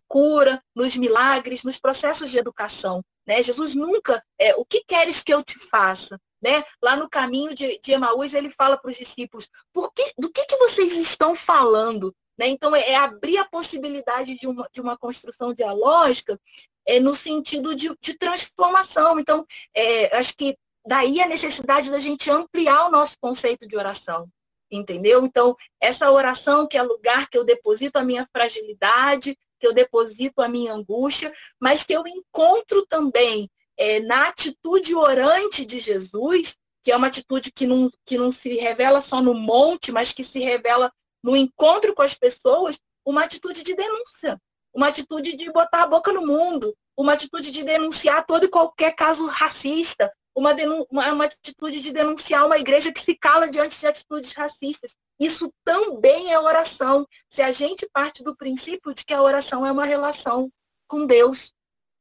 cura, 0.09 0.63
nos 0.75 0.97
milagres, 0.97 1.65
nos 1.65 1.79
processos 1.79 2.31
de 2.31 2.39
educação. 2.39 3.05
Né? 3.31 3.45
Jesus 3.45 3.77
nunca, 3.77 4.21
é, 4.37 4.57
o 4.57 4.65
que 4.65 4.83
queres 4.85 5.23
que 5.23 5.33
eu 5.33 5.41
te 5.41 5.57
faça? 5.57 6.21
Né? 6.43 6.65
Lá 6.83 6.97
no 6.97 7.09
caminho 7.09 7.55
de, 7.55 7.79
de 7.79 7.93
Emaús, 7.93 8.35
ele 8.35 8.51
fala 8.51 8.77
para 8.77 8.91
os 8.91 8.97
discípulos, 8.97 9.49
Por 9.73 9.93
que, 9.93 10.13
do 10.19 10.29
que, 10.29 10.45
que 10.47 10.57
vocês 10.57 10.97
estão 10.97 11.37
falando? 11.37 12.13
Né? 12.37 12.49
Então, 12.49 12.75
é, 12.75 12.91
é 12.91 12.97
abrir 12.97 13.39
a 13.39 13.45
possibilidade 13.45 14.37
de 14.37 14.49
uma, 14.49 14.69
de 14.73 14.81
uma 14.81 14.99
construção 14.99 15.55
dialógica 15.55 16.41
é, 16.85 16.99
no 16.99 17.15
sentido 17.15 17.73
de, 17.73 17.97
de 18.01 18.19
transformação. 18.19 19.21
Então, 19.21 19.47
é, 19.73 20.17
acho 20.17 20.37
que 20.37 20.57
daí 20.85 21.21
a 21.21 21.29
necessidade 21.29 21.89
da 21.89 22.01
gente 22.01 22.29
ampliar 22.33 22.89
o 22.89 22.91
nosso 22.91 23.15
conceito 23.21 23.65
de 23.65 23.77
oração. 23.77 24.29
Entendeu? 24.69 25.25
Então, 25.25 25.55
essa 25.81 26.11
oração 26.11 26.67
que 26.67 26.77
é 26.77 26.83
lugar 26.83 27.29
que 27.29 27.39
eu 27.39 27.45
deposito 27.45 27.97
a 27.97 28.03
minha 28.03 28.29
fragilidade, 28.35 29.39
que 29.61 29.67
eu 29.67 29.75
deposito 29.75 30.41
a 30.41 30.49
minha 30.49 30.73
angústia, 30.73 31.33
mas 31.61 31.85
que 31.85 31.93
eu 31.93 32.03
encontro 32.07 32.85
também 32.87 33.49
é, 33.77 34.01
na 34.01 34.29
atitude 34.29 34.95
orante 34.95 35.65
de 35.65 35.79
Jesus, 35.79 36.57
que 36.83 36.91
é 36.91 36.97
uma 36.97 37.09
atitude 37.09 37.53
que 37.53 37.67
não, 37.67 37.91
que 38.07 38.17
não 38.17 38.31
se 38.31 38.55
revela 38.57 39.01
só 39.01 39.21
no 39.21 39.35
monte, 39.35 39.93
mas 39.93 40.13
que 40.13 40.25
se 40.25 40.41
revela 40.41 40.91
no 41.23 41.37
encontro 41.37 41.95
com 41.95 42.03
as 42.03 42.15
pessoas, 42.15 42.79
uma 43.05 43.25
atitude 43.25 43.63
de 43.63 43.75
denúncia, 43.75 44.41
uma 44.75 44.89
atitude 44.89 45.37
de 45.37 45.53
botar 45.53 45.83
a 45.83 45.87
boca 45.87 46.13
no 46.13 46.27
mundo, 46.27 46.75
uma 46.97 47.13
atitude 47.13 47.51
de 47.51 47.63
denunciar 47.63 48.25
todo 48.27 48.45
e 48.45 48.51
qualquer 48.51 48.95
caso 48.95 49.27
racista, 49.27 50.11
uma, 50.41 50.55
uma, 50.91 51.13
uma 51.13 51.25
atitude 51.27 51.81
de 51.81 51.93
denunciar 51.93 52.47
uma 52.47 52.59
igreja 52.59 52.91
que 52.91 53.01
se 53.01 53.15
cala 53.15 53.51
diante 53.51 53.79
de 53.79 53.87
atitudes 53.87 54.33
racistas. 54.33 54.97
Isso 55.21 55.53
também 55.63 56.33
é 56.33 56.39
oração. 56.39 57.07
Se 57.29 57.43
a 57.43 57.53
gente 57.53 57.87
parte 57.93 58.25
do 58.25 58.35
princípio 58.35 58.95
de 58.95 59.05
que 59.05 59.13
a 59.13 59.23
oração 59.23 59.67
é 59.67 59.71
uma 59.71 59.85
relação 59.85 60.51
com 60.89 61.05
Deus, 61.05 61.53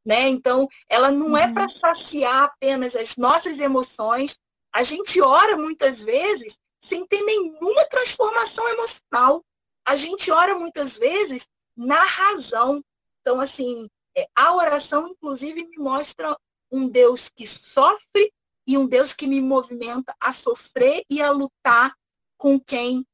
né? 0.05 0.29
Então, 0.29 0.69
ela 0.87 1.11
não 1.11 1.35
é 1.35 1.47
uhum. 1.47 1.53
para 1.53 1.67
saciar 1.67 2.43
apenas 2.43 2.95
as 2.95 3.17
nossas 3.17 3.59
emoções. 3.59 4.39
A 4.73 4.83
gente 4.83 5.21
ora 5.21 5.57
muitas 5.57 6.01
vezes 6.01 6.57
sem 6.81 7.05
ter 7.05 7.21
nenhuma 7.21 7.85
transformação 7.89 8.65
emocional. 8.69 9.43
A 9.85 9.97
gente 9.97 10.31
ora 10.31 10.57
muitas 10.57 10.97
vezes 10.97 11.45
na 11.75 12.01
razão. 12.05 12.81
Então, 13.19 13.41
assim, 13.41 13.89
é, 14.15 14.25
a 14.33 14.55
oração, 14.55 15.09
inclusive, 15.09 15.67
me 15.67 15.77
mostra 15.77 16.37
um 16.71 16.87
Deus 16.87 17.29
que 17.29 17.45
sofre 17.47 18.31
e 18.67 18.77
um 18.77 18.87
Deus 18.87 19.13
que 19.13 19.27
me 19.27 19.41
movimenta 19.41 20.15
a 20.19 20.31
sofrer 20.31 21.03
e 21.09 21.21
a 21.21 21.31
lutar 21.31 21.93
com 22.37 22.59
quem 22.59 23.05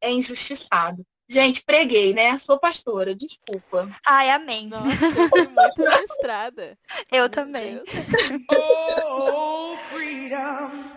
é 0.00 0.10
injustiçado. 0.12 1.04
Gente, 1.28 1.62
preguei, 1.62 2.12
né? 2.12 2.36
Sou 2.38 2.58
pastora, 2.58 3.14
desculpa. 3.14 3.88
Ai, 4.04 4.30
amém. 4.30 4.66
Nossa, 4.66 4.88
eu 5.16 5.28
fui 5.28 5.46
muito 5.46 5.74
frustrada. 5.76 6.76
Eu 7.12 7.20
Meu 7.20 7.28
também. 7.28 7.80
oh, 8.50 9.76
freedom. 9.76 10.89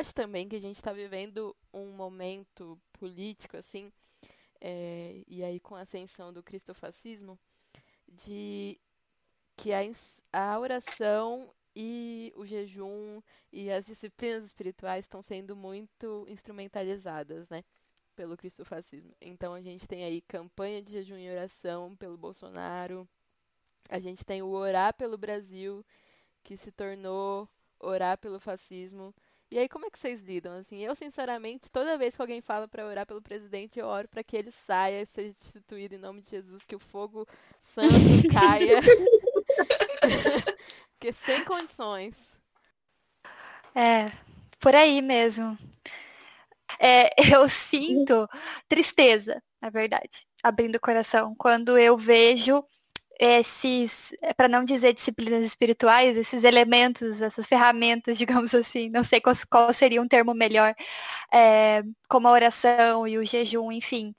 Acho 0.00 0.14
também 0.14 0.48
que 0.48 0.56
a 0.56 0.60
gente 0.60 0.76
está 0.76 0.92
vivendo 0.92 1.54
um 1.72 1.92
momento 1.92 2.80
político, 2.94 3.56
assim, 3.56 3.92
é, 4.60 5.22
e 5.28 5.44
aí 5.44 5.60
com 5.60 5.74
a 5.76 5.82
ascensão 5.82 6.32
do 6.32 6.42
cristofascismo, 6.42 7.38
de 8.08 8.80
que 9.56 9.72
a, 9.72 9.80
a 10.32 10.58
oração 10.58 11.52
e 11.76 12.32
o 12.34 12.46
jejum 12.46 13.20
e 13.52 13.70
as 13.70 13.86
disciplinas 13.86 14.44
espirituais 14.44 15.04
estão 15.04 15.22
sendo 15.22 15.54
muito 15.54 16.26
instrumentalizadas, 16.28 17.48
né? 17.48 17.62
Pelo 18.16 18.36
cristofascismo. 18.36 19.14
Então 19.20 19.54
a 19.54 19.60
gente 19.60 19.86
tem 19.86 20.02
aí 20.04 20.20
campanha 20.22 20.82
de 20.82 20.92
jejum 20.92 21.18
e 21.18 21.30
oração 21.30 21.94
pelo 21.96 22.16
Bolsonaro. 22.16 23.08
A 23.88 23.98
gente 23.98 24.24
tem 24.24 24.42
o 24.42 24.48
orar 24.48 24.94
pelo 24.94 25.18
Brasil, 25.18 25.84
que 26.42 26.56
se 26.56 26.72
tornou 26.72 27.48
orar 27.78 28.18
pelo 28.18 28.40
fascismo. 28.40 29.14
E 29.50 29.58
aí, 29.58 29.68
como 29.68 29.84
é 29.84 29.90
que 29.90 29.98
vocês 29.98 30.22
lidam? 30.22 30.54
Assim, 30.54 30.78
eu, 30.78 30.94
sinceramente, 30.94 31.70
toda 31.70 31.98
vez 31.98 32.14
que 32.14 32.22
alguém 32.22 32.40
fala 32.40 32.68
para 32.68 32.86
orar 32.86 33.04
pelo 33.04 33.20
presidente, 33.20 33.80
eu 33.80 33.86
oro 33.86 34.06
para 34.06 34.22
que 34.22 34.36
ele 34.36 34.52
saia 34.52 35.02
e 35.02 35.06
seja 35.06 35.34
destituído 35.34 35.96
em 35.96 35.98
nome 35.98 36.22
de 36.22 36.30
Jesus, 36.30 36.64
que 36.64 36.76
o 36.76 36.78
fogo 36.78 37.26
santo 37.58 37.90
caia. 38.32 38.80
Porque 40.94 41.12
sem 41.12 41.44
condições. 41.44 42.40
É, 43.74 44.12
por 44.60 44.74
aí 44.74 45.02
mesmo. 45.02 45.58
É, 46.78 47.10
eu 47.34 47.48
sinto 47.48 48.28
tristeza, 48.68 49.42
na 49.60 49.68
verdade, 49.68 50.26
abrindo 50.42 50.76
o 50.76 50.80
coração, 50.80 51.34
quando 51.36 51.76
eu 51.76 51.98
vejo 51.98 52.64
esses, 53.20 54.14
é, 54.22 54.32
para 54.32 54.48
não 54.48 54.64
dizer 54.64 54.94
disciplinas 54.94 55.44
espirituais, 55.44 56.16
esses 56.16 56.42
elementos, 56.42 57.20
essas 57.20 57.46
ferramentas, 57.46 58.16
digamos 58.18 58.54
assim, 58.54 58.88
não 58.88 59.04
sei 59.04 59.20
qual, 59.20 59.36
qual 59.50 59.72
seria 59.74 60.00
um 60.00 60.08
termo 60.08 60.32
melhor, 60.34 60.74
é, 61.32 61.82
como 62.08 62.26
a 62.28 62.32
oração 62.32 63.06
e 63.06 63.18
o 63.18 63.26
jejum, 63.26 63.70
enfim, 63.70 64.14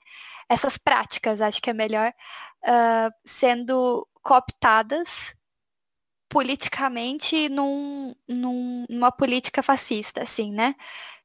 essas 0.48 0.78
práticas, 0.78 1.40
acho 1.40 1.60
que 1.60 1.70
é 1.70 1.72
melhor, 1.72 2.12
uh, 2.64 3.12
sendo 3.24 4.06
cooptadas 4.22 5.34
politicamente 6.28 7.48
num, 7.48 8.14
num, 8.28 8.86
numa 8.88 9.12
política 9.12 9.62
fascista, 9.62 10.22
assim, 10.22 10.52
né? 10.52 10.74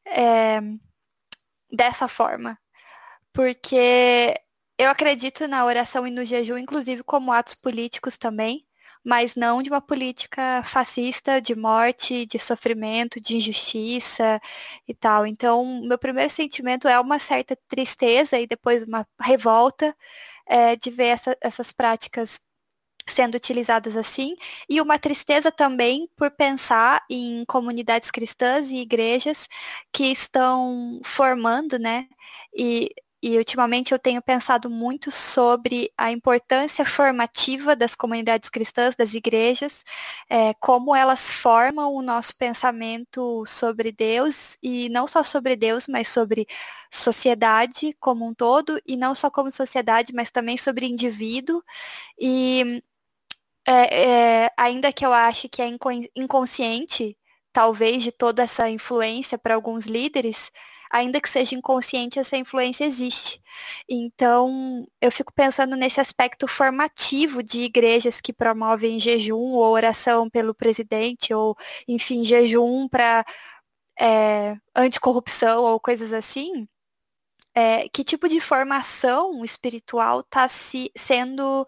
É, 0.05 0.61
dessa 1.71 2.07
forma. 2.07 2.57
Porque 3.33 4.35
eu 4.77 4.89
acredito 4.89 5.47
na 5.47 5.65
oração 5.65 6.05
e 6.07 6.11
no 6.11 6.25
jejum, 6.25 6.57
inclusive 6.57 7.03
como 7.03 7.31
atos 7.31 7.55
políticos 7.55 8.17
também, 8.17 8.65
mas 9.03 9.35
não 9.35 9.61
de 9.61 9.69
uma 9.69 9.81
política 9.81 10.61
fascista 10.63 11.41
de 11.41 11.55
morte, 11.55 12.25
de 12.25 12.37
sofrimento, 12.39 13.21
de 13.21 13.37
injustiça 13.37 14.39
e 14.87 14.93
tal. 14.93 15.25
Então, 15.25 15.81
meu 15.83 15.97
primeiro 15.97 16.29
sentimento 16.29 16.87
é 16.87 16.99
uma 16.99 17.19
certa 17.19 17.57
tristeza 17.67 18.37
e 18.39 18.47
depois 18.47 18.83
uma 18.83 19.07
revolta 19.21 19.95
é, 20.45 20.75
de 20.75 20.89
ver 20.91 21.07
essa, 21.07 21.37
essas 21.41 21.71
práticas 21.71 22.39
sendo 23.09 23.35
utilizadas 23.35 23.95
assim, 23.95 24.35
e 24.69 24.81
uma 24.81 24.99
tristeza 24.99 25.51
também 25.51 26.09
por 26.17 26.29
pensar 26.31 27.03
em 27.09 27.45
comunidades 27.45 28.11
cristãs 28.11 28.69
e 28.69 28.77
igrejas 28.77 29.47
que 29.93 30.05
estão 30.11 30.99
formando, 31.05 31.79
né, 31.79 32.07
e 32.55 32.89
e 33.21 33.37
ultimamente 33.37 33.91
eu 33.91 33.99
tenho 33.99 34.21
pensado 34.21 34.69
muito 34.69 35.11
sobre 35.11 35.91
a 35.97 36.11
importância 36.11 36.85
formativa 36.85 37.75
das 37.75 37.95
comunidades 37.95 38.49
cristãs, 38.49 38.95
das 38.95 39.13
igrejas, 39.13 39.83
é, 40.29 40.53
como 40.55 40.95
elas 40.95 41.29
formam 41.29 41.93
o 41.95 42.01
nosso 42.01 42.37
pensamento 42.37 43.43
sobre 43.47 43.91
Deus, 43.91 44.57
e 44.61 44.89
não 44.89 45.07
só 45.07 45.23
sobre 45.23 45.55
Deus, 45.55 45.87
mas 45.87 46.07
sobre 46.09 46.47
sociedade 46.91 47.93
como 47.99 48.25
um 48.27 48.33
todo, 48.33 48.79
e 48.85 48.95
não 48.95 49.15
só 49.15 49.29
como 49.31 49.51
sociedade, 49.51 50.13
mas 50.13 50.29
também 50.31 50.57
sobre 50.57 50.85
indivíduo. 50.85 51.63
E 52.19 52.83
é, 53.65 54.45
é, 54.45 54.51
ainda 54.57 54.93
que 54.93 55.05
eu 55.05 55.11
ache 55.13 55.49
que 55.49 55.61
é 55.61 55.67
inconsciente, 56.15 57.17
talvez, 57.51 58.03
de 58.03 58.11
toda 58.11 58.43
essa 58.43 58.69
influência 58.69 59.37
para 59.37 59.55
alguns 59.55 59.85
líderes, 59.87 60.51
ainda 60.91 61.21
que 61.21 61.29
seja 61.29 61.55
inconsciente, 61.55 62.19
essa 62.19 62.37
influência 62.37 62.85
existe. 62.85 63.41
Então, 63.89 64.87
eu 65.01 65.11
fico 65.11 65.33
pensando 65.33 65.75
nesse 65.75 65.99
aspecto 65.99 66.47
formativo 66.47 67.43
de 67.43 67.61
igrejas 67.61 68.21
que 68.21 68.33
promovem 68.33 68.99
jejum 68.99 69.53
ou 69.53 69.71
oração 69.73 70.29
pelo 70.29 70.53
presidente, 70.53 71.33
ou, 71.33 71.55
enfim, 71.87 72.23
jejum 72.23 72.87
para 72.87 73.25
é, 73.99 74.57
anticorrupção 74.75 75.63
ou 75.63 75.79
coisas 75.79 76.13
assim. 76.13 76.67
É, 77.55 77.89
que 77.89 78.03
tipo 78.03 78.29
de 78.29 78.39
formação 78.39 79.43
espiritual 79.43 80.19
está 80.21 80.47
se, 80.47 80.91
sendo 80.95 81.65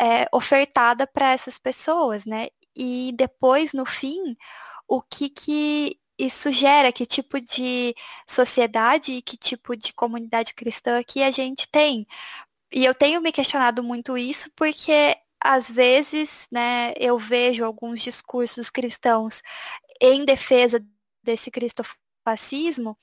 é, 0.00 0.26
ofertada 0.32 1.06
para 1.06 1.32
essas 1.32 1.58
pessoas, 1.58 2.24
né? 2.24 2.48
E 2.74 3.12
depois, 3.16 3.72
no 3.72 3.84
fim, 3.86 4.36
o 4.88 5.02
que, 5.02 5.28
que 5.30 5.98
isso 6.18 6.52
gera, 6.52 6.92
que 6.92 7.06
tipo 7.06 7.40
de 7.40 7.94
sociedade 8.26 9.12
e 9.12 9.22
que 9.22 9.36
tipo 9.36 9.76
de 9.76 9.92
comunidade 9.92 10.54
cristã 10.54 11.02
que 11.02 11.22
a 11.22 11.30
gente 11.30 11.68
tem. 11.68 12.06
E 12.72 12.84
eu 12.84 12.94
tenho 12.94 13.20
me 13.20 13.32
questionado 13.32 13.82
muito 13.82 14.16
isso 14.18 14.50
porque 14.56 15.16
às 15.40 15.70
vezes, 15.70 16.46
né, 16.50 16.92
eu 16.98 17.18
vejo 17.18 17.64
alguns 17.64 18.02
discursos 18.02 18.70
cristãos 18.70 19.42
em 20.00 20.24
defesa 20.24 20.84
desse 21.22 21.50
cristofascismo 21.50 22.98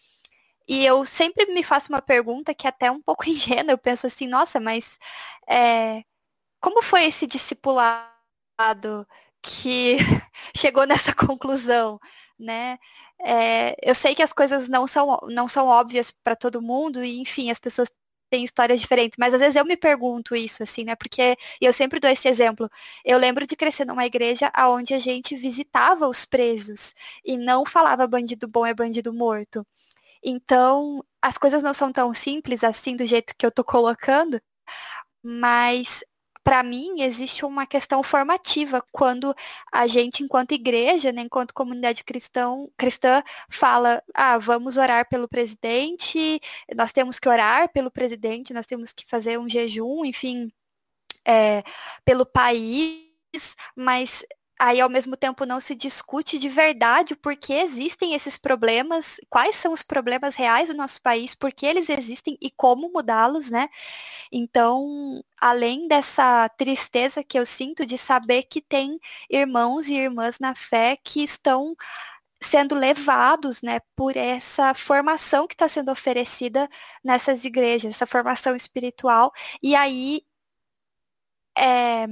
e 0.67 0.85
eu 0.85 1.05
sempre 1.05 1.45
me 1.47 1.63
faço 1.63 1.89
uma 1.91 2.01
pergunta 2.01 2.53
que 2.53 2.67
é 2.67 2.69
até 2.69 2.89
um 2.91 3.01
pouco 3.01 3.27
ingênua. 3.29 3.71
Eu 3.73 3.77
penso 3.77 4.07
assim, 4.07 4.27
nossa, 4.27 4.59
mas 4.59 4.97
é, 5.47 6.03
como 6.61 6.81
foi 6.83 7.05
esse 7.05 7.27
discipulado 7.27 8.07
que 9.43 9.97
chegou 10.55 10.85
nessa 10.87 11.13
conclusão, 11.15 11.99
né? 12.39 12.79
É, 13.21 13.75
eu 13.83 13.95
sei 13.95 14.15
que 14.15 14.23
as 14.23 14.33
coisas 14.33 14.67
não 14.69 14.87
são, 14.87 15.19
não 15.29 15.47
são 15.47 15.67
óbvias 15.67 16.11
para 16.23 16.35
todo 16.35 16.61
mundo, 16.61 17.03
e 17.03 17.19
enfim, 17.19 17.51
as 17.51 17.59
pessoas 17.59 17.89
têm 18.29 18.43
histórias 18.43 18.81
diferentes, 18.81 19.17
mas 19.19 19.33
às 19.33 19.39
vezes 19.39 19.55
eu 19.55 19.65
me 19.65 19.77
pergunto 19.77 20.35
isso, 20.35 20.63
assim, 20.63 20.83
né? 20.83 20.95
Porque 20.95 21.37
eu 21.61 21.71
sempre 21.73 21.99
dou 21.99 22.09
esse 22.09 22.27
exemplo. 22.27 22.69
Eu 23.05 23.19
lembro 23.19 23.45
de 23.45 23.55
crescer 23.55 23.85
numa 23.85 24.05
igreja 24.05 24.51
onde 24.69 24.93
a 24.95 24.99
gente 24.99 25.35
visitava 25.35 26.07
os 26.07 26.25
presos 26.25 26.95
e 27.23 27.37
não 27.37 27.65
falava 27.65 28.07
bandido 28.07 28.47
bom 28.47 28.65
é 28.65 28.73
bandido 28.73 29.13
morto. 29.13 29.65
Então, 30.23 31.03
as 31.21 31.37
coisas 31.37 31.63
não 31.63 31.73
são 31.73 31.91
tão 31.91 32.13
simples 32.13 32.63
assim 32.63 32.95
do 32.95 33.05
jeito 33.05 33.35
que 33.37 33.45
eu 33.45 33.51
tô 33.51 33.63
colocando, 33.63 34.41
mas 35.23 36.03
para 36.43 36.61
mim, 36.63 37.01
existe 37.01 37.45
uma 37.45 37.65
questão 37.65 38.03
formativa 38.03 38.83
quando 38.91 39.33
a 39.71 39.87
gente, 39.87 40.23
enquanto 40.23 40.51
igreja, 40.53 41.11
né, 41.11 41.21
enquanto 41.21 41.53
comunidade 41.53 42.03
cristão, 42.03 42.69
cristã, 42.77 43.23
fala, 43.49 44.03
ah, 44.13 44.37
vamos 44.37 44.77
orar 44.77 45.07
pelo 45.07 45.27
presidente, 45.27 46.41
nós 46.75 46.91
temos 46.91 47.19
que 47.19 47.29
orar 47.29 47.69
pelo 47.71 47.89
presidente, 47.89 48.53
nós 48.53 48.65
temos 48.65 48.91
que 48.91 49.05
fazer 49.07 49.39
um 49.39 49.49
jejum, 49.49 50.03
enfim, 50.05 50.51
é, 51.25 51.63
pelo 52.05 52.25
país, 52.25 53.07
mas 53.75 54.23
aí 54.59 54.79
ao 54.81 54.89
mesmo 54.89 55.17
tempo 55.17 55.45
não 55.45 55.59
se 55.59 55.75
discute 55.75 56.37
de 56.37 56.47
verdade 56.49 57.15
por 57.15 57.35
que 57.35 57.53
existem 57.53 58.13
esses 58.13 58.37
problemas, 58.37 59.17
quais 59.29 59.55
são 59.57 59.73
os 59.73 59.83
problemas 59.83 60.35
reais 60.35 60.69
do 60.69 60.75
nosso 60.75 61.01
país, 61.01 61.35
por 61.35 61.51
que 61.51 61.65
eles 61.65 61.89
existem 61.89 62.37
e 62.41 62.51
como 62.51 62.91
mudá-los, 62.93 63.49
né? 63.49 63.67
Então, 64.31 65.23
além 65.39 65.87
dessa 65.87 66.49
tristeza 66.57 67.23
que 67.23 67.37
eu 67.39 67.45
sinto 67.45 67.85
de 67.85 67.97
saber 67.97 68.43
que 68.43 68.61
tem 68.61 68.99
irmãos 69.29 69.87
e 69.87 69.95
irmãs 69.95 70.39
na 70.39 70.55
fé 70.55 70.97
que 71.03 71.23
estão 71.23 71.75
sendo 72.41 72.75
levados, 72.75 73.61
né, 73.61 73.79
por 73.95 74.17
essa 74.17 74.73
formação 74.73 75.47
que 75.47 75.55
está 75.55 75.67
sendo 75.67 75.91
oferecida 75.91 76.69
nessas 77.03 77.45
igrejas, 77.45 77.95
essa 77.95 78.07
formação 78.07 78.55
espiritual, 78.55 79.31
e 79.61 79.75
aí 79.75 80.23
é, 81.57 82.05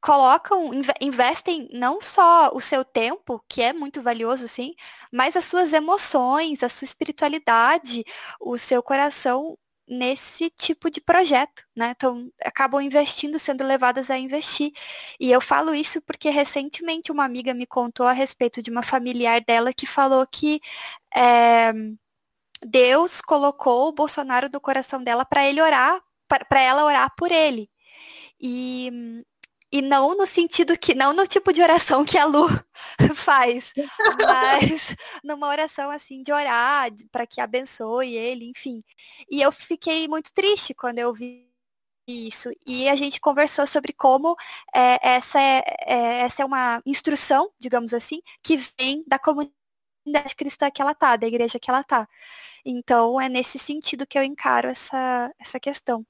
colocam, 0.00 0.70
investem 1.00 1.68
não 1.72 2.00
só 2.00 2.50
o 2.54 2.60
seu 2.60 2.84
tempo, 2.84 3.42
que 3.48 3.62
é 3.62 3.72
muito 3.72 4.02
valioso, 4.02 4.48
sim, 4.48 4.74
mas 5.12 5.36
as 5.36 5.44
suas 5.44 5.72
emoções, 5.72 6.62
a 6.62 6.68
sua 6.68 6.86
espiritualidade, 6.86 8.04
o 8.40 8.56
seu 8.58 8.82
coração 8.82 9.56
nesse 9.90 10.48
tipo 10.50 10.88
de 10.88 11.00
projeto, 11.00 11.64
né? 11.76 11.92
Então, 11.96 12.30
acabam 12.44 12.80
investindo, 12.80 13.38
sendo 13.40 13.64
levadas 13.64 14.08
a 14.08 14.16
investir. 14.16 14.72
E 15.18 15.30
eu 15.32 15.40
falo 15.40 15.74
isso 15.74 16.00
porque 16.02 16.30
recentemente 16.30 17.10
uma 17.10 17.24
amiga 17.24 17.52
me 17.52 17.66
contou 17.66 18.06
a 18.06 18.12
respeito 18.12 18.62
de 18.62 18.70
uma 18.70 18.82
familiar 18.84 19.40
dela 19.44 19.72
que 19.74 19.86
falou 19.86 20.24
que 20.26 20.60
é, 21.14 21.72
Deus 22.64 23.20
colocou 23.20 23.88
o 23.88 23.92
Bolsonaro 23.92 24.48
no 24.52 24.60
coração 24.60 25.02
dela 25.02 25.24
para 25.24 25.46
ele 25.46 25.60
orar, 25.60 26.00
para 26.28 26.60
ela 26.60 26.84
orar 26.84 27.12
por 27.16 27.32
ele. 27.32 27.68
E 28.40 29.24
E 29.72 29.80
não 29.80 30.16
no 30.16 30.26
sentido 30.26 30.76
que, 30.76 30.94
não 30.94 31.12
no 31.12 31.26
tipo 31.26 31.52
de 31.52 31.62
oração 31.62 32.04
que 32.04 32.18
a 32.18 32.24
Lu 32.24 32.48
faz, 33.14 33.72
mas 34.18 34.96
numa 35.22 35.48
oração 35.48 35.90
assim 35.90 36.22
de 36.22 36.32
orar 36.32 36.90
para 37.12 37.26
que 37.26 37.40
abençoe 37.40 38.16
ele, 38.16 38.46
enfim. 38.46 38.82
E 39.30 39.40
eu 39.40 39.52
fiquei 39.52 40.08
muito 40.08 40.32
triste 40.32 40.74
quando 40.74 40.98
eu 40.98 41.14
vi 41.14 41.48
isso. 42.08 42.50
E 42.66 42.88
a 42.88 42.96
gente 42.96 43.20
conversou 43.20 43.66
sobre 43.66 43.92
como 43.92 44.36
é, 44.74 44.98
essa, 45.16 45.40
é, 45.40 45.62
é, 45.86 45.96
essa 46.22 46.42
é 46.42 46.44
uma 46.44 46.82
instrução, 46.84 47.52
digamos 47.58 47.94
assim, 47.94 48.20
que 48.42 48.56
vem 48.78 49.04
da 49.06 49.18
comunidade 49.18 50.34
cristã 50.36 50.70
que 50.70 50.82
ela 50.82 50.94
tá, 50.94 51.16
da 51.16 51.26
igreja 51.26 51.60
que 51.60 51.70
ela 51.70 51.84
tá. 51.84 52.08
Então 52.64 53.20
é 53.20 53.28
nesse 53.28 53.58
sentido 53.58 54.06
que 54.06 54.18
eu 54.18 54.24
encaro 54.24 54.68
essa, 54.68 55.32
essa 55.38 55.60
questão. 55.60 56.04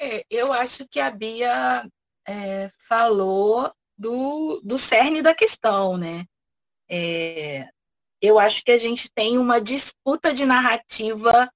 É, 0.00 0.24
eu 0.30 0.52
acho 0.52 0.86
que 0.86 1.00
a 1.00 1.10
Bia 1.10 1.84
é, 2.28 2.68
falou 2.86 3.72
do, 3.96 4.60
do 4.62 4.78
cerne 4.78 5.22
da 5.22 5.34
questão, 5.34 5.96
né? 5.96 6.26
É, 6.88 7.66
eu 8.20 8.38
acho 8.38 8.62
que 8.62 8.70
a 8.70 8.78
gente 8.78 9.10
tem 9.10 9.38
uma 9.38 9.60
disputa 9.60 10.34
de 10.34 10.44
narrativa 10.44 11.50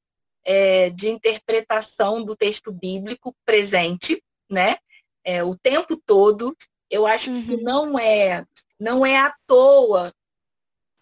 é, 0.44 0.90
de 0.90 1.10
interpretação 1.10 2.24
do 2.24 2.34
texto 2.34 2.72
bíblico 2.72 3.36
presente, 3.44 4.22
né? 4.50 4.76
É, 5.22 5.44
o 5.44 5.54
tempo 5.56 5.96
todo. 5.96 6.56
Eu 6.90 7.06
acho 7.06 7.30
uhum. 7.30 7.46
que 7.46 7.56
não 7.58 7.98
é, 7.98 8.44
não 8.78 9.04
é 9.04 9.16
à 9.18 9.34
toa 9.46 10.12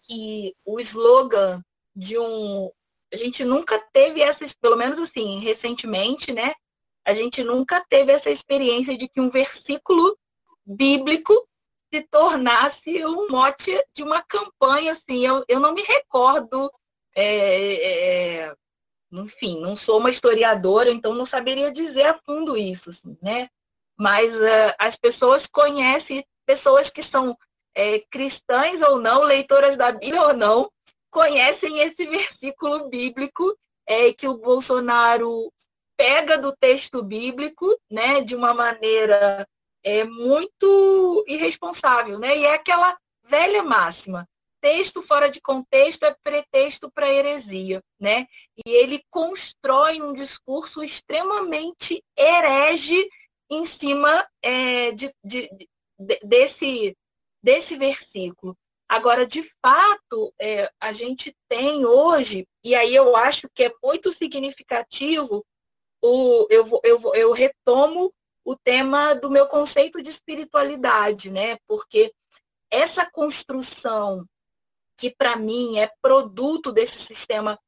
que 0.03 0.53
o 0.65 0.79
slogan 0.79 1.63
de 1.95 2.17
um. 2.17 2.69
A 3.13 3.17
gente 3.17 3.43
nunca 3.43 3.77
teve 3.91 4.21
essa, 4.21 4.45
pelo 4.61 4.77
menos 4.77 4.99
assim, 4.99 5.39
recentemente, 5.39 6.31
né? 6.31 6.53
A 7.05 7.13
gente 7.13 7.43
nunca 7.43 7.83
teve 7.89 8.11
essa 8.11 8.29
experiência 8.29 8.97
de 8.97 9.07
que 9.07 9.19
um 9.19 9.29
versículo 9.29 10.17
bíblico 10.65 11.33
se 11.93 12.01
tornasse 12.03 13.05
um 13.05 13.27
mote 13.29 13.71
de 13.93 14.03
uma 14.03 14.21
campanha, 14.21 14.91
assim. 14.93 15.25
Eu, 15.25 15.43
eu 15.47 15.59
não 15.59 15.73
me 15.73 15.81
recordo, 15.81 16.71
é, 17.15 18.45
é, 18.45 18.53
enfim, 19.11 19.59
não 19.59 19.75
sou 19.75 19.99
uma 19.99 20.09
historiadora, 20.09 20.89
então 20.89 21.13
não 21.13 21.25
saberia 21.25 21.71
dizer 21.71 22.05
a 22.05 22.19
fundo 22.25 22.55
isso, 22.55 22.91
assim, 22.91 23.17
né? 23.21 23.49
Mas 23.97 24.33
uh, 24.33 24.73
as 24.79 24.95
pessoas 24.95 25.45
conhecem, 25.45 26.25
pessoas 26.45 26.89
que 26.89 27.03
são 27.03 27.37
é, 27.75 27.99
cristãs 28.09 28.81
ou 28.81 28.99
não, 28.99 29.23
leitoras 29.23 29.75
da 29.75 29.91
Bíblia 29.91 30.21
ou 30.23 30.33
não, 30.33 30.71
conhecem 31.09 31.79
esse 31.79 32.05
versículo 32.07 32.87
bíblico 32.89 33.55
é, 33.85 34.13
que 34.13 34.27
o 34.27 34.37
Bolsonaro 34.37 35.51
pega 36.01 36.35
do 36.35 36.51
texto 36.59 37.03
bíblico, 37.03 37.79
né, 37.87 38.21
de 38.21 38.35
uma 38.35 38.55
maneira 38.55 39.47
é, 39.83 40.03
muito 40.03 41.23
irresponsável, 41.27 42.17
né? 42.17 42.39
E 42.39 42.43
é 42.43 42.55
aquela 42.55 42.97
velha 43.23 43.61
máxima: 43.61 44.27
texto 44.59 45.03
fora 45.03 45.29
de 45.29 45.39
contexto 45.39 46.03
é 46.03 46.15
pretexto 46.23 46.91
para 46.91 47.11
heresia, 47.11 47.83
né? 47.99 48.25
E 48.65 48.71
ele 48.71 49.03
constrói 49.11 50.01
um 50.01 50.11
discurso 50.11 50.83
extremamente 50.83 52.03
herege 52.17 53.07
em 53.51 53.63
cima 53.63 54.27
é, 54.41 54.91
de, 54.93 55.13
de, 55.23 55.49
de, 55.53 56.19
desse, 56.23 56.97
desse 57.43 57.77
versículo. 57.77 58.57
Agora, 58.89 59.25
de 59.25 59.43
fato, 59.61 60.33
é, 60.41 60.69
a 60.79 60.91
gente 60.91 61.31
tem 61.47 61.85
hoje, 61.85 62.47
e 62.63 62.73
aí 62.73 62.93
eu 62.95 63.15
acho 63.15 63.47
que 63.53 63.65
é 63.65 63.71
muito 63.83 64.11
significativo 64.13 65.45
o, 66.01 66.47
eu, 66.49 66.65
eu, 66.83 67.15
eu 67.15 67.31
retomo 67.31 68.13
o 68.43 68.55
tema 68.55 69.13
do 69.13 69.29
meu 69.29 69.47
conceito 69.47 70.01
de 70.01 70.09
espiritualidade, 70.09 71.29
né? 71.29 71.57
Porque 71.67 72.11
essa 72.69 73.09
construção 73.09 74.25
que 74.97 75.13
para 75.15 75.35
mim 75.35 75.77
é 75.77 75.89
produto 76.01 76.71
desse 76.71 76.99
sistema 76.99 77.59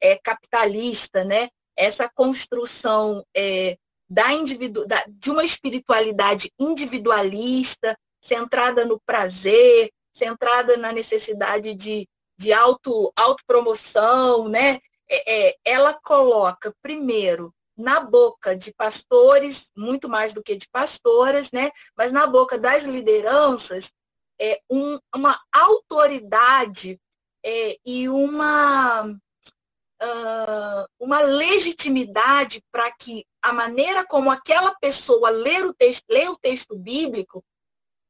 é, 0.00 0.16
capitalista, 0.16 1.24
né? 1.24 1.48
Essa 1.76 2.08
construção 2.08 3.24
é, 3.34 3.76
da, 4.08 4.32
individu 4.32 4.86
da, 4.86 5.04
de 5.08 5.30
uma 5.30 5.44
espiritualidade 5.44 6.50
individualista, 6.58 7.96
centrada 8.20 8.84
no 8.84 9.00
prazer, 9.00 9.90
centrada 10.12 10.76
na 10.76 10.92
necessidade 10.92 11.74
de, 11.74 12.08
de 12.38 12.52
auto, 12.52 13.12
autopromoção, 13.16 14.48
né? 14.48 14.78
É, 15.08 15.48
é, 15.48 15.56
ela 15.64 15.94
coloca, 15.94 16.74
primeiro, 16.82 17.54
na 17.76 18.00
boca 18.00 18.56
de 18.56 18.72
pastores, 18.72 19.70
muito 19.76 20.08
mais 20.08 20.32
do 20.32 20.42
que 20.42 20.56
de 20.56 20.68
pastoras, 20.68 21.52
né? 21.52 21.70
mas 21.96 22.10
na 22.10 22.26
boca 22.26 22.58
das 22.58 22.84
lideranças, 22.84 23.92
é, 24.40 24.60
um, 24.70 24.98
uma 25.14 25.38
autoridade 25.52 27.00
é, 27.44 27.78
e 27.84 28.08
uma, 28.08 29.06
uh, 29.06 30.86
uma 30.98 31.20
legitimidade 31.20 32.62
para 32.72 32.90
que 32.92 33.24
a 33.42 33.52
maneira 33.52 34.04
como 34.04 34.30
aquela 34.30 34.74
pessoa 34.74 35.30
lê 35.30 35.62
o 35.62 35.74
texto, 35.74 36.04
lê 36.08 36.28
o 36.28 36.36
texto 36.36 36.76
bíblico 36.76 37.44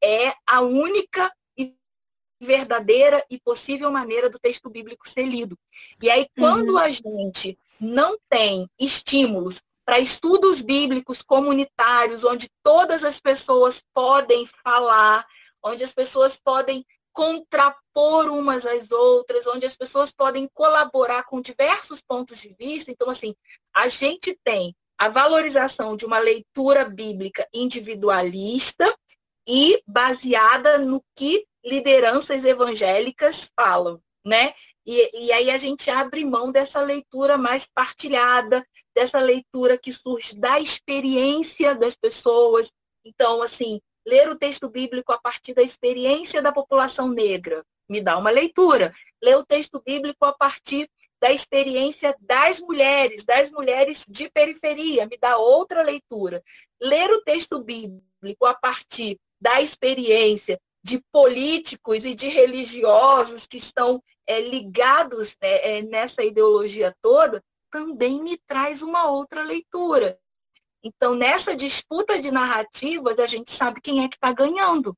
é 0.03 0.33
a 0.47 0.61
única 0.61 1.33
verdadeira 2.41 3.25
e 3.31 3.39
possível 3.41 3.91
maneira 3.91 4.29
do 4.29 4.39
texto 4.39 4.69
bíblico 4.69 5.09
ser 5.09 5.25
lido. 5.25 5.59
E 6.03 6.11
aí, 6.11 6.29
quando 6.37 6.73
uhum. 6.73 6.79
a 6.79 6.91
gente 6.91 7.59
não 7.81 8.19
tem 8.29 8.69
estímulos 8.79 9.63
para 9.85 10.01
estudos 10.01 10.63
bíblicos 10.63 11.23
comunitários, 11.23 12.25
onde 12.25 12.49
todas 12.63 13.05
as 13.05 13.21
pessoas 13.21 13.85
podem 13.95 14.45
falar, 14.65 15.25
onde 15.63 15.85
as 15.85 15.95
pessoas 15.95 16.41
podem 16.43 16.85
contrapor 17.13 18.27
umas 18.29 18.67
às 18.67 18.91
outras, 18.91 19.47
onde 19.47 19.65
as 19.65 19.77
pessoas 19.77 20.13
podem 20.13 20.49
colaborar 20.53 21.25
com 21.25 21.41
diversos 21.41 22.03
pontos 22.03 22.41
de 22.41 22.55
vista. 22.59 22.91
Então, 22.91 23.09
assim, 23.09 23.35
a 23.75 23.89
gente 23.89 24.39
tem 24.45 24.75
a 24.99 25.09
valorização 25.09 25.97
de 25.97 26.05
uma 26.05 26.19
leitura 26.19 26.85
bíblica 26.85 27.47
individualista 27.55 28.95
e 29.49 29.81
baseada 29.87 30.79
no 30.79 31.03
que 31.17 31.47
lideranças 31.65 32.45
evangélicas 32.45 33.51
falam 33.59 34.01
né? 34.27 34.53
E, 34.85 35.27
e 35.27 35.33
aí 35.33 35.51
a 35.51 35.57
gente 35.57 35.89
abre 35.89 36.25
mão 36.25 36.51
dessa 36.51 36.81
leitura 36.81 37.39
mais 37.39 37.71
partilhada, 37.73 38.67
dessa 38.93 39.21
leitura 39.21 39.79
que 39.79 39.93
surge 39.93 40.37
da 40.37 40.59
experiência 40.59 41.77
das 41.77 41.95
pessoas. 41.95 42.73
Então, 43.05 43.41
assim, 43.41 43.81
ler 44.05 44.29
o 44.29 44.37
texto 44.37 44.69
bíblico 44.69 45.13
a 45.13 45.19
partir 45.19 45.55
da 45.55 45.63
experiência 45.63 46.43
da 46.43 46.53
população 46.53 47.09
negra 47.09 47.65
me 47.89 48.01
dá 48.01 48.19
uma 48.19 48.31
leitura. 48.31 48.93
Ler 49.23 49.37
o 49.37 49.47
texto 49.47 49.81
bíblico 49.81 50.25
a 50.25 50.33
partir 50.33 50.91
da 51.21 51.31
experiência 51.31 52.15
das 52.21 52.61
mulheres, 52.61 53.25
das 53.25 53.51
mulheres 53.51 54.05
de 54.09 54.29
periferia, 54.29 55.07
me 55.07 55.17
dá 55.17 55.37
outra 55.37 55.83
leitura. 55.83 56.43
Ler 56.83 57.11
o 57.11 57.23
texto 57.23 57.63
bíblico 57.63 58.45
a 58.45 58.55
partir 58.55 59.19
da 59.41 59.61
experiência 59.61 60.61
de 60.87 61.03
políticos 61.11 62.05
e 62.05 62.15
de 62.15 62.29
religiosos 62.29 63.45
que 63.45 63.57
estão 63.57 64.01
é, 64.25 64.41
ligados 64.41 65.37
é, 65.41 65.79
é, 65.79 65.83
nessa 65.83 66.23
ideologia 66.23 66.95
toda, 67.03 67.43
também 67.73 68.23
me 68.23 68.39
traz 68.47 68.83
uma 68.83 69.11
outra 69.11 69.43
leitura. 69.43 70.17
Então, 70.85 71.17
nessa 71.17 71.57
disputa 71.57 72.21
de 72.21 72.31
narrativas, 72.31 73.19
a 73.19 73.27
gente 73.27 73.51
sabe 73.51 73.81
quem 73.81 74.05
é 74.05 74.09
que 74.09 74.15
está 74.15 74.33
ganhando. 74.33 74.97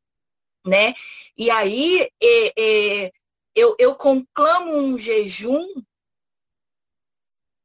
Né? 0.67 0.93
E 1.35 1.51
aí, 1.51 2.07
é, 2.23 2.53
é, 2.59 3.13
eu, 3.55 3.75
eu 3.79 3.95
conclamo 3.95 4.77
um 4.77 4.99
jejum, 4.99 5.67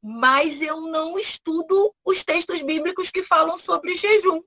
mas 0.02 0.62
eu 0.62 0.80
não 0.80 1.18
estudo 1.18 1.94
os 2.02 2.24
textos 2.24 2.62
bíblicos 2.62 3.10
que 3.10 3.22
falam 3.22 3.58
sobre 3.58 3.94
jejum. 3.94 4.42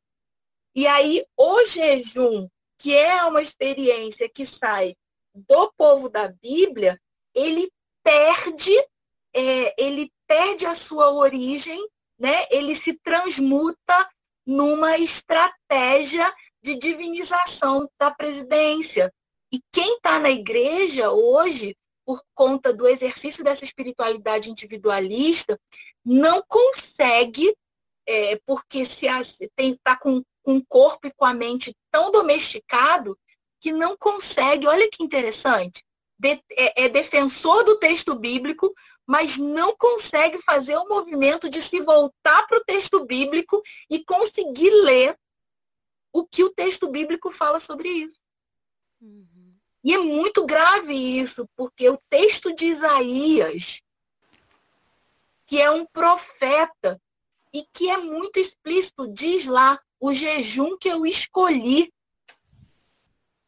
E 0.73 0.87
aí, 0.87 1.23
o 1.37 1.63
jejum, 1.67 2.47
que 2.77 2.95
é 2.95 3.23
uma 3.23 3.41
experiência 3.41 4.29
que 4.29 4.45
sai 4.45 4.95
do 5.33 5.71
povo 5.77 6.09
da 6.09 6.27
Bíblia, 6.27 6.99
ele 7.33 7.71
perde, 8.03 8.75
é, 9.33 9.73
ele 9.77 10.11
perde 10.27 10.65
a 10.65 10.73
sua 10.73 11.11
origem, 11.11 11.79
né? 12.17 12.45
ele 12.49 12.73
se 12.73 12.93
transmuta 12.93 14.09
numa 14.45 14.97
estratégia 14.97 16.33
de 16.63 16.75
divinização 16.75 17.89
da 17.99 18.09
presidência. 18.09 19.13
E 19.51 19.59
quem 19.71 19.95
está 19.95 20.19
na 20.19 20.29
igreja 20.29 21.11
hoje, 21.11 21.75
por 22.05 22.21
conta 22.33 22.73
do 22.73 22.87
exercício 22.87 23.43
dessa 23.43 23.63
espiritualidade 23.63 24.49
individualista, 24.49 25.59
não 26.03 26.41
consegue, 26.47 27.55
é, 28.07 28.39
porque 28.45 28.85
se 28.85 29.07
está 29.57 29.97
com, 29.97 30.23
com 30.47 30.55
o 30.55 30.65
corpo 30.65 31.05
e 31.07 31.11
com 31.11 31.25
a 31.25 31.33
mente 31.33 31.75
tão 31.91 32.09
domesticado, 32.09 33.19
que 33.59 33.73
não 33.73 33.97
consegue, 33.97 34.65
olha 34.65 34.89
que 34.89 35.03
interessante, 35.03 35.83
de, 36.17 36.41
é, 36.51 36.85
é 36.85 36.87
defensor 36.87 37.65
do 37.65 37.77
texto 37.77 38.15
bíblico, 38.15 38.73
mas 39.05 39.37
não 39.37 39.75
consegue 39.75 40.41
fazer 40.41 40.77
o 40.77 40.87
movimento 40.87 41.49
de 41.49 41.61
se 41.61 41.81
voltar 41.81 42.47
para 42.47 42.59
o 42.59 42.63
texto 42.63 43.03
bíblico 43.03 43.61
e 43.89 44.05
conseguir 44.05 44.69
ler 44.69 45.19
o 46.13 46.25
que 46.25 46.45
o 46.45 46.49
texto 46.49 46.87
bíblico 46.87 47.29
fala 47.29 47.59
sobre 47.59 47.89
isso. 47.89 48.19
Uhum. 49.01 49.53
E 49.83 49.93
é 49.93 49.97
muito 49.97 50.45
grave 50.45 50.93
isso, 50.93 51.45
porque 51.57 51.89
o 51.89 51.99
texto 52.09 52.55
de 52.55 52.67
Isaías, 52.67 53.81
que 55.45 55.59
é 55.59 55.69
um 55.69 55.85
profeta 55.85 57.01
e 57.53 57.65
que 57.73 57.89
é 57.89 57.97
muito 57.97 58.39
explícito, 58.39 59.09
diz 59.09 59.45
lá 59.45 59.77
o 59.99 60.13
jejum 60.13 60.77
que 60.77 60.89
eu 60.89 61.05
escolhi. 61.05 61.93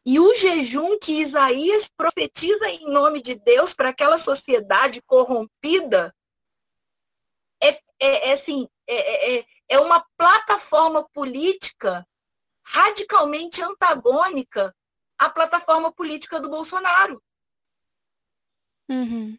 E 0.04 0.18
o 0.18 0.34
jejum 0.34 0.98
que 0.98 1.20
Isaías 1.20 1.88
profetiza 1.88 2.68
em 2.68 2.90
nome 2.90 3.20
de 3.20 3.34
Deus 3.34 3.74
para 3.74 3.90
aquela 3.90 4.16
sociedade 4.16 5.02
corrompida 5.02 6.14
é, 7.62 7.68
é, 8.00 8.30
é 8.30 8.32
assim, 8.32 8.66
é, 8.86 9.38
é, 9.38 9.46
é 9.68 9.78
uma 9.78 10.04
plataforma 10.16 11.06
política 11.10 12.06
radicalmente 12.64 13.62
antagônica 13.62 14.74
à 15.18 15.28
plataforma 15.28 15.92
política 15.92 16.40
do 16.40 16.48
Bolsonaro. 16.48 17.22
Uhum. 18.88 19.38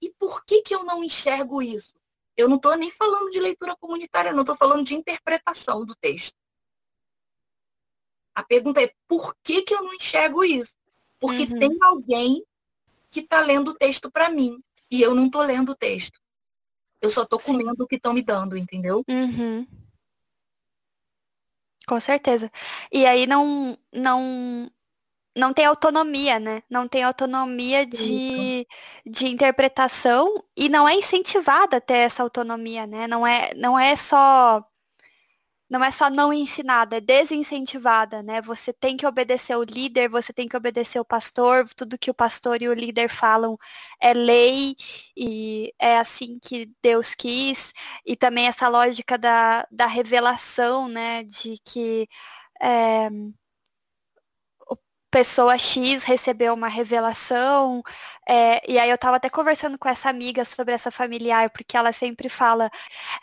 E 0.00 0.10
por 0.18 0.44
que, 0.44 0.62
que 0.62 0.74
eu 0.74 0.84
não 0.84 1.04
enxergo 1.04 1.62
isso? 1.62 1.94
Eu 2.36 2.48
não 2.48 2.56
estou 2.56 2.76
nem 2.76 2.90
falando 2.90 3.30
de 3.30 3.40
leitura 3.40 3.76
comunitária, 3.76 4.32
não 4.32 4.42
estou 4.42 4.56
falando 4.56 4.84
de 4.84 4.94
interpretação 4.94 5.84
do 5.84 5.94
texto. 5.94 6.36
A 8.34 8.42
pergunta 8.42 8.82
é 8.82 8.92
por 9.06 9.34
que, 9.42 9.62
que 9.62 9.74
eu 9.74 9.82
não 9.82 9.94
enxergo 9.94 10.44
isso? 10.44 10.74
Porque 11.20 11.44
uhum. 11.44 11.58
tem 11.58 11.78
alguém 11.82 12.44
que 13.08 13.20
está 13.20 13.40
lendo 13.40 13.70
o 13.70 13.74
texto 13.74 14.10
para 14.10 14.28
mim 14.28 14.60
e 14.90 15.00
eu 15.00 15.14
não 15.14 15.26
estou 15.26 15.42
lendo 15.42 15.72
o 15.72 15.76
texto. 15.76 16.20
Eu 17.00 17.10
só 17.10 17.22
estou 17.22 17.38
comendo 17.38 17.84
o 17.84 17.86
que 17.86 17.96
estão 17.96 18.12
me 18.12 18.22
dando, 18.22 18.56
entendeu? 18.56 19.04
Uhum. 19.08 19.66
Com 21.86 22.00
certeza. 22.00 22.50
E 22.90 23.06
aí 23.06 23.26
não, 23.26 23.78
não, 23.92 24.70
não 25.36 25.52
tem 25.52 25.64
autonomia, 25.66 26.38
né? 26.38 26.62
Não 26.70 26.88
tem 26.88 27.02
autonomia 27.04 27.86
de, 27.86 28.66
de 29.06 29.26
interpretação 29.28 30.44
e 30.56 30.68
não 30.68 30.88
é 30.88 30.94
incentivada 30.94 31.78
a 31.78 31.80
ter 31.80 31.94
essa 31.94 32.22
autonomia, 32.22 32.86
né? 32.86 33.06
Não 33.08 33.26
é, 33.26 33.52
não 33.54 33.78
é 33.78 33.96
só 33.96 34.64
não 35.68 35.82
é 35.82 35.90
só 35.90 36.10
não 36.10 36.32
ensinada, 36.32 36.98
é 36.98 37.00
desincentivada, 37.00 38.22
né? 38.22 38.40
Você 38.42 38.72
tem 38.72 38.96
que 38.96 39.06
obedecer 39.06 39.56
o 39.56 39.64
líder, 39.64 40.08
você 40.08 40.32
tem 40.32 40.46
que 40.46 40.56
obedecer 40.56 41.00
o 41.00 41.04
pastor, 41.04 41.68
tudo 41.74 41.98
que 41.98 42.10
o 42.10 42.14
pastor 42.14 42.62
e 42.62 42.68
o 42.68 42.74
líder 42.74 43.08
falam 43.08 43.58
é 44.00 44.12
lei 44.14 44.76
e 45.16 45.74
é 45.78 45.98
assim 45.98 46.38
que 46.40 46.70
Deus 46.82 47.14
quis, 47.14 47.72
e 48.06 48.14
também 48.16 48.46
essa 48.46 48.68
lógica 48.68 49.18
da, 49.18 49.66
da 49.70 49.86
revelação, 49.86 50.86
né? 50.88 51.24
De 51.24 51.58
que 51.64 52.08
é, 52.62 53.08
pessoa 55.14 55.56
X 55.56 56.02
recebeu 56.02 56.52
uma 56.52 56.66
revelação, 56.66 57.84
é, 58.28 58.60
e 58.68 58.80
aí 58.80 58.90
eu 58.90 58.96
estava 58.96 59.16
até 59.16 59.30
conversando 59.30 59.78
com 59.78 59.88
essa 59.88 60.08
amiga 60.10 60.44
sobre 60.44 60.74
essa 60.74 60.90
familiar, 60.90 61.50
porque 61.50 61.76
ela 61.76 61.92
sempre 61.92 62.28
fala, 62.28 62.68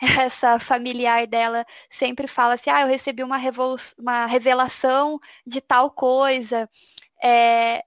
essa 0.18 0.58
familiar 0.58 1.26
dela 1.26 1.66
sempre 1.90 2.26
fala 2.26 2.54
assim, 2.54 2.70
ah, 2.70 2.80
eu 2.80 2.88
recebi 2.88 3.22
uma, 3.22 3.36
uma 3.98 4.24
revelação 4.24 5.20
de 5.46 5.60
tal 5.60 5.90
coisa, 5.90 6.66
é, 7.22 7.84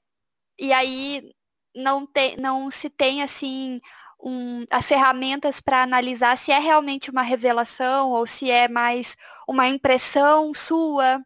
e 0.60 0.72
aí 0.72 1.32
não, 1.76 2.06
te, 2.06 2.38
não 2.40 2.70
se 2.70 2.92
tem 2.92 3.24
assim 3.24 3.82
um, 4.24 4.66
as 4.70 4.88
ferramentas 4.88 5.60
para 5.60 5.82
analisar 5.82 6.38
se 6.38 6.52
é 6.52 6.60
realmente 6.60 7.10
uma 7.10 7.24
revelação 7.24 8.12
ou 8.12 8.28
se 8.28 8.52
é 8.52 8.68
mais 8.68 9.18
uma 9.48 9.68
impressão 9.68 10.54
sua 10.54 11.26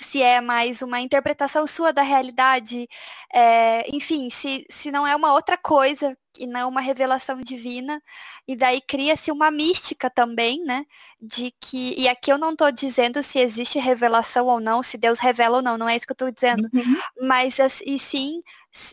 se 0.00 0.22
é 0.22 0.40
mais 0.40 0.80
uma 0.80 1.00
interpretação 1.00 1.66
sua 1.66 1.92
da 1.92 2.02
realidade, 2.02 2.88
é, 3.32 3.88
enfim, 3.94 4.30
se, 4.30 4.64
se 4.70 4.90
não 4.90 5.06
é 5.06 5.14
uma 5.16 5.32
outra 5.32 5.56
coisa 5.56 6.16
e 6.38 6.46
não 6.46 6.68
uma 6.68 6.80
revelação 6.80 7.40
divina, 7.40 8.00
e 8.46 8.54
daí 8.54 8.80
cria-se 8.80 9.32
uma 9.32 9.50
mística 9.50 10.08
também, 10.08 10.62
né? 10.64 10.84
De 11.20 11.52
que, 11.60 11.94
e 12.00 12.08
aqui 12.08 12.32
eu 12.32 12.38
não 12.38 12.52
estou 12.52 12.70
dizendo 12.70 13.22
se 13.22 13.40
existe 13.40 13.78
revelação 13.78 14.46
ou 14.46 14.60
não, 14.60 14.82
se 14.82 14.96
Deus 14.96 15.18
revela 15.18 15.56
ou 15.56 15.62
não, 15.62 15.76
não 15.76 15.88
é 15.88 15.96
isso 15.96 16.06
que 16.06 16.12
eu 16.12 16.14
estou 16.14 16.30
dizendo, 16.30 16.68
uhum. 16.72 16.96
mas 17.22 17.58
e 17.84 17.98
sim 17.98 18.40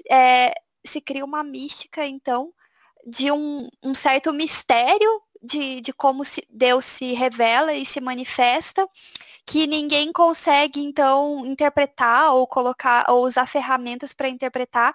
é, 0.09 0.53
se 0.85 0.99
cria 1.01 1.23
uma 1.23 1.43
mística, 1.43 2.05
então, 2.05 2.51
de 3.05 3.31
um, 3.31 3.69
um 3.83 3.93
certo 3.93 4.33
mistério 4.33 5.21
de, 5.45 5.81
de 5.81 5.93
como 5.93 6.25
se, 6.25 6.45
Deus 6.49 6.85
se 6.85 7.13
revela 7.13 7.73
e 7.73 7.85
se 7.85 8.01
manifesta, 8.01 8.87
que 9.45 9.67
ninguém 9.67 10.11
consegue, 10.11 10.81
então, 10.81 11.45
interpretar 11.45 12.33
ou 12.33 12.47
colocar, 12.47 13.05
ou 13.09 13.25
usar 13.25 13.45
ferramentas 13.45 14.13
para 14.13 14.29
interpretar. 14.29 14.93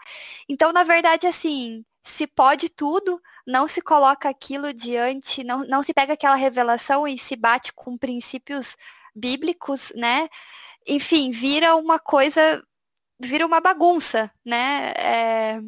Então, 0.49 0.73
na 0.73 0.85
verdade, 0.85 1.27
assim, 1.27 1.85
se 2.05 2.27
pode 2.27 2.69
tudo, 2.69 3.21
não 3.47 3.69
se 3.69 3.81
coloca 3.81 4.29
aquilo 4.29 4.73
diante, 4.75 5.45
não, 5.45 5.65
não 5.65 5.83
se 5.83 5.95
pega 5.95 6.15
aquela 6.15 6.35
revelação 6.35 7.07
e 7.07 7.19
se 7.19 7.37
bate 7.37 7.73
com 7.73 7.97
princípios 7.97 8.77
bíblicos, 9.15 9.93
né? 9.95 10.29
Enfim, 10.87 11.31
vira 11.31 11.77
uma 11.77 11.99
coisa, 11.99 12.63
vira 13.19 13.47
uma 13.47 13.61
bagunça, 13.61 14.31
né? 14.45 14.93
É, 14.97 15.63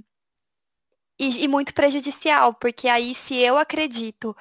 e, 1.19 1.45
e, 1.45 1.49
muito 1.49 1.75
prejudicial, 1.75 2.55
porque 2.55 2.89
aí 2.89 3.15
se 3.15 3.37
eu 3.37 3.57
acredito 3.59 4.37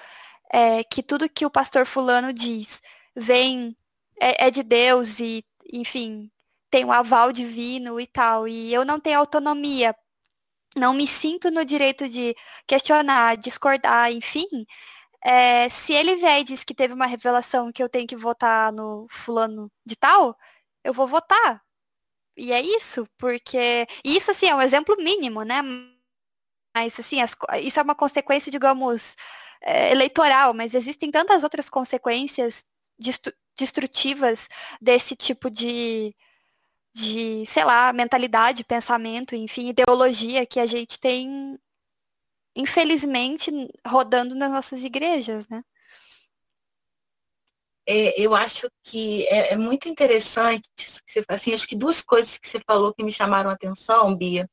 é, 0.51 0.83
que 0.83 1.03
tudo 1.03 1.29
que 1.29 1.45
o 1.45 1.51
pastor 1.51 1.85
fulano 1.85 2.33
diz 2.33 2.81
vem 3.15 3.75
é, 4.19 4.47
é 4.47 4.51
de 4.51 4.63
Deus 4.63 5.19
e, 5.19 5.45
enfim, 5.73 6.31
tem 6.69 6.85
um 6.85 6.91
aval 6.91 7.31
divino 7.31 7.99
e 7.99 8.07
tal, 8.07 8.47
e 8.47 8.73
eu 8.73 8.85
não 8.85 8.99
tenho 8.99 9.19
autonomia, 9.19 9.95
não 10.75 10.93
me 10.93 11.07
sinto 11.07 11.51
no 11.51 11.65
direito 11.65 12.07
de 12.09 12.35
questionar, 12.67 13.37
discordar, 13.37 14.11
enfim, 14.11 14.47
é, 15.23 15.69
se 15.69 15.93
ele 15.93 16.15
vier 16.15 16.39
e 16.41 16.43
diz 16.43 16.63
que 16.63 16.73
teve 16.73 16.93
uma 16.93 17.05
revelação 17.05 17.71
que 17.71 17.83
eu 17.83 17.89
tenho 17.89 18.07
que 18.07 18.15
votar 18.15 18.71
no 18.73 19.07
fulano 19.09 19.71
de 19.85 19.95
tal, 19.95 20.37
eu 20.83 20.93
vou 20.93 21.07
votar. 21.07 21.61
E 22.37 22.51
é 22.51 22.61
isso, 22.61 23.07
porque. 23.17 23.87
Isso, 24.03 24.31
assim, 24.31 24.47
é 24.47 24.55
um 24.55 24.61
exemplo 24.61 24.95
mínimo, 24.97 25.43
né? 25.43 25.61
Mas, 26.75 26.99
assim, 26.99 27.21
as... 27.21 27.35
isso 27.61 27.79
é 27.79 27.83
uma 27.83 27.95
consequência, 27.95 28.51
digamos, 28.51 29.15
é, 29.61 29.91
eleitoral, 29.91 30.53
mas 30.53 30.73
existem 30.73 31.11
tantas 31.11 31.43
outras 31.43 31.69
consequências 31.69 32.63
destrutivas 33.57 34.47
desse 34.81 35.15
tipo 35.15 35.49
de, 35.49 36.15
de, 36.93 37.45
sei 37.45 37.63
lá, 37.63 37.93
mentalidade, 37.93 38.63
pensamento, 38.63 39.35
enfim, 39.35 39.69
ideologia 39.69 40.45
que 40.45 40.59
a 40.59 40.65
gente 40.65 40.99
tem, 40.99 41.59
infelizmente, 42.55 43.51
rodando 43.85 44.35
nas 44.35 44.51
nossas 44.51 44.81
igrejas, 44.81 45.47
né? 45.47 45.63
É, 47.87 48.21
eu 48.21 48.35
acho 48.35 48.69
que 48.83 49.25
é, 49.27 49.53
é, 49.53 49.57
muito 49.57 49.89
interessante, 49.89 50.69
assim, 51.27 51.53
acho 51.53 51.67
que 51.67 51.75
duas 51.75 52.01
coisas 52.01 52.37
que 52.37 52.47
você 52.47 52.59
falou 52.65 52.93
que 52.93 53.03
me 53.03 53.11
chamaram 53.11 53.49
a 53.49 53.53
atenção, 53.53 54.15
Bia. 54.15 54.49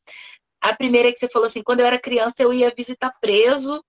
A 0.61 0.75
primeira 0.75 1.09
é 1.09 1.13
que 1.13 1.19
você 1.19 1.29
falou 1.29 1.47
assim, 1.47 1.63
quando 1.63 1.81
eu 1.81 1.87
era 1.87 2.01
criança 2.01 2.35
eu 2.41 2.53
ia 2.53 2.73
visitar 2.75 3.15
preso 3.21 3.85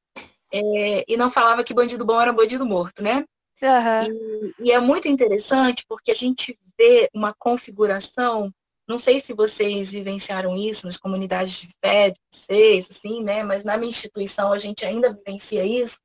é, 0.52 1.06
e 1.08 1.18
não 1.18 1.32
falava 1.32 1.64
que 1.64 1.74
bandido 1.74 2.06
bom 2.06 2.20
era 2.20 2.34
bandido 2.34 2.66
morto, 2.66 3.04
né? 3.04 3.26
Uhum. 3.62 4.54
E, 4.60 4.68
e, 4.68 4.72
é 4.72 4.80
muito 4.80 5.08
interessante 5.08 5.86
porque 5.88 6.12
a 6.12 6.16
gente 6.16 6.58
vê 6.78 7.10
uma 7.14 7.34
configuração, 7.38 8.52
não 8.88 8.98
sei 8.98 9.20
se 9.20 9.34
vocês 9.34 9.92
vivenciaram 9.92 10.56
isso 10.56 10.86
nas 10.86 10.98
comunidades 10.98 11.54
de 11.54 11.70
fé 11.84 12.12
de 12.12 12.20
vocês, 12.32 12.90
assim, 12.90 13.22
né? 13.22 13.44
Mas 13.44 13.64
na 13.64 13.78
minha 13.78 13.90
instituição 13.90 14.52
a 14.52 14.58
gente 14.58 14.86
ainda 14.86 15.14
vivencia 15.14 15.66
isso, 15.66 16.00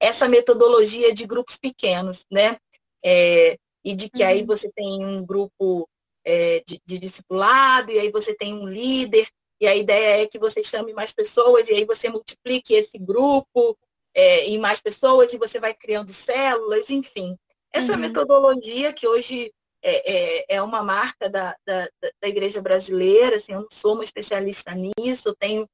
essa 0.00 0.28
metodologia 0.28 1.12
de 1.12 1.26
grupos 1.26 1.56
pequenos, 1.56 2.24
né? 2.30 2.56
É, 3.04 3.56
e 3.84 3.94
de 3.94 4.08
que 4.08 4.22
uhum. 4.22 4.28
aí 4.28 4.44
você 4.44 4.70
tem 4.70 5.04
um 5.04 5.24
grupo 5.24 5.88
é, 6.24 6.62
de, 6.66 6.80
de 6.86 6.98
discipulado, 6.98 7.90
e 7.90 7.98
aí 7.98 8.10
você 8.10 8.34
tem 8.34 8.54
um 8.54 8.66
líder, 8.66 9.26
e 9.60 9.66
a 9.66 9.74
ideia 9.74 10.22
é 10.22 10.26
que 10.26 10.38
você 10.38 10.62
chame 10.62 10.92
mais 10.92 11.12
pessoas, 11.12 11.68
e 11.68 11.74
aí 11.74 11.84
você 11.84 12.08
multiplique 12.08 12.72
esse 12.72 12.98
grupo, 12.98 13.76
é, 14.14 14.46
em 14.46 14.58
mais 14.58 14.80
pessoas 14.80 15.32
e 15.32 15.38
você 15.38 15.60
vai 15.60 15.74
criando 15.74 16.12
células, 16.12 16.90
enfim. 16.90 17.36
Essa 17.72 17.92
uhum. 17.92 17.98
metodologia 17.98 18.92
que 18.92 19.06
hoje 19.06 19.52
é, 19.82 20.12
é, 20.12 20.56
é 20.56 20.62
uma 20.62 20.82
marca 20.82 21.28
da, 21.28 21.56
da, 21.64 21.88
da, 22.02 22.28
igreja 22.28 22.60
brasileira, 22.60 23.36
assim, 23.36 23.52
eu 23.52 23.62
não 23.62 23.68
sou 23.70 23.94
uma 23.94 24.04
especialista 24.04 24.74
nisso, 24.74 25.28
eu 25.28 25.36
tenho 25.36 25.66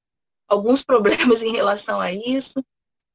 alguns 0.49 0.85
problemas 0.85 1.43
em 1.43 1.53
relação 1.53 2.01
a 2.01 2.13
isso, 2.13 2.63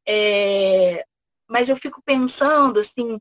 é, 0.08 1.06
mas 1.48 1.70
eu 1.70 1.78
fico 1.78 2.02
pensando 2.04 2.80
assim, 2.80 3.18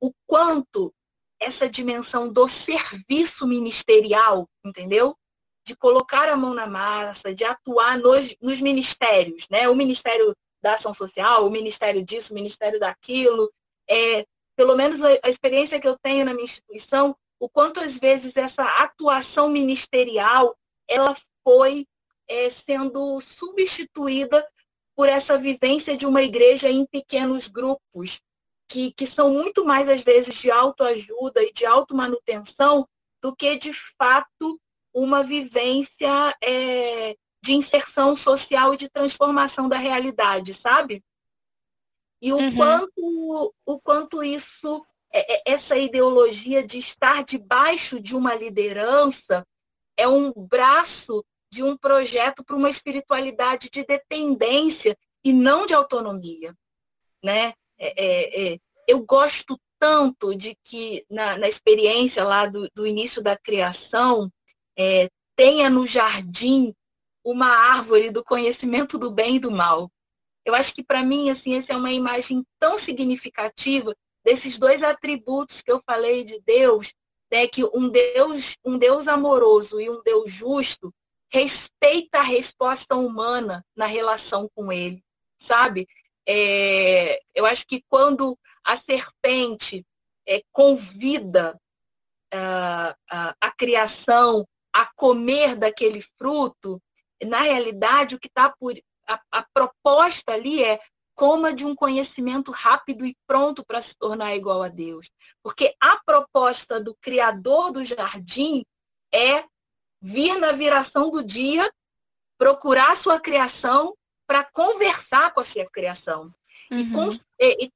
o 0.00 0.12
quanto 0.26 0.92
essa 1.40 1.68
dimensão 1.68 2.28
do 2.32 2.46
serviço 2.48 3.46
ministerial, 3.46 4.48
entendeu? 4.64 5.16
De 5.64 5.76
colocar 5.76 6.28
a 6.28 6.36
mão 6.36 6.52
na 6.52 6.66
massa, 6.66 7.34
de 7.34 7.44
atuar 7.44 7.98
nos, 7.98 8.34
nos 8.40 8.60
ministérios, 8.60 9.46
né? 9.50 9.68
O 9.68 9.74
Ministério 9.74 10.34
da 10.62 10.74
ação 10.74 10.92
social, 10.92 11.46
o 11.46 11.50
ministério 11.50 12.04
disso, 12.04 12.32
o 12.32 12.36
ministério 12.36 12.78
daquilo. 12.80 13.52
É, 13.88 14.24
pelo 14.56 14.76
menos 14.76 15.02
a, 15.02 15.08
a 15.22 15.28
experiência 15.28 15.80
que 15.80 15.88
eu 15.88 15.96
tenho 16.02 16.24
na 16.24 16.32
minha 16.32 16.44
instituição 16.44 17.16
o 17.40 17.48
quanto 17.48 17.80
às 17.80 17.98
vezes 17.98 18.36
essa 18.36 18.64
atuação 18.82 19.48
ministerial 19.48 20.56
ela 20.88 21.14
foi 21.44 21.86
é, 22.26 22.48
sendo 22.48 23.20
substituída 23.20 24.46
por 24.96 25.08
essa 25.08 25.38
vivência 25.38 25.96
de 25.96 26.06
uma 26.06 26.22
igreja 26.22 26.68
em 26.68 26.84
pequenos 26.84 27.46
grupos, 27.46 28.20
que, 28.68 28.92
que 28.92 29.06
são 29.06 29.30
muito 29.30 29.64
mais, 29.64 29.88
às 29.88 30.02
vezes, 30.02 30.34
de 30.40 30.50
autoajuda 30.50 31.42
e 31.42 31.52
de 31.52 31.64
automanutenção 31.64 32.86
do 33.22 33.34
que, 33.34 33.56
de 33.56 33.72
fato, 33.96 34.60
uma 34.92 35.22
vivência 35.22 36.36
é, 36.42 37.16
de 37.48 37.54
inserção 37.54 38.14
social 38.14 38.74
e 38.74 38.76
de 38.76 38.90
transformação 38.90 39.70
da 39.70 39.78
realidade, 39.78 40.52
sabe? 40.52 41.02
E 42.20 42.30
o, 42.30 42.36
uhum. 42.36 42.54
quanto, 42.54 43.54
o 43.64 43.80
quanto 43.80 44.22
isso, 44.22 44.84
é, 45.10 45.36
é, 45.36 45.42
essa 45.46 45.74
ideologia 45.74 46.62
de 46.62 46.76
estar 46.76 47.24
debaixo 47.24 47.98
de 48.00 48.14
uma 48.14 48.34
liderança 48.34 49.46
é 49.96 50.06
um 50.06 50.30
braço 50.30 51.24
de 51.50 51.62
um 51.62 51.74
projeto 51.74 52.44
para 52.44 52.54
uma 52.54 52.68
espiritualidade 52.68 53.70
de 53.70 53.82
dependência 53.82 54.94
e 55.24 55.32
não 55.32 55.64
de 55.64 55.72
autonomia, 55.72 56.54
né? 57.24 57.54
É, 57.78 57.94
é, 57.96 58.52
é, 58.52 58.58
eu 58.86 59.00
gosto 59.06 59.58
tanto 59.78 60.34
de 60.34 60.54
que 60.62 61.06
na, 61.08 61.38
na 61.38 61.48
experiência 61.48 62.24
lá 62.24 62.44
do, 62.44 62.68
do, 62.74 62.86
início 62.86 63.22
da 63.22 63.38
criação 63.38 64.30
é, 64.76 65.08
tenha 65.34 65.70
no 65.70 65.86
jardim 65.86 66.74
uma 67.24 67.48
árvore 67.48 68.10
do 68.10 68.24
conhecimento 68.24 68.98
do 68.98 69.10
bem 69.10 69.36
e 69.36 69.40
do 69.40 69.50
mal. 69.50 69.90
Eu 70.44 70.54
acho 70.54 70.74
que 70.74 70.82
para 70.82 71.02
mim 71.02 71.30
assim 71.30 71.56
essa 71.56 71.72
é 71.72 71.76
uma 71.76 71.92
imagem 71.92 72.44
tão 72.58 72.78
significativa 72.78 73.94
desses 74.24 74.58
dois 74.58 74.82
atributos 74.82 75.62
que 75.62 75.70
eu 75.70 75.80
falei 75.84 76.24
de 76.24 76.40
Deus, 76.44 76.92
né, 77.30 77.46
que 77.46 77.64
um 77.64 77.88
Deus 77.88 78.56
um 78.64 78.78
Deus 78.78 79.08
amoroso 79.08 79.80
e 79.80 79.90
um 79.90 80.02
Deus 80.02 80.30
justo 80.30 80.92
respeita 81.30 82.18
a 82.18 82.22
resposta 82.22 82.96
humana 82.96 83.64
na 83.76 83.86
relação 83.86 84.48
com 84.54 84.72
Ele, 84.72 85.02
sabe? 85.38 85.86
É, 86.26 87.20
eu 87.34 87.44
acho 87.46 87.66
que 87.66 87.82
quando 87.88 88.38
a 88.64 88.76
serpente 88.76 89.84
é, 90.26 90.42
convida 90.52 91.58
uh, 92.34 92.94
a, 93.10 93.34
a 93.40 93.50
criação 93.50 94.46
a 94.72 94.86
comer 94.94 95.56
daquele 95.56 96.00
fruto, 96.00 96.80
na 97.24 97.42
realidade, 97.42 98.14
o 98.14 98.18
que 98.18 98.28
está 98.28 98.50
por. 98.50 98.74
A, 99.06 99.20
a, 99.32 99.46
proposta 99.54 100.32
ali 100.32 100.62
é 100.62 100.78
coma 101.14 101.52
de 101.52 101.64
um 101.64 101.74
conhecimento 101.74 102.52
rápido 102.52 103.04
e 103.04 103.16
pronto 103.26 103.64
para 103.64 103.80
se 103.80 103.96
tornar 103.96 104.36
igual 104.36 104.62
a 104.62 104.68
Deus. 104.68 105.10
Porque 105.42 105.74
a 105.80 105.98
proposta 106.04 106.80
do 106.80 106.94
Criador 107.00 107.72
do 107.72 107.84
jardim 107.84 108.64
é 109.12 109.44
vir 110.00 110.38
na 110.38 110.52
viração 110.52 111.10
do 111.10 111.24
dia, 111.24 111.68
procurar 112.38 112.92
a 112.92 112.94
sua 112.94 113.18
criação 113.18 113.96
para 114.28 114.44
conversar 114.52 115.32
com 115.32 115.40
a 115.40 115.44
sua 115.44 115.66
criação. 115.66 116.32
Uhum. 116.70 117.10
E, 117.40 117.64
e, 117.64 117.72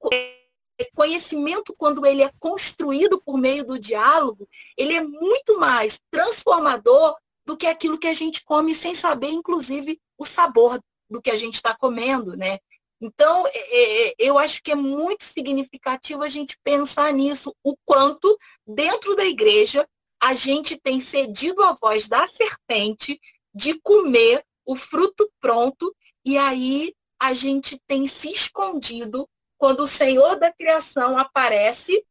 e, 0.78 0.90
conhecimento, 0.95 1.74
quando 1.76 2.05
ele 2.05 2.22
é 2.22 2.30
construído 2.38 3.20
por 3.20 3.38
meio 3.38 3.66
do 3.66 3.78
diálogo, 3.78 4.49
ele 4.76 4.95
é 4.95 5.01
muito 5.03 5.59
mais 5.59 5.99
transformador 6.11 7.16
do 7.45 7.57
que 7.57 7.66
aquilo 7.66 7.99
que 7.99 8.07
a 8.07 8.14
gente 8.14 8.45
come 8.45 8.74
sem 8.74 8.95
saber, 8.95 9.28
inclusive, 9.28 10.01
o 10.16 10.24
sabor 10.24 10.80
do 11.11 11.20
que 11.20 11.30
a 11.30 11.36
gente 11.36 11.55
está 11.55 11.76
comendo, 11.76 12.36
né? 12.36 12.59
Então, 13.01 13.45
é, 13.49 14.11
é, 14.11 14.14
eu 14.18 14.38
acho 14.38 14.62
que 14.62 14.70
é 14.70 14.76
muito 14.76 15.24
significativo 15.24 16.22
a 16.22 16.28
gente 16.28 16.57
pensar 16.62 17.12
nisso, 17.12 17.55
o 17.62 17.76
quanto 17.84 18.38
dentro 18.66 19.16
da 19.16 19.24
igreja 19.24 19.86
a 20.20 20.34
gente 20.34 20.76
tem 20.76 21.01
cedido 21.01 21.64
à 21.64 21.72
voz 21.72 22.07
da 22.07 22.28
serpente 22.28 23.20
de 23.53 23.78
comer 23.80 24.45
o 24.64 24.76
fruto 24.76 25.28
pronto 25.40 25.93
e 26.24 26.38
aí 26.38 26.95
a 27.18 27.34
gente 27.34 27.76
tem 27.88 28.07
se 28.07 28.30
escondido 28.30 29.28
quando 29.59 29.80
o 29.80 29.88
Senhor 29.88 30.38
da 30.38 30.53
criação 30.53 31.18
aparece, 31.18 32.05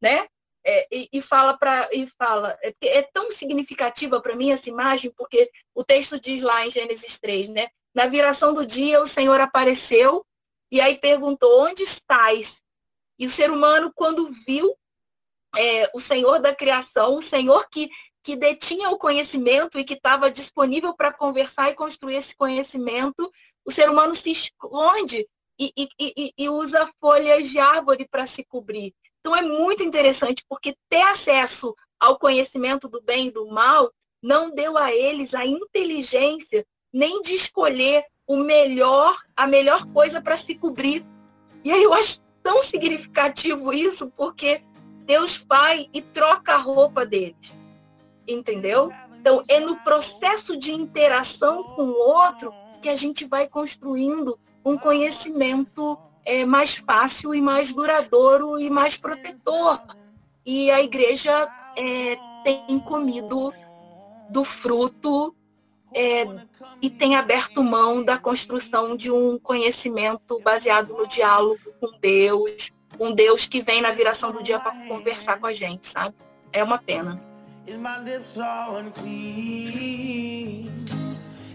né? 0.00 0.26
É, 0.66 0.88
e, 0.90 1.08
e, 1.12 1.20
fala 1.20 1.58
para 1.58 1.90
e 1.92 2.06
fala 2.06 2.58
é, 2.62 2.74
é 2.82 3.02
tão 3.02 3.30
significativa 3.30 4.18
para 4.18 4.34
mim 4.34 4.50
essa 4.50 4.70
imagem 4.70 5.12
porque 5.14 5.50
o 5.74 5.84
texto 5.84 6.18
diz 6.18 6.40
lá 6.40 6.66
em 6.66 6.70
Gênesis 6.70 7.18
3, 7.18 7.50
né? 7.50 7.68
Na 7.94 8.06
viração 8.06 8.54
do 8.54 8.64
dia 8.64 9.00
o 9.02 9.06
Senhor 9.06 9.38
apareceu 9.40 10.24
e 10.72 10.80
aí 10.80 10.96
perguntou 10.96 11.60
onde 11.60 11.82
estás? 11.82 12.62
E 13.18 13.26
o 13.26 13.30
ser 13.30 13.50
humano 13.50 13.92
quando 13.94 14.32
viu 14.46 14.74
é, 15.54 15.90
o 15.92 16.00
Senhor 16.00 16.40
da 16.40 16.54
criação, 16.54 17.16
o 17.16 17.22
Senhor 17.22 17.68
que 17.70 17.90
que 18.24 18.34
detinha 18.36 18.88
o 18.88 18.96
conhecimento 18.96 19.78
e 19.78 19.84
que 19.84 19.92
estava 19.92 20.30
disponível 20.30 20.94
para 20.94 21.12
conversar 21.12 21.70
e 21.70 21.74
construir 21.74 22.16
esse 22.16 22.34
conhecimento, 22.34 23.30
o 23.66 23.70
ser 23.70 23.90
humano 23.90 24.14
se 24.14 24.30
esconde 24.30 25.28
e, 25.58 25.70
e, 25.76 25.88
e, 26.00 26.32
e 26.38 26.48
usa 26.48 26.90
folhas 26.98 27.50
de 27.50 27.58
árvore 27.58 28.08
para 28.10 28.24
se 28.24 28.42
cobrir. 28.42 28.94
Então 29.24 29.34
é 29.34 29.40
muito 29.40 29.82
interessante, 29.82 30.44
porque 30.46 30.76
ter 30.86 31.00
acesso 31.00 31.74
ao 31.98 32.18
conhecimento 32.18 32.90
do 32.90 33.00
bem 33.00 33.28
e 33.28 33.30
do 33.30 33.48
mal 33.48 33.90
não 34.22 34.54
deu 34.54 34.76
a 34.76 34.92
eles 34.92 35.34
a 35.34 35.46
inteligência 35.46 36.66
nem 36.92 37.22
de 37.22 37.32
escolher 37.32 38.04
o 38.26 38.36
melhor, 38.36 39.16
a 39.34 39.46
melhor 39.46 39.86
coisa 39.86 40.20
para 40.20 40.36
se 40.36 40.54
cobrir. 40.54 41.06
E 41.64 41.72
aí 41.72 41.82
eu 41.82 41.94
acho 41.94 42.20
tão 42.42 42.62
significativo 42.62 43.72
isso, 43.72 44.12
porque 44.14 44.62
Deus 45.06 45.38
Pai 45.38 45.88
e 45.94 46.02
troca 46.02 46.52
a 46.52 46.58
roupa 46.58 47.06
deles. 47.06 47.58
Entendeu? 48.28 48.92
Então, 49.18 49.42
é 49.48 49.58
no 49.58 49.76
processo 49.76 50.54
de 50.54 50.70
interação 50.70 51.62
com 51.62 51.84
o 51.84 51.98
outro 51.98 52.52
que 52.82 52.90
a 52.90 52.96
gente 52.96 53.24
vai 53.24 53.48
construindo 53.48 54.38
um 54.62 54.76
conhecimento 54.76 55.98
é, 56.24 56.44
mais 56.44 56.76
fácil 56.76 57.34
e 57.34 57.40
mais 57.40 57.72
duradouro 57.72 58.58
e 58.58 58.70
mais 58.70 58.96
protetor. 58.96 59.80
E 60.44 60.70
a 60.70 60.82
igreja 60.82 61.48
é, 61.76 62.16
tem 62.42 62.78
comido 62.80 63.52
do 64.30 64.44
fruto 64.44 65.34
é, 65.94 66.26
e 66.82 66.90
tem 66.90 67.16
aberto 67.16 67.62
mão 67.62 68.02
da 68.02 68.18
construção 68.18 68.96
de 68.96 69.10
um 69.10 69.38
conhecimento 69.38 70.40
baseado 70.40 70.94
no 70.94 71.06
diálogo 71.06 71.60
com 71.80 71.92
Deus, 72.00 72.72
um 72.98 73.12
Deus 73.12 73.46
que 73.46 73.62
vem 73.62 73.80
na 73.80 73.90
viração 73.90 74.32
do 74.32 74.42
dia 74.42 74.58
para 74.58 74.72
conversar 74.88 75.38
com 75.38 75.46
a 75.46 75.54
gente, 75.54 75.86
sabe? 75.86 76.14
É 76.52 76.62
uma 76.62 76.78
pena. 76.78 77.20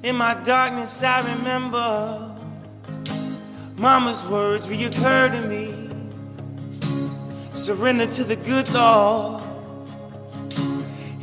In 0.01 0.13
my 0.13 0.33
darkness, 0.33 1.03
I 1.03 1.17
remember 1.35 2.38
Mama's 3.79 4.25
words 4.25 4.67
reoccur 4.67 5.31
to 5.31 5.47
me. 5.47 5.73
Surrender 7.53 8.07
to 8.07 8.25
the 8.25 8.35
good 8.35 8.69
Lord, 8.73 9.41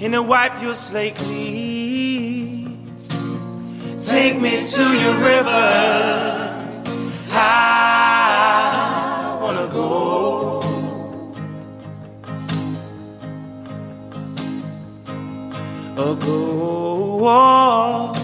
and 0.00 0.14
to 0.14 0.22
wipe 0.22 0.62
your 0.62 0.74
slate 0.74 1.16
clean. 1.16 2.88
Take 4.02 4.40
me 4.40 4.62
to 4.62 4.82
your 4.82 5.14
river. 5.20 6.70
I 7.32 9.38
wanna 9.42 9.66
go. 9.68 10.62
Go. 15.94 18.14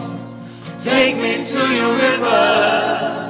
Take 0.79 1.17
me 1.17 1.43
to 1.43 1.59
your 1.77 1.93
river. 1.97 3.22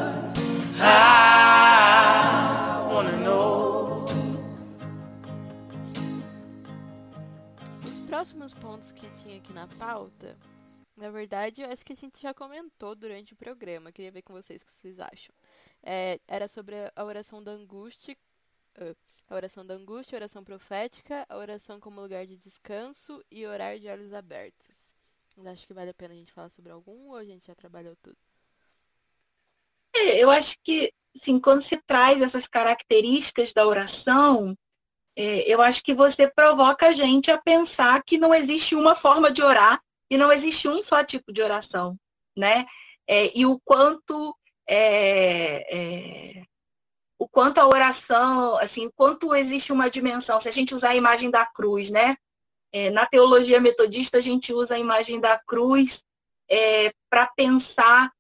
Os 7.85 8.07
próximos 8.09 8.55
pontos 8.55 8.93
que 8.93 9.09
tinha 9.11 9.39
aqui 9.39 9.53
na 9.53 9.67
pauta, 9.79 10.37
na 10.97 11.11
verdade, 11.11 11.63
eu 11.63 11.71
acho 11.71 11.85
que 11.85 11.93
a 11.93 11.97
gente 11.97 12.21
já 12.21 12.33
comentou 12.35 12.95
durante 12.95 13.33
o 13.33 13.37
programa. 13.37 13.91
Queria 13.91 14.13
ver 14.13 14.23
com 14.23 14.33
vocês 14.33 14.63
o 14.63 14.67
que 14.67 14.73
vocês 14.73 15.01
acham. 15.01 15.35
É, 15.83 16.21
era 16.29 16.47
sobre 16.47 16.77
a 16.95 17.05
oração 17.05 17.43
da 17.43 17.51
angústia. 17.51 18.17
Uh, 18.79 18.97
a 19.29 19.35
oração 19.35 19.67
da 19.67 19.75
angústia, 19.75 20.17
a 20.17 20.19
oração 20.19 20.45
profética, 20.45 21.27
a 21.29 21.37
oração 21.39 21.81
como 21.81 22.01
lugar 22.01 22.27
de 22.27 22.37
descanso 22.37 23.25
e 23.31 23.47
orar 23.47 23.79
de 23.79 23.89
olhos 23.89 24.13
abertos. 24.13 24.95
Acho 25.47 25.67
que 25.67 25.73
vale 25.73 25.91
a 25.91 25.95
pena 25.95 26.13
a 26.13 26.17
gente 26.17 26.33
falar 26.33 26.51
sobre 26.51 26.71
algum 26.71 27.09
ou 27.09 27.17
a 27.17 27.25
gente 27.25 27.47
já 27.47 27.55
trabalhou 27.55 27.97
tudo? 27.97 28.17
É, 29.95 30.19
eu 30.19 30.31
acho 30.31 30.57
que, 30.65 30.93
assim, 31.15 31.39
quando 31.39 31.61
se 31.61 31.77
traz 31.87 32.23
essas 32.23 32.49
características 32.49 33.53
da 33.53 33.67
oração, 33.67 34.57
é, 35.17 35.41
eu 35.53 35.61
acho 35.61 35.83
que 35.83 35.93
você 35.93 36.27
provoca 36.29 36.89
a 36.89 36.93
gente 36.93 37.31
a 37.31 37.39
pensar 37.39 38.03
que 38.03 38.17
não 38.17 38.35
existe 38.35 38.75
uma 38.75 38.95
forma 38.95 39.31
de 39.31 39.43
orar 39.43 39.81
e 40.11 40.17
não 40.17 40.33
existe 40.33 40.69
um 40.69 40.83
só 40.83 41.05
tipo 41.05 41.33
de 41.33 41.43
oração, 41.43 41.97
né? 42.37 42.67
É, 43.07 43.37
e 43.37 43.45
o 43.45 43.61
quanto 43.65 44.35
é, 44.67 45.67
é, 45.71 46.43
o 47.19 47.29
quanto 47.29 47.59
a 47.59 47.67
oração, 47.67 48.57
assim, 48.59 48.87
o 48.87 48.93
quanto 48.93 49.35
existe 49.35 49.73
uma 49.73 49.91
dimensão, 49.91 50.41
se 50.41 50.49
a 50.49 50.53
gente 50.53 50.75
usar 50.75 50.91
a 50.91 50.97
imagem 50.97 51.31
da 51.31 51.45
cruz, 51.45 51.91
né? 51.91 52.17
É, 52.73 52.91
na 52.91 53.05
teologia 53.07 53.61
metodista, 53.61 54.19
a 54.19 54.21
gente 54.21 54.53
usa 54.53 54.77
a 54.77 54.79
imagem 54.79 55.21
da 55.21 55.39
cruz 55.39 56.03
para 57.11 57.27
pensar 57.27 58.11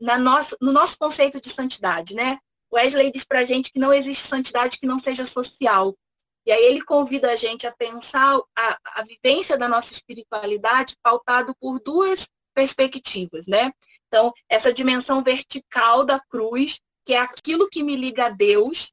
na 0.00 0.18
nosso, 0.18 0.56
no 0.60 0.72
nosso 0.72 0.98
conceito 0.98 1.40
de 1.40 1.50
santidade, 1.50 2.14
né? 2.14 2.38
Wesley 2.72 3.10
diz 3.10 3.24
para 3.24 3.40
a 3.40 3.44
gente 3.44 3.72
que 3.72 3.78
não 3.78 3.92
existe 3.92 4.26
santidade 4.26 4.78
que 4.78 4.86
não 4.86 4.98
seja 4.98 5.24
social. 5.24 5.96
E 6.44 6.52
aí 6.52 6.64
ele 6.64 6.82
convida 6.82 7.32
a 7.32 7.36
gente 7.36 7.66
a 7.66 7.72
pensar 7.72 8.38
a, 8.56 8.78
a 8.94 9.02
vivência 9.02 9.58
da 9.58 9.68
nossa 9.68 9.92
espiritualidade 9.92 10.96
pautado 11.02 11.54
por 11.60 11.80
duas 11.80 12.28
perspectivas, 12.54 13.46
né? 13.46 13.72
Então, 14.06 14.32
essa 14.48 14.72
dimensão 14.72 15.22
vertical 15.22 16.04
da 16.04 16.20
cruz, 16.20 16.78
que 17.04 17.14
é 17.14 17.18
aquilo 17.18 17.68
que 17.68 17.82
me 17.82 17.96
liga 17.96 18.26
a 18.26 18.30
Deus, 18.30 18.92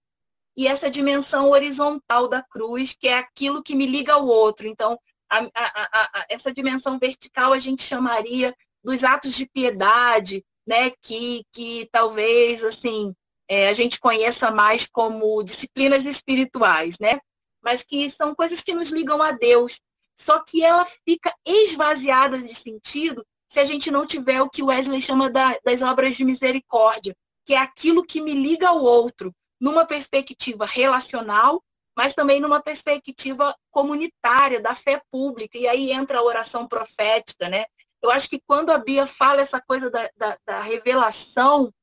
e 0.56 0.68
essa 0.68 0.90
dimensão 0.90 1.50
horizontal 1.50 2.28
da 2.28 2.44
cruz, 2.44 2.96
que 3.00 3.08
é 3.08 3.18
aquilo 3.18 3.64
que 3.64 3.76
me 3.76 3.86
liga 3.86 4.14
ao 4.14 4.26
outro. 4.26 4.68
Então, 4.68 5.00
a, 5.30 5.40
a, 5.40 6.20
a, 6.20 6.26
essa 6.30 6.54
dimensão 6.54 7.00
vertical 7.00 7.54
a 7.54 7.60
gente 7.60 7.82
chamaria 7.82 8.56
dos 8.84 9.04
atos 9.04 9.34
de 9.34 9.48
piedade, 9.48 10.44
né, 10.66 10.92
que, 11.02 11.44
que 11.52 11.88
talvez 11.92 12.64
assim 12.64 13.14
é, 13.48 13.70
a 13.70 13.74
gente 13.74 14.00
conheça 14.00 14.50
mais 14.52 14.88
como 14.88 15.44
disciplinas 15.44 16.06
espirituais, 16.06 16.98
né, 17.00 17.20
mas 17.62 17.84
que 17.84 18.10
são 18.10 18.34
coisas 18.36 18.62
que 18.62 18.74
nos 18.74 18.92
ligam 18.92 19.22
a 19.22 19.32
Deus. 19.32 19.80
Só 20.16 20.44
que 20.44 20.64
ela 20.64 20.86
fica 21.06 21.34
esvaziada 21.46 22.38
de 22.38 22.54
sentido 22.54 23.26
se 23.50 23.60
a 23.60 23.66
gente 23.66 23.92
não 23.92 24.06
tiver 24.06 24.42
o 24.42 24.50
que 24.50 24.64
Wesley 24.64 25.00
chama 25.00 25.30
da, 25.30 25.58
das 25.64 25.82
obras 25.82 26.16
de 26.16 26.26
misericórdia, 26.26 27.16
que 27.46 27.54
é 27.54 27.58
aquilo 27.58 28.04
que 28.04 28.20
me 28.20 28.34
liga 28.34 28.70
ao 28.70 28.82
outro, 28.82 29.32
numa 29.60 29.86
perspectiva 29.86 30.66
relacional, 30.66 31.62
mas 31.96 32.16
também 32.16 32.40
numa 32.40 32.62
perspectiva 32.62 33.56
comunitária, 33.70 34.60
da 34.60 34.74
fé 34.74 35.02
pública. 35.12 35.58
E 35.58 35.68
aí 35.68 35.92
entra 35.92 36.18
a 36.18 36.24
oração 36.24 36.68
profética, 36.68 37.48
né? 37.48 37.66
Eu 38.04 38.12
acho 38.12 38.30
que 38.30 38.42
quando 38.46 38.70
a 38.70 38.78
Bia 38.78 39.08
fala 39.08 39.40
essa 39.40 39.62
coisa 39.62 39.90
da, 39.90 40.10
da, 40.18 40.38
da 40.46 40.62
revelação, 40.62 41.74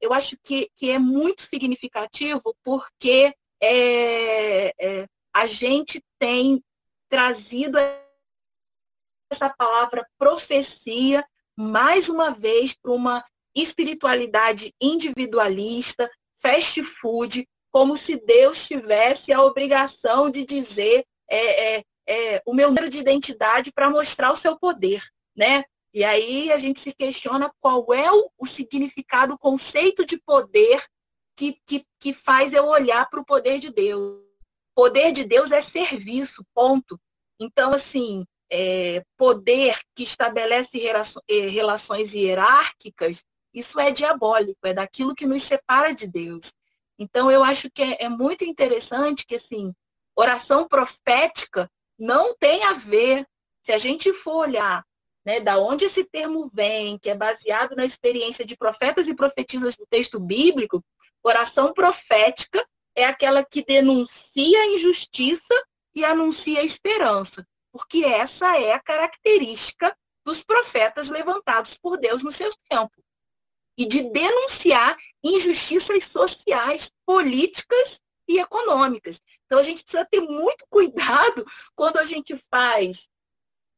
eu 0.00 0.12
acho 0.12 0.36
que, 0.44 0.70
que 0.76 0.90
é 0.90 0.98
muito 0.98 1.42
significativo 1.42 2.54
porque 2.62 3.34
é, 3.60 4.68
é, 4.78 5.08
a 5.34 5.46
gente 5.46 6.00
tem 6.20 6.62
trazido 7.08 7.78
essa 9.28 9.50
palavra 9.50 10.06
profecia 10.16 11.26
mais 11.56 12.08
uma 12.08 12.30
vez 12.30 12.72
para 12.74 12.92
uma 12.92 13.24
espiritualidade 13.56 14.72
individualista, 14.80 16.08
fast 16.36 16.80
food, 16.84 17.48
como 17.72 17.96
se 17.96 18.16
Deus 18.24 18.66
tivesse 18.68 19.32
a 19.32 19.42
obrigação 19.42 20.30
de 20.30 20.44
dizer 20.44 21.04
é, 21.28 21.78
é, 21.78 21.84
é, 22.06 22.42
o 22.46 22.54
meu 22.54 22.68
número 22.68 22.88
de 22.88 22.98
identidade 22.98 23.72
para 23.72 23.90
mostrar 23.90 24.30
o 24.30 24.36
seu 24.36 24.58
poder, 24.58 25.02
né? 25.36 25.64
E 25.92 26.04
aí 26.04 26.52
a 26.52 26.58
gente 26.58 26.78
se 26.78 26.92
questiona 26.92 27.50
qual 27.60 27.92
é 27.92 28.12
o, 28.12 28.30
o 28.38 28.46
significado, 28.46 29.34
o 29.34 29.38
conceito 29.38 30.04
de 30.04 30.18
poder 30.18 30.84
que, 31.36 31.58
que, 31.66 31.84
que 31.98 32.12
faz 32.12 32.52
eu 32.52 32.66
olhar 32.66 33.08
para 33.08 33.20
o 33.20 33.24
poder 33.24 33.58
de 33.58 33.72
Deus. 33.72 34.22
Poder 34.74 35.12
de 35.12 35.24
Deus 35.24 35.50
é 35.52 35.60
serviço, 35.60 36.44
ponto. 36.54 37.00
Então, 37.40 37.72
assim, 37.72 38.26
é, 38.50 39.02
poder 39.16 39.78
que 39.94 40.02
estabelece 40.02 40.78
eh, 40.86 41.48
relações 41.48 42.14
hierárquicas, 42.14 43.24
isso 43.52 43.80
é 43.80 43.90
diabólico, 43.90 44.66
é 44.66 44.74
daquilo 44.74 45.14
que 45.14 45.26
nos 45.26 45.42
separa 45.42 45.94
de 45.94 46.06
Deus. 46.06 46.52
Então, 46.98 47.30
eu 47.30 47.42
acho 47.42 47.70
que 47.70 47.82
é, 47.82 48.04
é 48.04 48.08
muito 48.08 48.44
interessante 48.44 49.26
que, 49.26 49.34
assim, 49.34 49.72
oração 50.14 50.68
profética 50.68 51.70
não 51.98 52.34
tem 52.34 52.62
a 52.64 52.72
ver, 52.72 53.26
se 53.62 53.72
a 53.72 53.78
gente 53.78 54.12
for 54.12 54.48
olhar 54.48 54.84
né, 55.24 55.40
da 55.40 55.58
onde 55.58 55.84
esse 55.86 56.04
termo 56.04 56.48
vem, 56.52 56.98
que 56.98 57.10
é 57.10 57.14
baseado 57.14 57.74
na 57.74 57.84
experiência 57.84 58.44
de 58.44 58.56
profetas 58.56 59.08
e 59.08 59.14
profetisas 59.14 59.76
do 59.76 59.84
texto 59.86 60.20
bíblico, 60.20 60.84
oração 61.22 61.72
profética 61.72 62.64
é 62.94 63.04
aquela 63.04 63.44
que 63.44 63.64
denuncia 63.64 64.58
a 64.58 64.66
injustiça 64.66 65.54
e 65.94 66.04
anuncia 66.04 66.60
a 66.60 66.64
esperança, 66.64 67.46
porque 67.72 68.04
essa 68.04 68.56
é 68.56 68.72
a 68.72 68.80
característica 68.80 69.96
dos 70.24 70.44
profetas 70.44 71.08
levantados 71.08 71.76
por 71.76 71.98
Deus 71.98 72.22
no 72.22 72.30
seu 72.30 72.52
tempo. 72.68 72.92
E 73.76 73.86
de 73.86 74.10
denunciar 74.10 74.96
injustiças 75.22 76.04
sociais, 76.04 76.90
políticas 77.04 78.00
e 78.28 78.38
econômicas. 78.38 79.20
Então 79.46 79.58
a 79.58 79.62
gente 79.62 79.82
precisa 79.82 80.04
ter 80.04 80.20
muito 80.20 80.66
cuidado 80.70 81.44
quando 81.74 81.98
a 81.98 82.04
gente 82.04 82.36
faz 82.50 83.08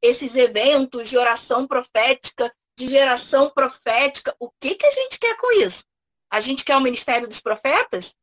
esses 0.03 0.35
eventos 0.35 1.09
de 1.09 1.19
oração 1.19 1.67
profética, 1.67 2.53
de 2.77 2.89
geração 2.89 3.51
profética. 3.51 4.35
O 4.39 4.51
que, 4.61 4.75
que 4.75 4.87
a 4.87 4.91
gente 4.91 5.19
quer 5.19 5.37
com 5.37 5.53
isso? 5.61 5.85
A 6.31 6.41
gente 6.41 6.65
quer 6.65 6.77
o 6.77 6.81
ministério 6.81 7.27
dos 7.27 7.41
profetas? 7.41 8.15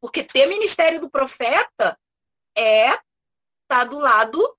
Porque 0.00 0.22
ter 0.22 0.46
ministério 0.46 1.00
do 1.00 1.10
profeta 1.10 1.98
é 2.56 2.90
estar 2.90 3.00
tá 3.68 3.84
do 3.84 3.98
lado 3.98 4.56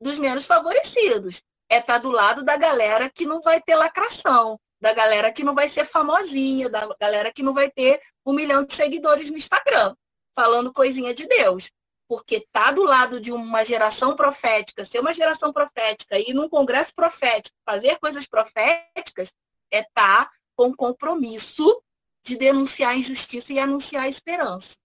dos 0.00 0.18
menos 0.18 0.46
favorecidos. 0.46 1.42
É 1.70 1.78
estar 1.78 1.94
tá 1.94 1.98
do 1.98 2.10
lado 2.10 2.42
da 2.42 2.56
galera 2.56 3.08
que 3.08 3.24
não 3.24 3.40
vai 3.40 3.60
ter 3.62 3.76
lacração, 3.76 4.58
da 4.80 4.92
galera 4.92 5.32
que 5.32 5.44
não 5.44 5.54
vai 5.54 5.68
ser 5.68 5.86
famosinha, 5.86 6.68
da 6.68 6.88
galera 7.00 7.32
que 7.32 7.42
não 7.42 7.54
vai 7.54 7.70
ter 7.70 8.02
um 8.26 8.32
milhão 8.32 8.64
de 8.64 8.74
seguidores 8.74 9.30
no 9.30 9.36
Instagram 9.36 9.94
falando 10.34 10.72
coisinha 10.72 11.14
de 11.14 11.26
Deus. 11.26 11.70
Porque 12.08 12.46
tá 12.52 12.70
do 12.70 12.82
lado 12.82 13.20
de 13.20 13.32
uma 13.32 13.64
geração 13.64 14.14
profética, 14.14 14.84
ser 14.84 15.00
uma 15.00 15.14
geração 15.14 15.52
profética 15.52 16.18
e 16.18 16.32
num 16.34 16.48
congresso 16.48 16.94
profético, 16.94 17.56
fazer 17.64 17.98
coisas 17.98 18.26
proféticas, 18.26 19.32
é 19.70 19.80
estar 19.80 20.26
tá 20.26 20.30
com 20.54 20.74
compromisso 20.74 21.82
de 22.24 22.36
denunciar 22.36 22.92
a 22.92 22.96
injustiça 22.96 23.52
e 23.52 23.58
anunciar 23.58 24.04
a 24.04 24.08
esperança. 24.08 24.76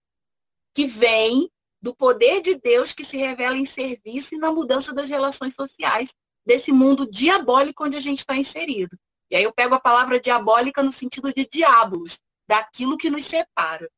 Que 0.74 0.86
vem 0.86 1.50
do 1.80 1.94
poder 1.94 2.40
de 2.40 2.54
Deus 2.56 2.92
que 2.92 3.04
se 3.04 3.16
revela 3.16 3.56
em 3.56 3.64
serviço 3.64 4.34
e 4.34 4.38
na 4.38 4.50
mudança 4.50 4.92
das 4.92 5.08
relações 5.08 5.54
sociais 5.54 6.14
desse 6.44 6.72
mundo 6.72 7.08
diabólico 7.08 7.84
onde 7.84 7.96
a 7.96 8.00
gente 8.00 8.20
está 8.20 8.36
inserido. 8.36 8.98
E 9.30 9.36
aí 9.36 9.44
eu 9.44 9.52
pego 9.52 9.74
a 9.74 9.80
palavra 9.80 10.18
diabólica 10.18 10.82
no 10.82 10.90
sentido 10.90 11.32
de 11.32 11.46
diabos, 11.46 12.18
daquilo 12.48 12.96
que 12.96 13.10
nos 13.10 13.26
separa. 13.26 13.88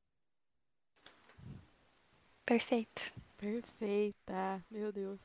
Perfeito. 2.50 3.12
Perfeita, 3.36 4.60
meu 4.68 4.90
Deus. 4.90 5.20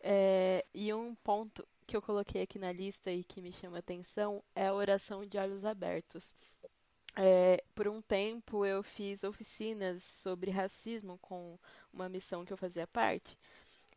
É, 0.00 0.64
e 0.74 0.92
um 0.94 1.14
ponto 1.16 1.66
que 1.86 1.96
eu 1.96 2.02
coloquei 2.02 2.42
aqui 2.42 2.58
na 2.58 2.72
lista 2.72 3.10
e 3.10 3.24
que 3.24 3.40
me 3.40 3.52
chama 3.52 3.78
atenção 3.78 4.42
é 4.54 4.66
a 4.68 4.74
oração 4.74 5.24
de 5.26 5.38
olhos 5.38 5.64
abertos. 5.64 6.34
É, 7.16 7.64
por 7.74 7.88
um 7.88 8.02
tempo 8.02 8.66
eu 8.66 8.82
fiz 8.82 9.24
oficinas 9.24 10.02
sobre 10.04 10.50
racismo 10.50 11.18
com 11.18 11.58
uma 11.92 12.08
missão 12.08 12.44
que 12.44 12.52
eu 12.52 12.58
fazia 12.58 12.86
parte. 12.86 13.38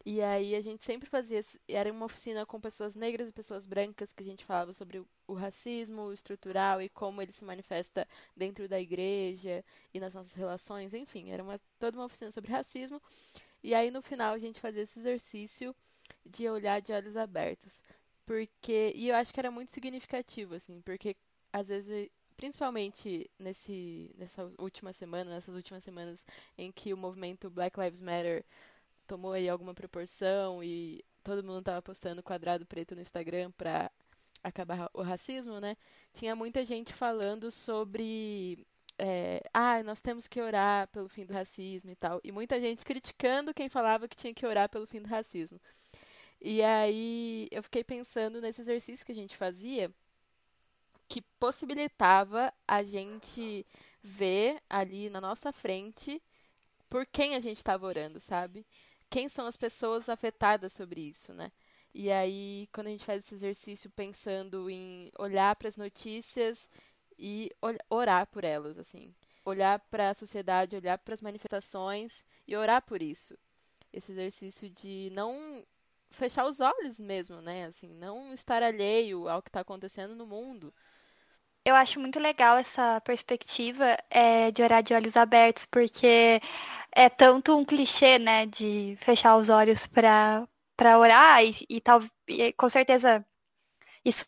E 0.06 0.22
aí 0.22 0.56
a 0.56 0.62
gente 0.62 0.84
sempre 0.84 1.10
fazia. 1.10 1.44
Era 1.68 1.92
uma 1.92 2.06
oficina 2.06 2.46
com 2.46 2.60
pessoas 2.60 2.96
negras 2.96 3.30
e 3.30 3.34
pessoas 3.34 3.66
brancas 3.66 4.12
que 4.12 4.24
a 4.24 4.26
gente 4.26 4.44
falava 4.44 4.74
sobre 4.74 5.00
o, 5.28 5.34
racismo 5.34 6.12
estrutural 6.12 6.82
e 6.82 6.90
como 6.90 7.22
ele 7.22 7.32
se 7.32 7.46
manifesta 7.46 8.08
dentro 8.36 8.68
da 8.68 8.80
igreja 8.80 9.64
e 9.94 10.00
nas 10.00 10.14
nossas 10.14 10.34
relações. 10.34 10.94
Enfim, 10.94 11.32
era 11.32 11.44
uma, 11.44 11.60
toda 11.80 11.98
uma 11.98 12.06
oficina 12.06 12.32
sobre 12.32 12.52
racismo. 12.52 13.02
E 13.64 13.74
aí 13.74 13.92
no 13.92 14.02
final 14.02 14.34
a 14.34 14.40
gente 14.40 14.60
fazia 14.60 14.84
esse 14.84 15.00
exercício 15.00 15.76
de 16.26 16.50
olhar 16.50 16.82
de 16.82 16.92
olhos 16.92 17.16
abertos. 17.16 17.84
Porque. 18.26 18.94
E 18.96 19.10
eu 19.10 19.16
acho 19.16 19.34
que 19.34 19.40
era 19.40 19.52
muito 19.52 19.72
significativo, 19.72 20.56
assim, 20.56 20.82
porque 20.82 21.16
às 21.54 21.68
vezes 21.68 22.10
principalmente 22.42 23.30
nesse, 23.38 24.10
nessa 24.18 24.52
última 24.58 24.92
semana, 24.94 25.30
nessas 25.30 25.54
últimas 25.54 25.84
semanas 25.84 26.26
em 26.58 26.72
que 26.72 26.92
o 26.92 26.98
movimento 26.98 27.52
Black 27.52 27.80
Lives 27.80 28.02
Matter 28.02 28.44
tomou 29.12 29.34
aí 29.34 29.50
alguma 29.50 29.74
proporção 29.74 30.64
e 30.64 31.04
todo 31.22 31.44
mundo 31.44 31.62
tava 31.62 31.82
postando 31.82 32.24
quadrado 32.24 32.66
preto 32.66 32.96
no 32.96 33.02
Instagram 33.02 33.52
pra 33.52 33.92
acabar 34.42 34.90
o 34.94 35.02
racismo, 35.02 35.60
né? 35.60 35.76
Tinha 36.14 36.34
muita 36.34 36.64
gente 36.64 36.94
falando 36.94 37.52
sobre 37.52 38.66
é, 38.98 39.44
ah, 39.54 39.84
nós 39.84 40.00
temos 40.00 40.30
que 40.30 40.40
orar 40.40 40.88
pelo 40.88 41.10
fim 41.10 41.26
do 41.26 41.34
racismo 41.34 41.92
e 41.92 41.96
tal. 41.96 42.22
E 42.24 42.32
muita 42.32 42.58
gente 42.62 42.86
criticando 42.86 43.54
quem 43.54 43.68
falava 43.68 44.08
que 44.08 44.16
tinha 44.16 44.34
que 44.34 44.46
orar 44.46 44.70
pelo 44.70 44.88
fim 44.88 45.02
do 45.02 45.10
racismo. 45.10 45.60
E 46.40 46.64
aí 46.64 47.50
eu 47.52 47.62
fiquei 47.62 47.84
pensando 47.84 48.40
nesse 48.40 48.62
exercício 48.62 49.06
que 49.06 49.12
a 49.12 49.16
gente 49.16 49.36
fazia, 49.36 49.92
que 51.10 51.22
possibilitava 51.38 52.54
a 52.66 52.82
gente 52.82 53.66
ver 54.02 54.62
ali 54.70 55.10
na 55.10 55.20
nossa 55.20 55.52
frente 55.52 56.22
por 56.90 57.06
quem 57.06 57.36
a 57.36 57.42
gente 57.42 57.58
estava 57.58 57.86
orando, 57.86 58.22
sabe? 58.22 58.66
Quem 59.12 59.30
são 59.30 59.48
as 59.48 59.58
pessoas 59.58 60.10
afetadas 60.10 60.74
sobre 60.74 61.02
isso, 61.02 61.34
né? 61.36 61.54
E 61.94 62.12
aí, 62.12 62.70
quando 62.74 62.88
a 62.88 62.92
gente 62.92 63.06
faz 63.06 63.26
esse 63.26 63.36
exercício 63.36 63.92
pensando 63.92 64.70
em 64.72 65.12
olhar 65.20 65.56
para 65.58 65.70
as 65.70 65.78
notícias 65.78 66.70
e 67.20 67.52
orar 67.90 68.28
por 68.28 68.44
elas, 68.46 68.80
assim, 68.80 69.14
olhar 69.46 69.80
para 69.92 70.12
a 70.12 70.16
sociedade, 70.16 70.76
olhar 70.78 70.98
para 71.00 71.14
as 71.16 71.22
manifestações 71.22 72.26
e 72.48 72.56
orar 72.56 72.82
por 72.84 73.02
isso. 73.02 73.38
esse 73.94 74.12
exercício 74.14 74.70
de 74.70 75.10
não 75.14 75.66
fechar 76.12 76.46
os 76.48 76.60
olhos 76.62 77.00
mesmo, 77.00 77.42
né? 77.42 77.66
Assim, 77.66 77.90
não 77.96 78.34
estar 78.34 78.64
alheio 78.64 79.28
ao 79.30 79.42
que 79.42 79.50
está 79.50 79.62
acontecendo 79.62 80.16
no 80.16 80.26
mundo. 80.28 80.74
Eu 81.66 81.76
acho 81.76 82.00
muito 82.00 82.20
legal 82.20 82.58
essa 82.58 83.00
perspectiva 83.02 83.96
é, 84.10 84.50
de 84.52 84.64
orar 84.64 84.82
de 84.82 84.94
olhos 84.96 85.16
abertos, 85.16 85.64
porque 85.66 86.42
é 86.92 87.08
tanto 87.10 87.56
um 87.56 87.64
clichê, 87.64 88.18
né, 88.18 88.48
de 88.48 88.98
fechar 89.02 89.38
os 89.38 89.48
olhos 89.50 89.86
para 89.86 90.48
orar 90.98 91.44
e, 91.44 91.56
e 91.70 91.80
tal, 91.80 92.02
e, 92.28 92.52
com 92.54 92.68
certeza 92.68 93.24
isso 94.06 94.26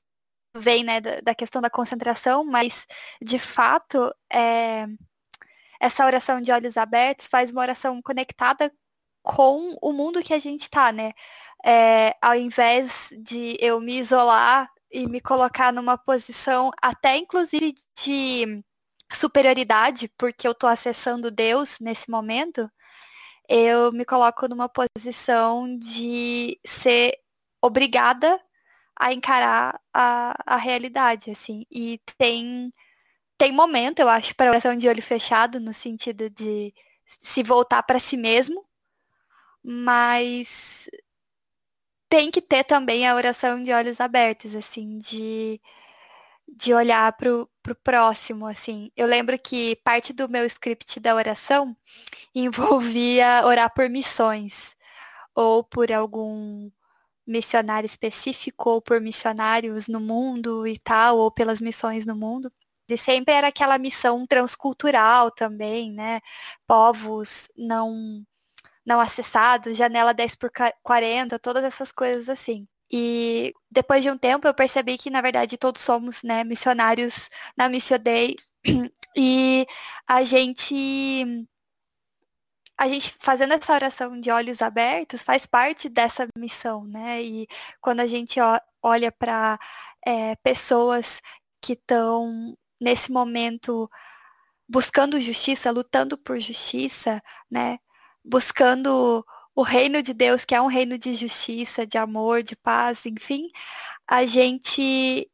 vem, 0.55 0.83
né, 0.83 1.01
da, 1.01 1.21
da, 1.21 1.35
questão 1.35 1.61
da 1.61 1.69
concentração, 1.69 2.43
mas 2.45 2.87
de 3.21 3.39
fato 3.39 4.13
é, 4.31 4.87
essa 5.79 6.05
oração 6.05 6.41
de 6.41 6.51
olhos 6.51 6.77
abertos 6.77 7.27
faz 7.27 7.51
uma 7.51 7.61
oração 7.61 8.01
conectada 8.01 8.71
com 9.23 9.77
o 9.81 9.93
mundo 9.93 10.23
que 10.23 10.33
a 10.33 10.39
gente 10.39 10.63
está, 10.63 10.91
né? 10.91 11.13
É, 11.65 12.15
ao 12.21 12.35
invés 12.35 13.09
de 13.17 13.57
eu 13.59 13.79
me 13.81 13.97
isolar 13.97 14.69
e 14.93 15.07
me 15.07 15.19
colocar 15.19 15.73
numa 15.73 15.97
posição 15.97 16.71
até 16.81 17.17
inclusive 17.17 17.75
de 17.97 18.63
superioridade, 19.11 20.09
porque 20.17 20.47
eu 20.47 20.51
estou 20.53 20.69
acessando 20.69 21.31
Deus 21.31 21.79
nesse 21.79 22.09
momento, 22.09 22.69
eu 23.49 23.91
me 23.91 24.05
coloco 24.05 24.47
numa 24.47 24.69
posição 24.69 25.77
de 25.77 26.59
ser 26.65 27.17
obrigada 27.61 28.39
a 28.99 29.13
encarar 29.13 29.79
a, 29.93 30.35
a 30.45 30.55
realidade, 30.57 31.31
assim. 31.31 31.65
E 31.71 31.99
tem, 32.17 32.71
tem 33.37 33.51
momento, 33.51 33.99
eu 33.99 34.09
acho, 34.09 34.35
para 34.35 34.51
oração 34.51 34.75
de 34.77 34.87
olho 34.87 35.03
fechado, 35.03 35.59
no 35.59 35.73
sentido 35.73 36.29
de 36.29 36.73
se 37.23 37.43
voltar 37.43 37.83
para 37.83 37.99
si 37.99 38.17
mesmo, 38.17 38.65
mas 39.63 40.89
tem 42.13 42.29
que 42.29 42.43
ter 42.43 42.63
também 42.63 43.07
a 43.07 43.15
oração 43.15 43.59
de 43.63 43.73
olhos 43.73 43.99
abertos, 43.99 44.53
assim, 44.53 44.99
de, 44.99 45.59
de 46.47 46.71
olhar 46.71 47.11
pro, 47.13 47.49
pro 47.63 47.73
próximo, 47.73 48.45
assim. 48.45 48.91
Eu 48.95 49.07
lembro 49.07 49.37
que 49.39 49.77
parte 49.77 50.13
do 50.13 50.29
meu 50.29 50.45
script 50.45 50.99
da 50.99 51.15
oração 51.15 51.75
envolvia 52.35 53.41
orar 53.43 53.73
por 53.73 53.89
missões, 53.89 54.75
ou 55.33 55.63
por 55.63 55.91
algum 55.91 56.69
missionário 57.25 57.87
específico, 57.87 58.69
ou 58.69 58.81
por 58.81 59.01
missionários 59.01 59.87
no 59.87 59.99
mundo 59.99 60.67
e 60.67 60.77
tal, 60.77 61.17
ou 61.17 61.31
pelas 61.31 61.59
missões 61.59 62.05
no 62.05 62.15
mundo. 62.15 62.53
E 62.87 62.95
sempre 62.95 63.33
era 63.33 63.47
aquela 63.47 63.79
missão 63.79 64.27
transcultural 64.27 65.31
também, 65.31 65.91
né? 65.91 66.21
Povos 66.67 67.49
não 67.57 68.23
não 68.85 68.99
acessado, 68.99 69.73
janela 69.73 70.13
10 70.13 70.35
por 70.35 70.51
40, 70.83 71.39
todas 71.39 71.63
essas 71.63 71.91
coisas 71.91 72.29
assim. 72.29 72.67
E 72.91 73.53
depois 73.71 74.03
de 74.03 74.11
um 74.11 74.17
tempo 74.17 74.47
eu 74.47 74.53
percebi 74.53 74.97
que, 74.97 75.09
na 75.09 75.21
verdade, 75.21 75.57
todos 75.57 75.81
somos 75.81 76.21
né, 76.23 76.43
missionários 76.43 77.29
na 77.57 77.69
Missio 77.69 77.99
Day. 77.99 78.35
E 79.15 79.67
a 80.07 80.23
gente. 80.23 81.45
A 82.75 82.87
gente 82.87 83.15
fazendo 83.19 83.53
essa 83.53 83.73
oração 83.73 84.19
de 84.19 84.31
olhos 84.31 84.59
abertos 84.61 85.21
faz 85.21 85.45
parte 85.45 85.87
dessa 85.87 86.27
missão, 86.35 86.83
né? 86.85 87.21
E 87.21 87.47
quando 87.79 87.99
a 87.99 88.07
gente 88.07 88.39
olha 88.81 89.11
para 89.11 89.59
é, 90.05 90.35
pessoas 90.37 91.21
que 91.61 91.73
estão 91.73 92.57
nesse 92.81 93.11
momento 93.11 93.89
buscando 94.67 95.21
justiça, 95.21 95.71
lutando 95.71 96.17
por 96.17 96.39
justiça, 96.39 97.21
né? 97.49 97.79
Buscando 98.23 99.25
o 99.55 99.61
reino 99.63 100.01
de 100.01 100.13
Deus, 100.13 100.45
que 100.45 100.55
é 100.55 100.61
um 100.61 100.67
reino 100.67 100.97
de 100.97 101.15
justiça, 101.15 101.85
de 101.85 101.97
amor, 101.97 102.43
de 102.43 102.55
paz, 102.55 103.05
enfim, 103.05 103.49
a 104.07 104.25
gente 104.25 105.29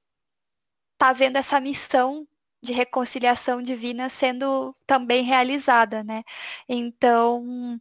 tá 0.98 1.14
vendo 1.14 1.38
essa 1.38 1.60
missão 1.62 2.28
de 2.62 2.74
reconciliação 2.74 3.62
divina 3.62 4.10
sendo 4.10 4.76
também 4.86 5.24
realizada, 5.24 6.04
né? 6.04 6.24
Então, 6.68 7.80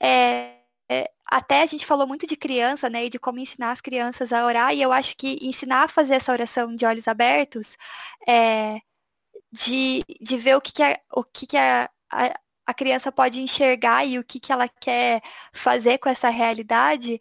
é, 0.00 0.58
é, 0.90 1.10
até 1.26 1.62
a 1.62 1.66
gente 1.66 1.86
falou 1.86 2.06
muito 2.06 2.26
de 2.26 2.36
criança, 2.36 2.88
né, 2.90 3.06
e 3.06 3.10
de 3.10 3.18
como 3.18 3.38
ensinar 3.40 3.72
as 3.72 3.80
crianças 3.80 4.32
a 4.32 4.44
orar, 4.46 4.74
e 4.74 4.82
eu 4.82 4.92
acho 4.92 5.16
que 5.16 5.38
ensinar 5.42 5.84
a 5.84 5.88
fazer 5.88 6.14
essa 6.14 6.32
oração 6.32 6.74
de 6.74 6.86
olhos 6.86 7.08
abertos, 7.08 7.76
é, 8.26 8.80
de, 9.52 10.04
de 10.20 10.36
ver 10.38 10.56
o 10.56 10.60
que, 10.60 10.72
que, 10.72 10.82
é, 10.82 11.00
o 11.12 11.24
que, 11.24 11.46
que 11.46 11.56
é 11.56 11.88
a, 12.10 12.40
a 12.68 12.74
criança 12.74 13.10
pode 13.10 13.40
enxergar 13.40 14.04
e 14.04 14.18
o 14.18 14.24
que, 14.24 14.38
que 14.38 14.52
ela 14.52 14.68
quer 14.68 15.22
fazer 15.54 15.96
com 15.98 16.08
essa 16.10 16.28
realidade, 16.28 17.18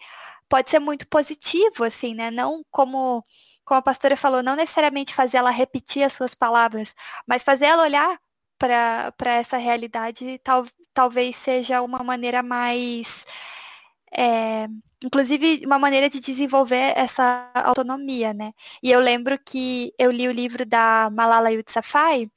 pode 0.49 0.69
ser 0.69 0.79
muito 0.79 1.07
positivo, 1.07 1.85
assim, 1.85 2.13
né? 2.13 2.29
Não 2.29 2.65
como, 2.69 3.23
como 3.63 3.79
a 3.79 3.81
pastora 3.81 4.17
falou, 4.17 4.43
não 4.43 4.57
necessariamente 4.57 5.15
fazer 5.15 5.37
ela 5.37 5.49
repetir 5.49 6.03
as 6.03 6.11
suas 6.13 6.35
palavras, 6.35 6.93
mas 7.25 7.43
fazer 7.43 7.65
ela 7.67 7.83
olhar 7.83 8.19
para 8.57 9.13
essa 9.35 9.57
realidade 9.57 10.37
tal, 10.43 10.65
talvez 10.93 11.37
seja 11.37 11.81
uma 11.81 12.03
maneira 12.03 12.43
mais. 12.43 13.25
É, 14.11 14.67
inclusive, 15.03 15.61
uma 15.65 15.79
maneira 15.79 16.09
de 16.09 16.19
desenvolver 16.19 16.93
essa 16.97 17.51
autonomia, 17.55 18.33
né? 18.33 18.53
E 18.83 18.91
eu 18.91 18.99
lembro 18.99 19.39
que 19.39 19.93
eu 19.99 20.11
li 20.11 20.27
o 20.27 20.31
livro 20.31 20.65
da 20.65 21.09
Malala 21.11 21.51
Yousafzai, 21.51 22.29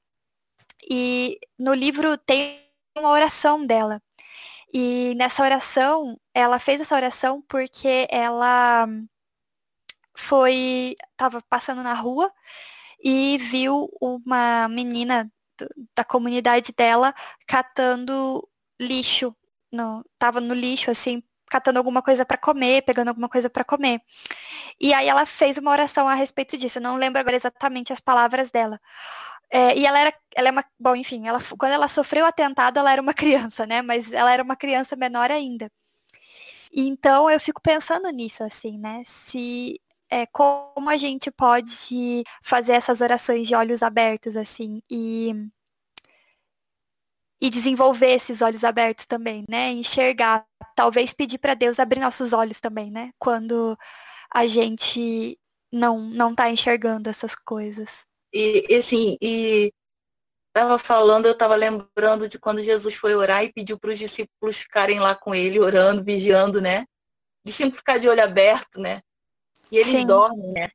e 0.91 1.39
no 1.59 1.75
livro 1.75 2.17
tem 2.19 2.70
uma 3.01 3.11
oração 3.11 3.67
dela. 3.67 4.01
E 4.73 5.15
nessa 5.17 5.43
oração, 5.43 6.19
ela 6.35 6.59
fez 6.59 6.81
essa 6.81 6.95
oração 6.95 7.43
porque 7.49 8.07
ela 8.11 8.87
foi 10.17 10.97
estava 11.13 11.43
passando 11.49 11.83
na 11.83 11.95
rua 11.95 12.33
e 13.03 13.39
viu 13.39 13.89
uma 14.01 14.69
menina 14.69 15.31
da 15.97 16.05
comunidade 16.05 16.73
dela 16.73 17.15
catando 17.47 18.47
lixo, 18.81 19.35
no, 19.73 20.05
tava 20.19 20.41
no 20.41 20.55
lixo 20.55 20.91
assim, 20.91 21.23
catando 21.51 21.79
alguma 21.79 22.03
coisa 22.03 22.25
para 22.25 22.39
comer, 22.39 22.83
pegando 22.83 23.09
alguma 23.09 23.29
coisa 23.29 23.51
para 23.51 23.65
comer. 23.65 24.01
E 24.81 24.95
aí 24.95 25.09
ela 25.09 25.27
fez 25.27 25.59
uma 25.59 25.71
oração 25.73 26.09
a 26.09 26.15
respeito 26.15 26.57
disso. 26.57 26.79
Eu 26.79 26.83
não 26.83 26.97
lembro 26.97 27.21
agora 27.21 27.37
exatamente 27.37 27.93
as 27.93 28.01
palavras 28.01 28.51
dela. 28.51 28.81
É, 29.53 29.77
e 29.77 29.85
ela 29.87 29.99
era, 29.99 30.15
ela 30.37 30.49
é 30.49 30.53
uma, 30.53 30.65
bom, 30.79 30.95
enfim, 30.97 31.27
ela, 31.27 31.41
quando 31.59 31.73
ela 31.73 31.89
sofreu 31.89 32.25
o 32.25 32.29
atentado, 32.29 32.79
ela 32.79 32.93
era 32.93 33.03
uma 33.03 33.15
criança, 33.15 33.67
né? 33.67 33.83
Mas 33.83 34.13
ela 34.13 34.33
era 34.33 34.43
uma 34.43 34.57
criança 34.57 34.97
menor 34.97 35.31
ainda. 35.31 35.71
Então 36.73 37.31
eu 37.31 37.41
fico 37.41 37.61
pensando 37.61 38.09
nisso, 38.11 38.45
assim, 38.45 38.79
né? 38.79 39.03
Se 39.07 39.81
é, 40.11 40.27
como 40.27 40.89
a 40.91 40.97
gente 40.97 41.31
pode 41.31 42.25
fazer 42.43 42.73
essas 42.73 43.01
orações 43.01 43.47
de 43.49 43.55
olhos 43.55 43.83
abertos, 43.83 44.37
assim, 44.37 44.83
e 44.91 45.35
e 47.41 47.49
desenvolver 47.51 48.13
esses 48.13 48.43
olhos 48.43 48.65
abertos 48.65 49.07
também, 49.07 49.45
né? 49.49 49.71
Enxergar, 49.71 50.47
talvez 50.77 51.15
pedir 51.15 51.39
para 51.39 51.55
Deus 51.55 51.79
abrir 51.81 52.01
nossos 52.01 52.33
olhos 52.33 52.61
também, 52.61 52.91
né? 52.91 53.13
Quando 53.19 53.77
a 54.33 54.47
gente 54.47 55.39
não 55.73 56.01
não 56.01 56.33
está 56.33 56.51
enxergando 56.51 57.09
essas 57.09 57.35
coisas. 57.35 58.05
E, 58.33 58.67
e 58.69 58.77
assim, 58.77 59.17
e 59.21 59.73
estava 60.49 60.79
falando, 60.79 61.27
eu 61.27 61.33
estava 61.33 61.55
lembrando 61.55 62.29
de 62.29 62.39
quando 62.39 62.63
Jesus 62.63 62.95
foi 62.95 63.15
orar 63.15 63.45
e 63.45 63.53
pediu 63.53 63.79
para 63.79 63.91
os 63.91 63.99
discípulos 63.99 64.59
ficarem 64.59 65.01
lá 65.01 65.15
com 65.15 65.35
ele, 65.35 65.61
orando, 65.61 66.05
vigiando, 66.05 66.61
né? 66.61 66.87
Eles 67.45 67.57
tinham 67.57 67.71
que 67.71 67.77
ficar 67.77 67.99
de 67.99 68.09
olho 68.09 68.23
aberto, 68.23 68.81
né? 68.81 69.03
E 69.71 69.79
eles 69.79 70.01
Sim. 70.01 70.07
dormem, 70.07 70.53
né? 70.53 70.69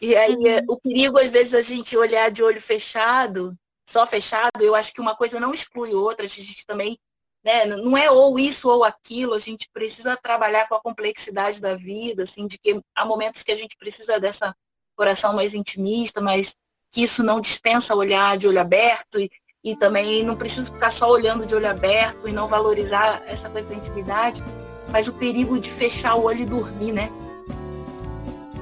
E 0.00 0.16
aí 0.16 0.34
uhum. 0.34 0.64
o 0.68 0.80
perigo, 0.80 1.18
às 1.18 1.30
vezes, 1.30 1.54
a 1.54 1.60
gente 1.60 1.96
olhar 1.96 2.30
de 2.30 2.42
olho 2.42 2.60
fechado, 2.60 3.56
só 3.86 4.06
fechado, 4.06 4.60
eu 4.60 4.74
acho 4.74 4.92
que 4.92 5.00
uma 5.00 5.14
coisa 5.14 5.38
não 5.38 5.54
exclui 5.54 5.94
outra, 5.94 6.26
a 6.26 6.28
gente 6.28 6.66
também, 6.66 6.98
né? 7.44 7.64
Não 7.64 7.96
é 7.96 8.10
ou 8.10 8.38
isso 8.38 8.68
ou 8.68 8.82
aquilo, 8.82 9.34
a 9.34 9.38
gente 9.38 9.68
precisa 9.72 10.16
trabalhar 10.16 10.68
com 10.68 10.74
a 10.74 10.80
complexidade 10.80 11.60
da 11.60 11.76
vida, 11.76 12.24
assim, 12.24 12.48
de 12.48 12.58
que 12.58 12.80
há 12.96 13.04
momentos 13.04 13.44
que 13.44 13.52
a 13.52 13.56
gente 13.56 13.76
precisa 13.76 14.18
dessa 14.18 14.54
oração 14.96 15.34
mais 15.34 15.54
intimista, 15.54 16.20
mais 16.20 16.56
que 16.92 17.02
isso 17.02 17.22
não 17.22 17.40
dispensa 17.40 17.94
olhar 17.94 18.36
de 18.36 18.46
olho 18.46 18.60
aberto 18.60 19.18
e, 19.18 19.30
e 19.64 19.74
também 19.74 20.22
não 20.22 20.36
precisa 20.36 20.70
ficar 20.70 20.90
só 20.90 21.10
olhando 21.10 21.46
de 21.46 21.54
olho 21.54 21.68
aberto 21.68 22.28
e 22.28 22.32
não 22.32 22.46
valorizar 22.46 23.22
essa 23.26 23.48
coisa 23.48 23.66
da 23.66 23.74
intimidade, 23.74 24.44
mas 24.90 25.08
o 25.08 25.14
perigo 25.14 25.58
de 25.58 25.70
fechar 25.70 26.14
o 26.16 26.24
olho 26.24 26.42
e 26.42 26.46
dormir, 26.46 26.92
né? 26.92 27.10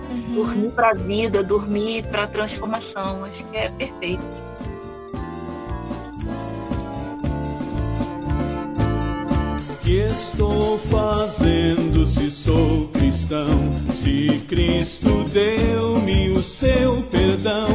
Uhum. 0.09 0.35
Dormir 0.35 0.71
para 0.71 0.91
a 0.91 0.95
vida, 0.95 1.43
dormir 1.43 2.07
para 2.07 2.23
a 2.23 2.27
transformação, 2.29 3.25
acho 3.25 3.45
que 3.45 3.57
é 3.57 3.69
perfeito. 3.69 4.50
Que 9.91 9.97
estou 10.03 10.79
fazendo 10.79 12.07
se 12.07 12.31
sou 12.31 12.87
cristão? 12.93 13.49
Se 13.91 14.41
Cristo 14.47 15.25
deu-me 15.33 16.31
o 16.31 16.41
seu 16.41 17.03
perdão, 17.11 17.67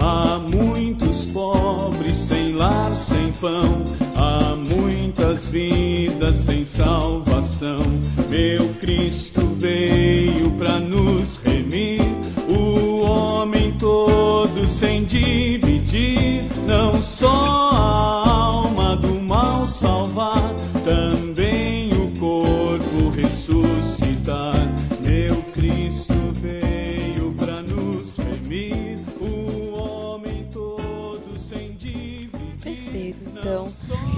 há 0.00 0.38
muitos 0.38 1.26
pobres 1.26 2.16
sem 2.16 2.54
lar, 2.54 2.96
sem 2.96 3.30
pão, 3.32 3.84
há 4.16 4.56
muita 4.56 4.98
tantas 5.28 5.48
vidas 5.48 6.36
sem 6.36 6.64
salvação. 6.64 7.80
Meu 8.28 8.68
Cristo 8.80 9.40
veio 9.56 10.50
para 10.52 10.78
nos 10.78 11.38
remir, 11.44 12.00
o 12.48 13.02
homem 13.02 13.72
todo 13.72 14.66
sem 14.66 15.04
dividir, 15.04 16.44
não 16.66 17.00
só 17.02 17.70
a 17.72 18.07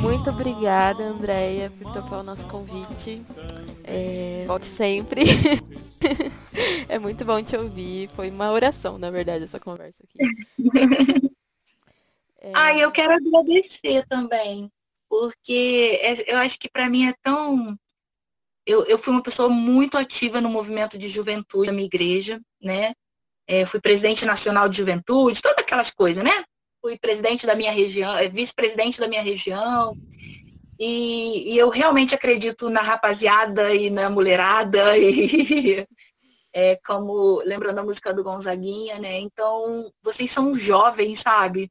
muito 0.01 0.31
obrigada, 0.31 1.03
Andréia, 1.05 1.71
por 1.71 1.93
topar 1.93 2.21
o 2.21 2.25
nosso 2.25 2.47
convite. 2.49 3.23
É, 3.85 4.45
volte 4.47 4.67
sempre. 4.67 5.23
é 6.89 6.99
muito 6.99 7.25
bom 7.25 7.43
te 7.43 7.57
ouvir. 7.57 8.09
Foi 8.15 8.31
uma 8.31 8.53
oração, 8.53 8.99
na 8.99 9.11
verdade, 9.11 9.45
essa 9.45 9.61
conversa 9.61 10.03
aqui. 10.05 10.19
É, 12.43 12.53
Ah, 12.55 12.75
eu 12.75 12.91
quero 12.91 13.13
agradecer 13.13 14.07
também, 14.09 14.73
porque 15.11 15.99
é- 16.01 16.33
eu 16.33 16.39
acho 16.39 16.59
que 16.59 16.71
para 16.71 16.89
mim 16.89 17.07
é 17.07 17.15
tão. 17.23 17.79
Eu, 18.65 18.87
eu 18.87 18.99
fui 18.99 19.13
uma 19.13 19.23
pessoa 19.23 19.51
muito 19.51 19.99
ativa 19.99 20.41
no 20.41 20.49
movimento 20.49 20.97
de 20.97 21.07
juventude 21.07 21.67
da 21.67 21.73
minha 21.73 21.85
igreja, 21.85 22.41
né? 22.59 22.95
É, 23.47 23.67
fui 23.67 23.79
presidente 23.79 24.25
nacional 24.25 24.71
de 24.71 24.79
juventude, 24.79 25.43
todas 25.43 25.59
aquelas 25.59 25.91
coisas, 25.91 26.25
né? 26.25 26.45
Fui 26.81 26.99
presidente 26.99 27.47
da 27.47 27.55
minha 27.55 27.73
região, 27.73 28.17
é, 28.17 28.29
vice-presidente 28.29 28.99
da 28.99 29.09
minha 29.09 29.23
região. 29.23 29.97
E, 30.79 31.53
e 31.53 31.59
eu 31.59 31.69
realmente 31.69 32.15
acredito 32.15 32.71
na 32.71 32.81
rapaziada 32.81 33.75
e 33.75 33.91
na 33.91 34.09
mulherada, 34.09 34.97
e 34.99 35.87
é, 36.53 36.77
como 36.77 37.43
lembrando 37.45 37.81
a 37.81 37.85
música 37.85 38.15
do 38.15 38.25
Gonzaguinha, 38.25 38.99
né? 38.99 39.21
Então, 39.21 39.93
vocês 40.03 40.31
são 40.31 40.55
jovens, 40.55 41.21
sabe? 41.21 41.71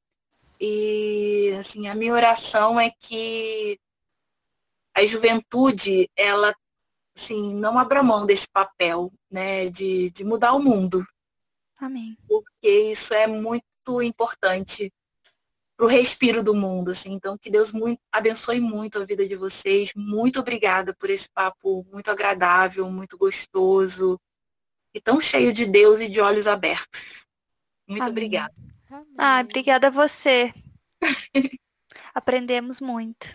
E 0.59 1.55
assim, 1.57 1.87
a 1.87 1.95
minha 1.95 2.13
oração 2.13 2.79
é 2.79 2.91
que 2.91 3.79
a 4.95 5.05
juventude, 5.05 6.09
ela 6.15 6.53
assim, 7.15 7.53
não 7.55 7.77
abra 7.77 8.03
mão 8.03 8.25
desse 8.25 8.47
papel, 8.49 9.11
né, 9.29 9.69
de, 9.69 10.09
de 10.11 10.23
mudar 10.23 10.53
o 10.53 10.59
mundo, 10.61 11.05
Amém. 11.79 12.17
porque 12.27 12.69
isso 12.69 13.13
é 13.13 13.27
muito 13.27 14.01
importante 14.01 14.91
para 15.79 15.85
o 15.85 15.89
respiro 15.89 16.43
do 16.43 16.53
mundo, 16.53 16.91
assim. 16.91 17.13
Então, 17.13 17.37
que 17.37 17.49
Deus 17.49 17.71
muito, 17.71 18.01
abençoe 18.11 18.59
muito 18.59 18.99
a 18.99 19.05
vida 19.05 19.25
de 19.25 19.37
vocês. 19.37 19.93
Muito 19.95 20.37
obrigada 20.41 20.93
por 20.93 21.09
esse 21.09 21.29
papo 21.29 21.85
muito 21.89 22.11
agradável, 22.11 22.91
muito 22.91 23.17
gostoso 23.17 24.19
e 24.93 24.99
tão 24.99 25.21
cheio 25.21 25.53
de 25.53 25.65
Deus 25.65 26.01
e 26.01 26.09
de 26.09 26.19
olhos 26.19 26.47
abertos. 26.47 27.25
Muito 27.87 28.01
Amém. 28.01 28.11
obrigada. 28.11 28.53
Ah, 29.17 29.39
obrigada 29.39 29.87
a 29.87 29.89
você. 29.89 30.53
Aprendemos 32.13 32.81
muito. 32.81 33.27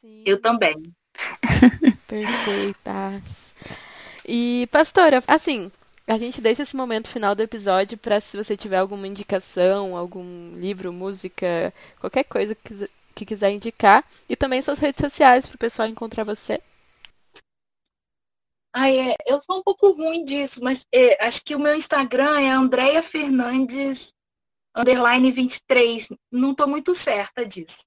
Sim, 0.00 0.22
Eu 0.24 0.40
também. 0.40 0.80
perfeitas. 2.06 3.52
E, 4.24 4.68
pastora, 4.70 5.24
assim, 5.26 5.72
a 6.06 6.18
gente 6.18 6.40
deixa 6.40 6.62
esse 6.62 6.76
momento 6.76 7.08
final 7.08 7.34
do 7.34 7.42
episódio 7.42 7.96
para 7.96 8.20
se 8.20 8.36
você 8.36 8.56
tiver 8.56 8.76
alguma 8.76 9.06
indicação, 9.06 9.96
algum 9.96 10.54
livro, 10.56 10.92
música, 10.92 11.72
qualquer 11.98 12.24
coisa 12.24 12.54
que 12.54 12.62
quiser, 12.62 12.90
que 13.14 13.24
quiser 13.24 13.52
indicar. 13.52 14.04
E 14.28 14.36
também 14.36 14.60
suas 14.60 14.78
redes 14.78 15.00
sociais 15.00 15.46
para 15.46 15.56
o 15.56 15.58
pessoal 15.58 15.88
encontrar 15.88 16.24
você. 16.24 16.60
Ah, 18.72 18.90
é, 18.90 19.14
eu 19.24 19.40
sou 19.40 19.58
um 19.58 19.62
pouco 19.62 19.92
ruim 19.92 20.24
disso, 20.24 20.62
mas 20.62 20.84
é, 20.92 21.24
acho 21.24 21.44
que 21.44 21.54
o 21.54 21.60
meu 21.60 21.76
Instagram 21.76 22.40
é 22.40 22.50
Andréia 22.50 23.02
Fernandes 23.02 24.12
underline 24.76 25.30
23. 25.30 26.08
Não 26.30 26.50
estou 26.50 26.66
muito 26.66 26.94
certa 26.94 27.46
disso. 27.46 27.84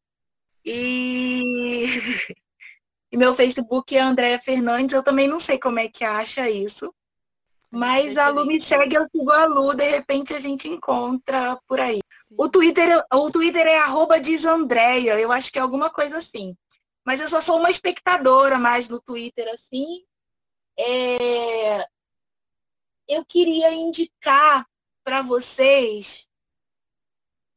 E... 0.65 1.84
e 3.11 3.18
meu 3.18 3.34
Facebook 3.34 3.95
é 3.95 3.99
Andréia 3.99 4.39
Fernandes. 4.39 4.94
Eu 4.94 5.03
também 5.03 5.27
não 5.27 5.39
sei 5.39 5.60
como 5.60 5.77
é 5.77 5.89
que 5.89 6.06
acha 6.06 6.49
isso. 6.49 6.94
Mas 7.72 8.18
a 8.18 8.30
Lu 8.30 8.45
me 8.45 8.61
segue, 8.61 8.95
eu 8.95 9.07
sigo 9.11 9.31
a 9.31 9.45
Lu, 9.45 9.76
de 9.76 9.89
repente 9.89 10.34
a 10.34 10.39
gente 10.39 10.68
encontra 10.68 11.60
por 11.68 11.80
aí. 11.80 11.99
O 12.38 12.49
Twitter, 12.49 13.03
o 13.14 13.30
Twitter 13.30 13.65
é 13.68 13.77
arroba 13.77 14.18
eu 14.19 15.31
acho 15.31 15.52
que 15.52 15.60
é 15.60 15.61
alguma 15.61 15.89
coisa 15.89 16.18
assim. 16.18 16.56
Mas 17.06 17.22
eu 17.22 17.27
só 17.27 17.39
sou 17.39 17.57
uma 17.57 17.69
espectadora 17.69 18.57
mais 18.57 18.89
no 18.89 19.02
Twitter, 19.02 19.48
assim. 19.49 20.03
É, 20.77 21.85
eu 23.07 23.26
queria 23.26 23.73
indicar 23.73 24.68
para 25.03 25.22
vocês 25.22 26.27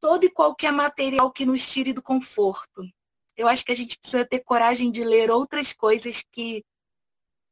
todo 0.01 0.25
e 0.25 0.31
qualquer 0.31 0.73
material 0.73 1.31
que 1.31 1.45
nos 1.45 1.69
tire 1.69 1.93
do 1.93 2.03
conforto. 2.03 2.83
Eu 3.37 3.49
acho 3.49 3.65
que 3.65 3.73
a 3.73 3.77
gente 3.77 3.99
precisa 3.99 4.25
ter 4.25 4.41
coragem 4.41 4.91
de 4.91 5.05
ler 5.05 5.31
outras 5.31 5.73
coisas 5.73 6.23
que 6.33 6.65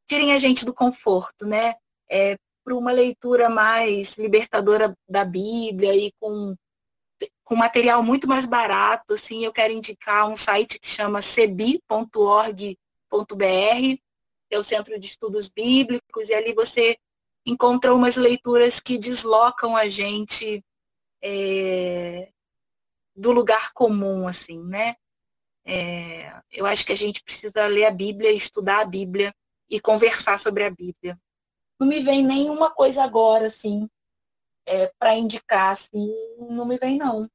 tirem 0.07 0.33
a 0.33 0.39
gente 0.39 0.65
do 0.65 0.73
conforto, 0.73 1.45
né? 1.45 1.75
É, 2.09 2.37
para 2.63 2.75
uma 2.75 2.91
leitura 2.91 3.49
mais 3.49 4.17
libertadora 4.17 4.93
da 5.07 5.25
Bíblia 5.25 5.95
e 5.95 6.11
com, 6.19 6.55
com 7.43 7.55
material 7.55 8.03
muito 8.03 8.27
mais 8.27 8.45
barato, 8.45 9.13
assim, 9.13 9.43
eu 9.43 9.51
quero 9.51 9.73
indicar 9.73 10.29
um 10.29 10.35
site 10.35 10.79
que 10.79 10.87
chama 10.87 11.21
cebi.org.br 11.21 12.75
que 14.49 14.55
é 14.55 14.59
o 14.59 14.63
Centro 14.63 14.99
de 14.99 15.05
Estudos 15.05 15.47
Bíblicos, 15.47 16.27
e 16.27 16.33
ali 16.33 16.53
você 16.53 16.97
encontra 17.45 17.93
umas 17.93 18.17
leituras 18.17 18.79
que 18.79 18.97
deslocam 18.97 19.77
a 19.77 19.87
gente 19.87 20.63
é, 21.21 22.31
do 23.15 23.31
lugar 23.31 23.71
comum, 23.73 24.27
assim, 24.27 24.59
né? 24.63 24.95
É, 25.63 26.41
eu 26.51 26.65
acho 26.65 26.83
que 26.83 26.91
a 26.91 26.97
gente 26.97 27.23
precisa 27.23 27.67
ler 27.67 27.85
a 27.85 27.91
Bíblia, 27.91 28.31
estudar 28.31 28.81
a 28.81 28.85
Bíblia 28.85 29.31
e 29.69 29.79
conversar 29.79 30.39
sobre 30.39 30.63
a 30.63 30.71
Bíblia. 30.71 31.19
Não 31.79 31.87
me 31.87 31.99
vem 31.99 32.25
nenhuma 32.25 32.69
coisa 32.69 33.03
agora, 33.03 33.47
assim, 33.47 33.89
é, 34.65 34.91
para 34.99 35.15
indicar, 35.15 35.71
assim, 35.71 36.13
não 36.37 36.65
me 36.65 36.77
vem, 36.77 36.97
não. 36.97 37.29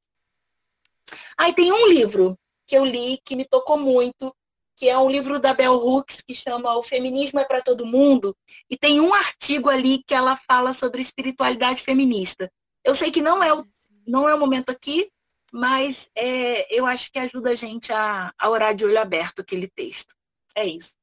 Aí 1.36 1.52
tem 1.52 1.72
um 1.72 1.88
livro 1.88 2.38
que 2.66 2.76
eu 2.76 2.84
li 2.84 3.20
que 3.24 3.36
me 3.36 3.44
tocou 3.44 3.78
muito, 3.78 4.34
que 4.76 4.88
é 4.88 4.98
um 4.98 5.10
livro 5.10 5.38
da 5.38 5.54
Bell 5.54 5.74
Hooks 5.74 6.20
que 6.20 6.34
chama 6.34 6.76
O 6.76 6.82
Feminismo 6.82 7.40
é 7.40 7.44
para 7.44 7.62
Todo 7.62 7.86
Mundo, 7.86 8.36
e 8.68 8.76
tem 8.76 9.00
um 9.00 9.14
artigo 9.14 9.68
ali 9.68 10.02
que 10.04 10.14
ela 10.14 10.36
fala 10.36 10.72
sobre 10.72 11.00
espiritualidade 11.00 11.82
feminista. 11.82 12.50
Eu 12.82 12.94
sei 12.94 13.10
que 13.10 13.22
não 13.22 13.42
é 13.42 13.52
o, 13.52 13.66
não 14.06 14.28
é 14.28 14.34
o 14.34 14.38
momento 14.38 14.70
aqui, 14.70 15.10
mas 15.52 16.10
é, 16.16 16.66
eu 16.74 16.84
acho 16.84 17.10
que 17.12 17.18
ajuda 17.18 17.50
a 17.50 17.54
gente 17.54 17.92
a, 17.92 18.32
a 18.38 18.50
orar 18.50 18.74
de 18.74 18.84
olho 18.84 19.00
aberto 19.00 19.40
aquele 19.40 19.68
texto. 19.68 20.14
É 20.56 20.66
isso. 20.66 20.94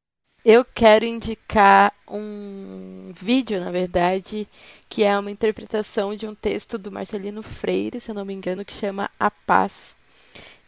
Eu 0.44 0.66
quero 0.66 1.06
indicar 1.06 1.94
um 2.08 3.14
vídeo, 3.16 3.60
na 3.60 3.72
verdade, 3.72 4.48
que 4.90 5.04
é 5.04 5.18
uma 5.18 5.30
interpretação 5.30 6.16
de 6.16 6.26
um 6.28 6.34
texto 6.34 6.78
do 6.80 6.92
Marcelino 6.92 7.44
Freire, 7.44 8.00
se 8.00 8.10
eu 8.10 8.16
não 8.16 8.26
me 8.26 8.34
engano, 8.34 8.66
que 8.66 8.74
chama 8.74 9.10
A 9.20 9.30
Paz. 9.30 9.96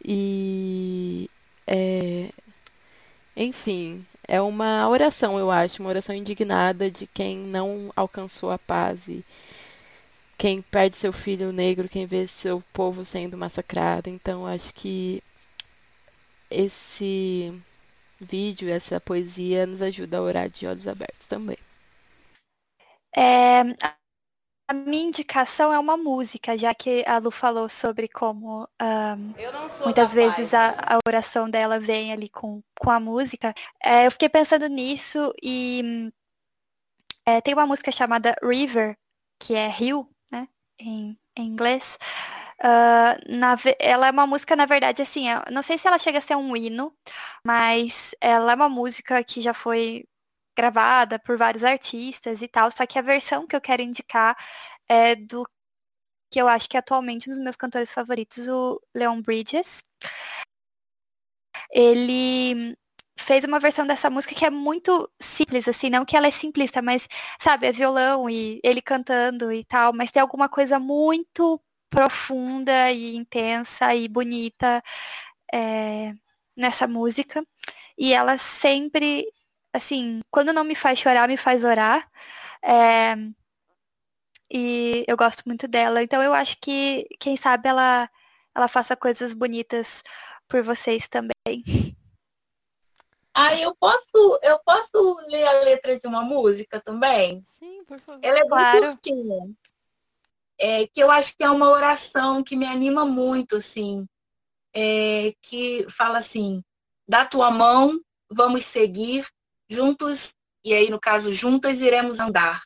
E 0.04 1.28
é, 1.66 2.30
enfim, 3.36 4.04
é 4.28 4.40
uma 4.40 4.88
oração, 4.88 5.38
eu 5.38 5.50
acho, 5.50 5.82
uma 5.82 5.88
oração 5.88 6.14
indignada 6.14 6.90
de 6.90 7.06
quem 7.06 7.36
não 7.38 7.92
alcançou 7.96 8.50
a 8.50 8.58
paz 8.58 9.08
e 9.08 9.24
quem 10.38 10.62
perde 10.62 10.96
seu 10.96 11.12
filho 11.12 11.52
negro, 11.52 11.88
quem 11.88 12.06
vê 12.06 12.26
seu 12.26 12.62
povo 12.72 13.04
sendo 13.04 13.36
massacrado. 13.36 14.08
Então, 14.08 14.46
acho 14.46 14.72
que 14.74 15.22
esse 16.50 17.52
vídeo, 18.24 18.70
essa 18.70 19.00
poesia 19.00 19.66
nos 19.66 19.82
ajuda 19.82 20.18
a 20.18 20.22
orar 20.22 20.48
de 20.48 20.66
olhos 20.66 20.88
abertos 20.88 21.26
também. 21.26 21.58
É, 23.16 23.60
a 24.66 24.72
minha 24.72 25.04
indicação 25.04 25.72
é 25.72 25.78
uma 25.78 25.96
música, 25.96 26.56
já 26.56 26.74
que 26.74 27.04
a 27.06 27.18
Lu 27.18 27.30
falou 27.30 27.68
sobre 27.68 28.08
como 28.08 28.68
um, 28.80 29.34
muitas 29.84 30.12
vezes 30.12 30.54
a, 30.54 30.70
a, 30.70 30.98
oração 31.06 31.50
dela 31.50 31.78
vem 31.78 32.12
ali 32.12 32.28
com, 32.28 32.62
com 32.80 32.90
a 32.90 32.98
música. 32.98 33.54
É, 33.82 34.06
eu 34.06 34.10
fiquei 34.10 34.28
pensando 34.28 34.66
nisso 34.66 35.32
e 35.42 36.10
é, 37.26 37.40
tem 37.40 37.52
uma 37.52 37.66
música 37.66 37.92
chamada 37.92 38.34
River, 38.42 38.96
que 39.38 39.54
é 39.54 39.68
rio, 39.68 40.08
né, 40.30 40.48
em, 40.78 41.18
em 41.36 41.46
inglês. 41.46 41.98
Uh, 42.60 43.36
na, 43.36 43.56
ela 43.78 44.08
é 44.08 44.10
uma 44.10 44.26
música, 44.26 44.54
na 44.56 44.66
verdade, 44.66 45.02
assim, 45.02 45.26
não 45.50 45.62
sei 45.62 45.76
se 45.76 45.86
ela 45.86 45.98
chega 45.98 46.18
a 46.18 46.22
ser 46.22 46.36
um 46.36 46.56
hino, 46.56 46.94
mas 47.44 48.14
ela 48.20 48.52
é 48.52 48.54
uma 48.54 48.68
música 48.68 49.22
que 49.24 49.40
já 49.40 49.52
foi 49.52 50.04
gravada 50.56 51.18
por 51.18 51.36
vários 51.36 51.64
artistas 51.64 52.40
e 52.42 52.48
tal, 52.48 52.70
só 52.70 52.86
que 52.86 52.98
a 52.98 53.02
versão 53.02 53.46
que 53.46 53.56
eu 53.56 53.60
quero 53.60 53.82
indicar 53.82 54.36
é 54.88 55.16
do 55.16 55.44
que 56.30 56.40
eu 56.40 56.48
acho 56.48 56.68
que 56.68 56.76
é 56.76 56.80
atualmente 56.80 57.28
um 57.28 57.32
dos 57.34 57.42
meus 57.42 57.56
cantores 57.56 57.92
favoritos, 57.92 58.48
o 58.48 58.80
Leon 58.94 59.20
Bridges. 59.22 59.78
Ele 61.70 62.76
fez 63.18 63.44
uma 63.44 63.60
versão 63.60 63.86
dessa 63.86 64.10
música 64.10 64.34
que 64.34 64.44
é 64.44 64.50
muito 64.50 65.10
simples, 65.20 65.68
assim, 65.68 65.90
não 65.90 66.04
que 66.04 66.16
ela 66.16 66.26
é 66.26 66.30
simplista, 66.30 66.82
mas, 66.82 67.08
sabe, 67.40 67.66
é 67.66 67.72
violão 67.72 68.28
e 68.28 68.60
ele 68.64 68.82
cantando 68.82 69.52
e 69.52 69.64
tal, 69.64 69.92
mas 69.92 70.10
tem 70.10 70.20
alguma 70.20 70.48
coisa 70.48 70.78
muito 70.78 71.60
profunda 71.90 72.90
e 72.90 73.14
intensa 73.16 73.94
e 73.94 74.08
bonita 74.08 74.82
é, 75.52 76.12
nessa 76.56 76.86
música. 76.86 77.44
E 77.96 78.12
ela 78.12 78.38
sempre, 78.38 79.26
assim, 79.72 80.20
quando 80.30 80.52
não 80.52 80.64
me 80.64 80.74
faz 80.74 80.98
chorar, 80.98 81.28
me 81.28 81.36
faz 81.36 81.64
orar. 81.64 82.08
É, 82.62 83.14
e 84.50 85.04
eu 85.06 85.16
gosto 85.16 85.42
muito 85.46 85.66
dela. 85.66 86.02
Então 86.02 86.22
eu 86.22 86.34
acho 86.34 86.56
que, 86.60 87.06
quem 87.18 87.36
sabe, 87.36 87.68
ela, 87.68 88.08
ela 88.54 88.68
faça 88.68 88.96
coisas 88.96 89.32
bonitas 89.32 90.02
por 90.48 90.62
vocês 90.62 91.08
também. 91.08 91.32
Ah, 93.36 93.52
eu 93.58 93.74
posso, 93.74 94.38
eu 94.42 94.60
posso 94.64 95.18
ler 95.26 95.44
a 95.44 95.60
letra 95.62 95.98
de 95.98 96.06
uma 96.06 96.22
música 96.22 96.80
também? 96.80 97.44
Sim, 97.58 97.82
por 97.84 97.98
favor. 97.98 98.20
Ela 98.22 98.38
é 98.38 98.44
Claro. 98.46 98.80
bem 98.80 98.90
curtinha. 98.92 99.54
É, 100.66 100.86
que 100.86 100.98
eu 100.98 101.10
acho 101.10 101.36
que 101.36 101.44
é 101.44 101.50
uma 101.50 101.68
oração 101.68 102.42
que 102.42 102.56
me 102.56 102.64
anima 102.64 103.04
muito, 103.04 103.56
assim. 103.56 104.08
É, 104.74 105.34
que 105.42 105.84
fala 105.90 106.16
assim, 106.16 106.64
da 107.06 107.26
tua 107.26 107.50
mão 107.50 108.00
vamos 108.30 108.64
seguir, 108.64 109.28
juntos, 109.68 110.34
e 110.64 110.72
aí 110.72 110.88
no 110.88 110.98
caso, 110.98 111.34
juntas 111.34 111.82
iremos 111.82 112.18
andar, 112.18 112.62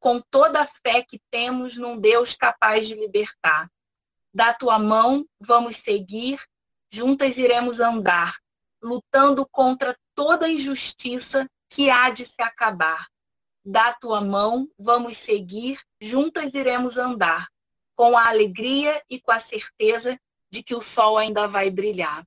com 0.00 0.20
toda 0.20 0.62
a 0.62 0.66
fé 0.66 1.04
que 1.08 1.20
temos 1.30 1.76
num 1.76 1.96
Deus 1.96 2.34
capaz 2.34 2.88
de 2.88 2.96
libertar. 2.96 3.70
Da 4.34 4.52
tua 4.52 4.76
mão 4.80 5.24
vamos 5.38 5.76
seguir, 5.76 6.42
juntas 6.90 7.38
iremos 7.38 7.78
andar, 7.78 8.36
lutando 8.82 9.46
contra 9.48 9.96
toda 10.12 10.50
injustiça 10.50 11.48
que 11.70 11.88
há 11.88 12.10
de 12.10 12.24
se 12.24 12.42
acabar. 12.42 13.06
Da 13.64 13.92
tua 13.92 14.20
mão 14.20 14.68
vamos 14.76 15.16
seguir, 15.16 15.78
juntas 16.00 16.54
iremos 16.54 16.96
andar, 16.96 17.48
com 17.96 18.16
a 18.16 18.28
alegria 18.28 19.02
e 19.10 19.20
com 19.20 19.32
a 19.32 19.38
certeza 19.38 20.18
de 20.50 20.62
que 20.62 20.74
o 20.74 20.80
sol 20.80 21.18
ainda 21.18 21.46
vai 21.46 21.70
brilhar. 21.70 22.24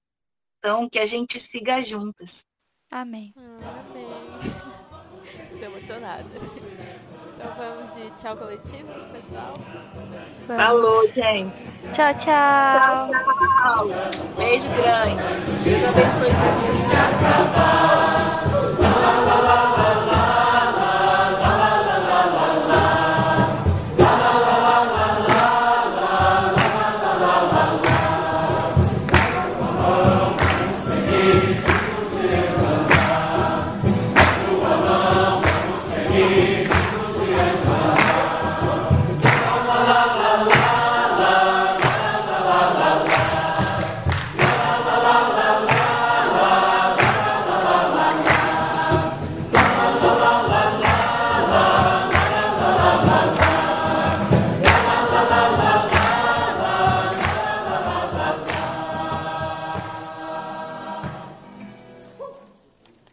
Então, 0.60 0.90
que 0.90 1.00
a 1.00 1.06
gente 1.06 1.40
siga 1.40 1.84
juntas. 1.84 2.46
Amém. 2.92 3.34
Ah, 3.38 3.84
amei. 3.90 4.06
Tô 5.60 5.66
emocionada. 5.66 6.26
Então 7.36 7.56
vamos 7.56 7.96
de 7.96 8.12
tchau 8.22 8.38
coletivo, 8.38 8.88
pessoal. 9.12 9.54
Vamos. 10.46 10.64
Falou, 10.64 11.08
gente. 11.08 11.56
Tchau, 11.94 12.14
tchau. 12.20 13.10
Tchau. 13.10 13.88
Beijo 14.38 14.68
grande. 14.70 15.24
Deus 15.64 15.84
abençoe 15.86 16.30
vocês. 16.30 16.82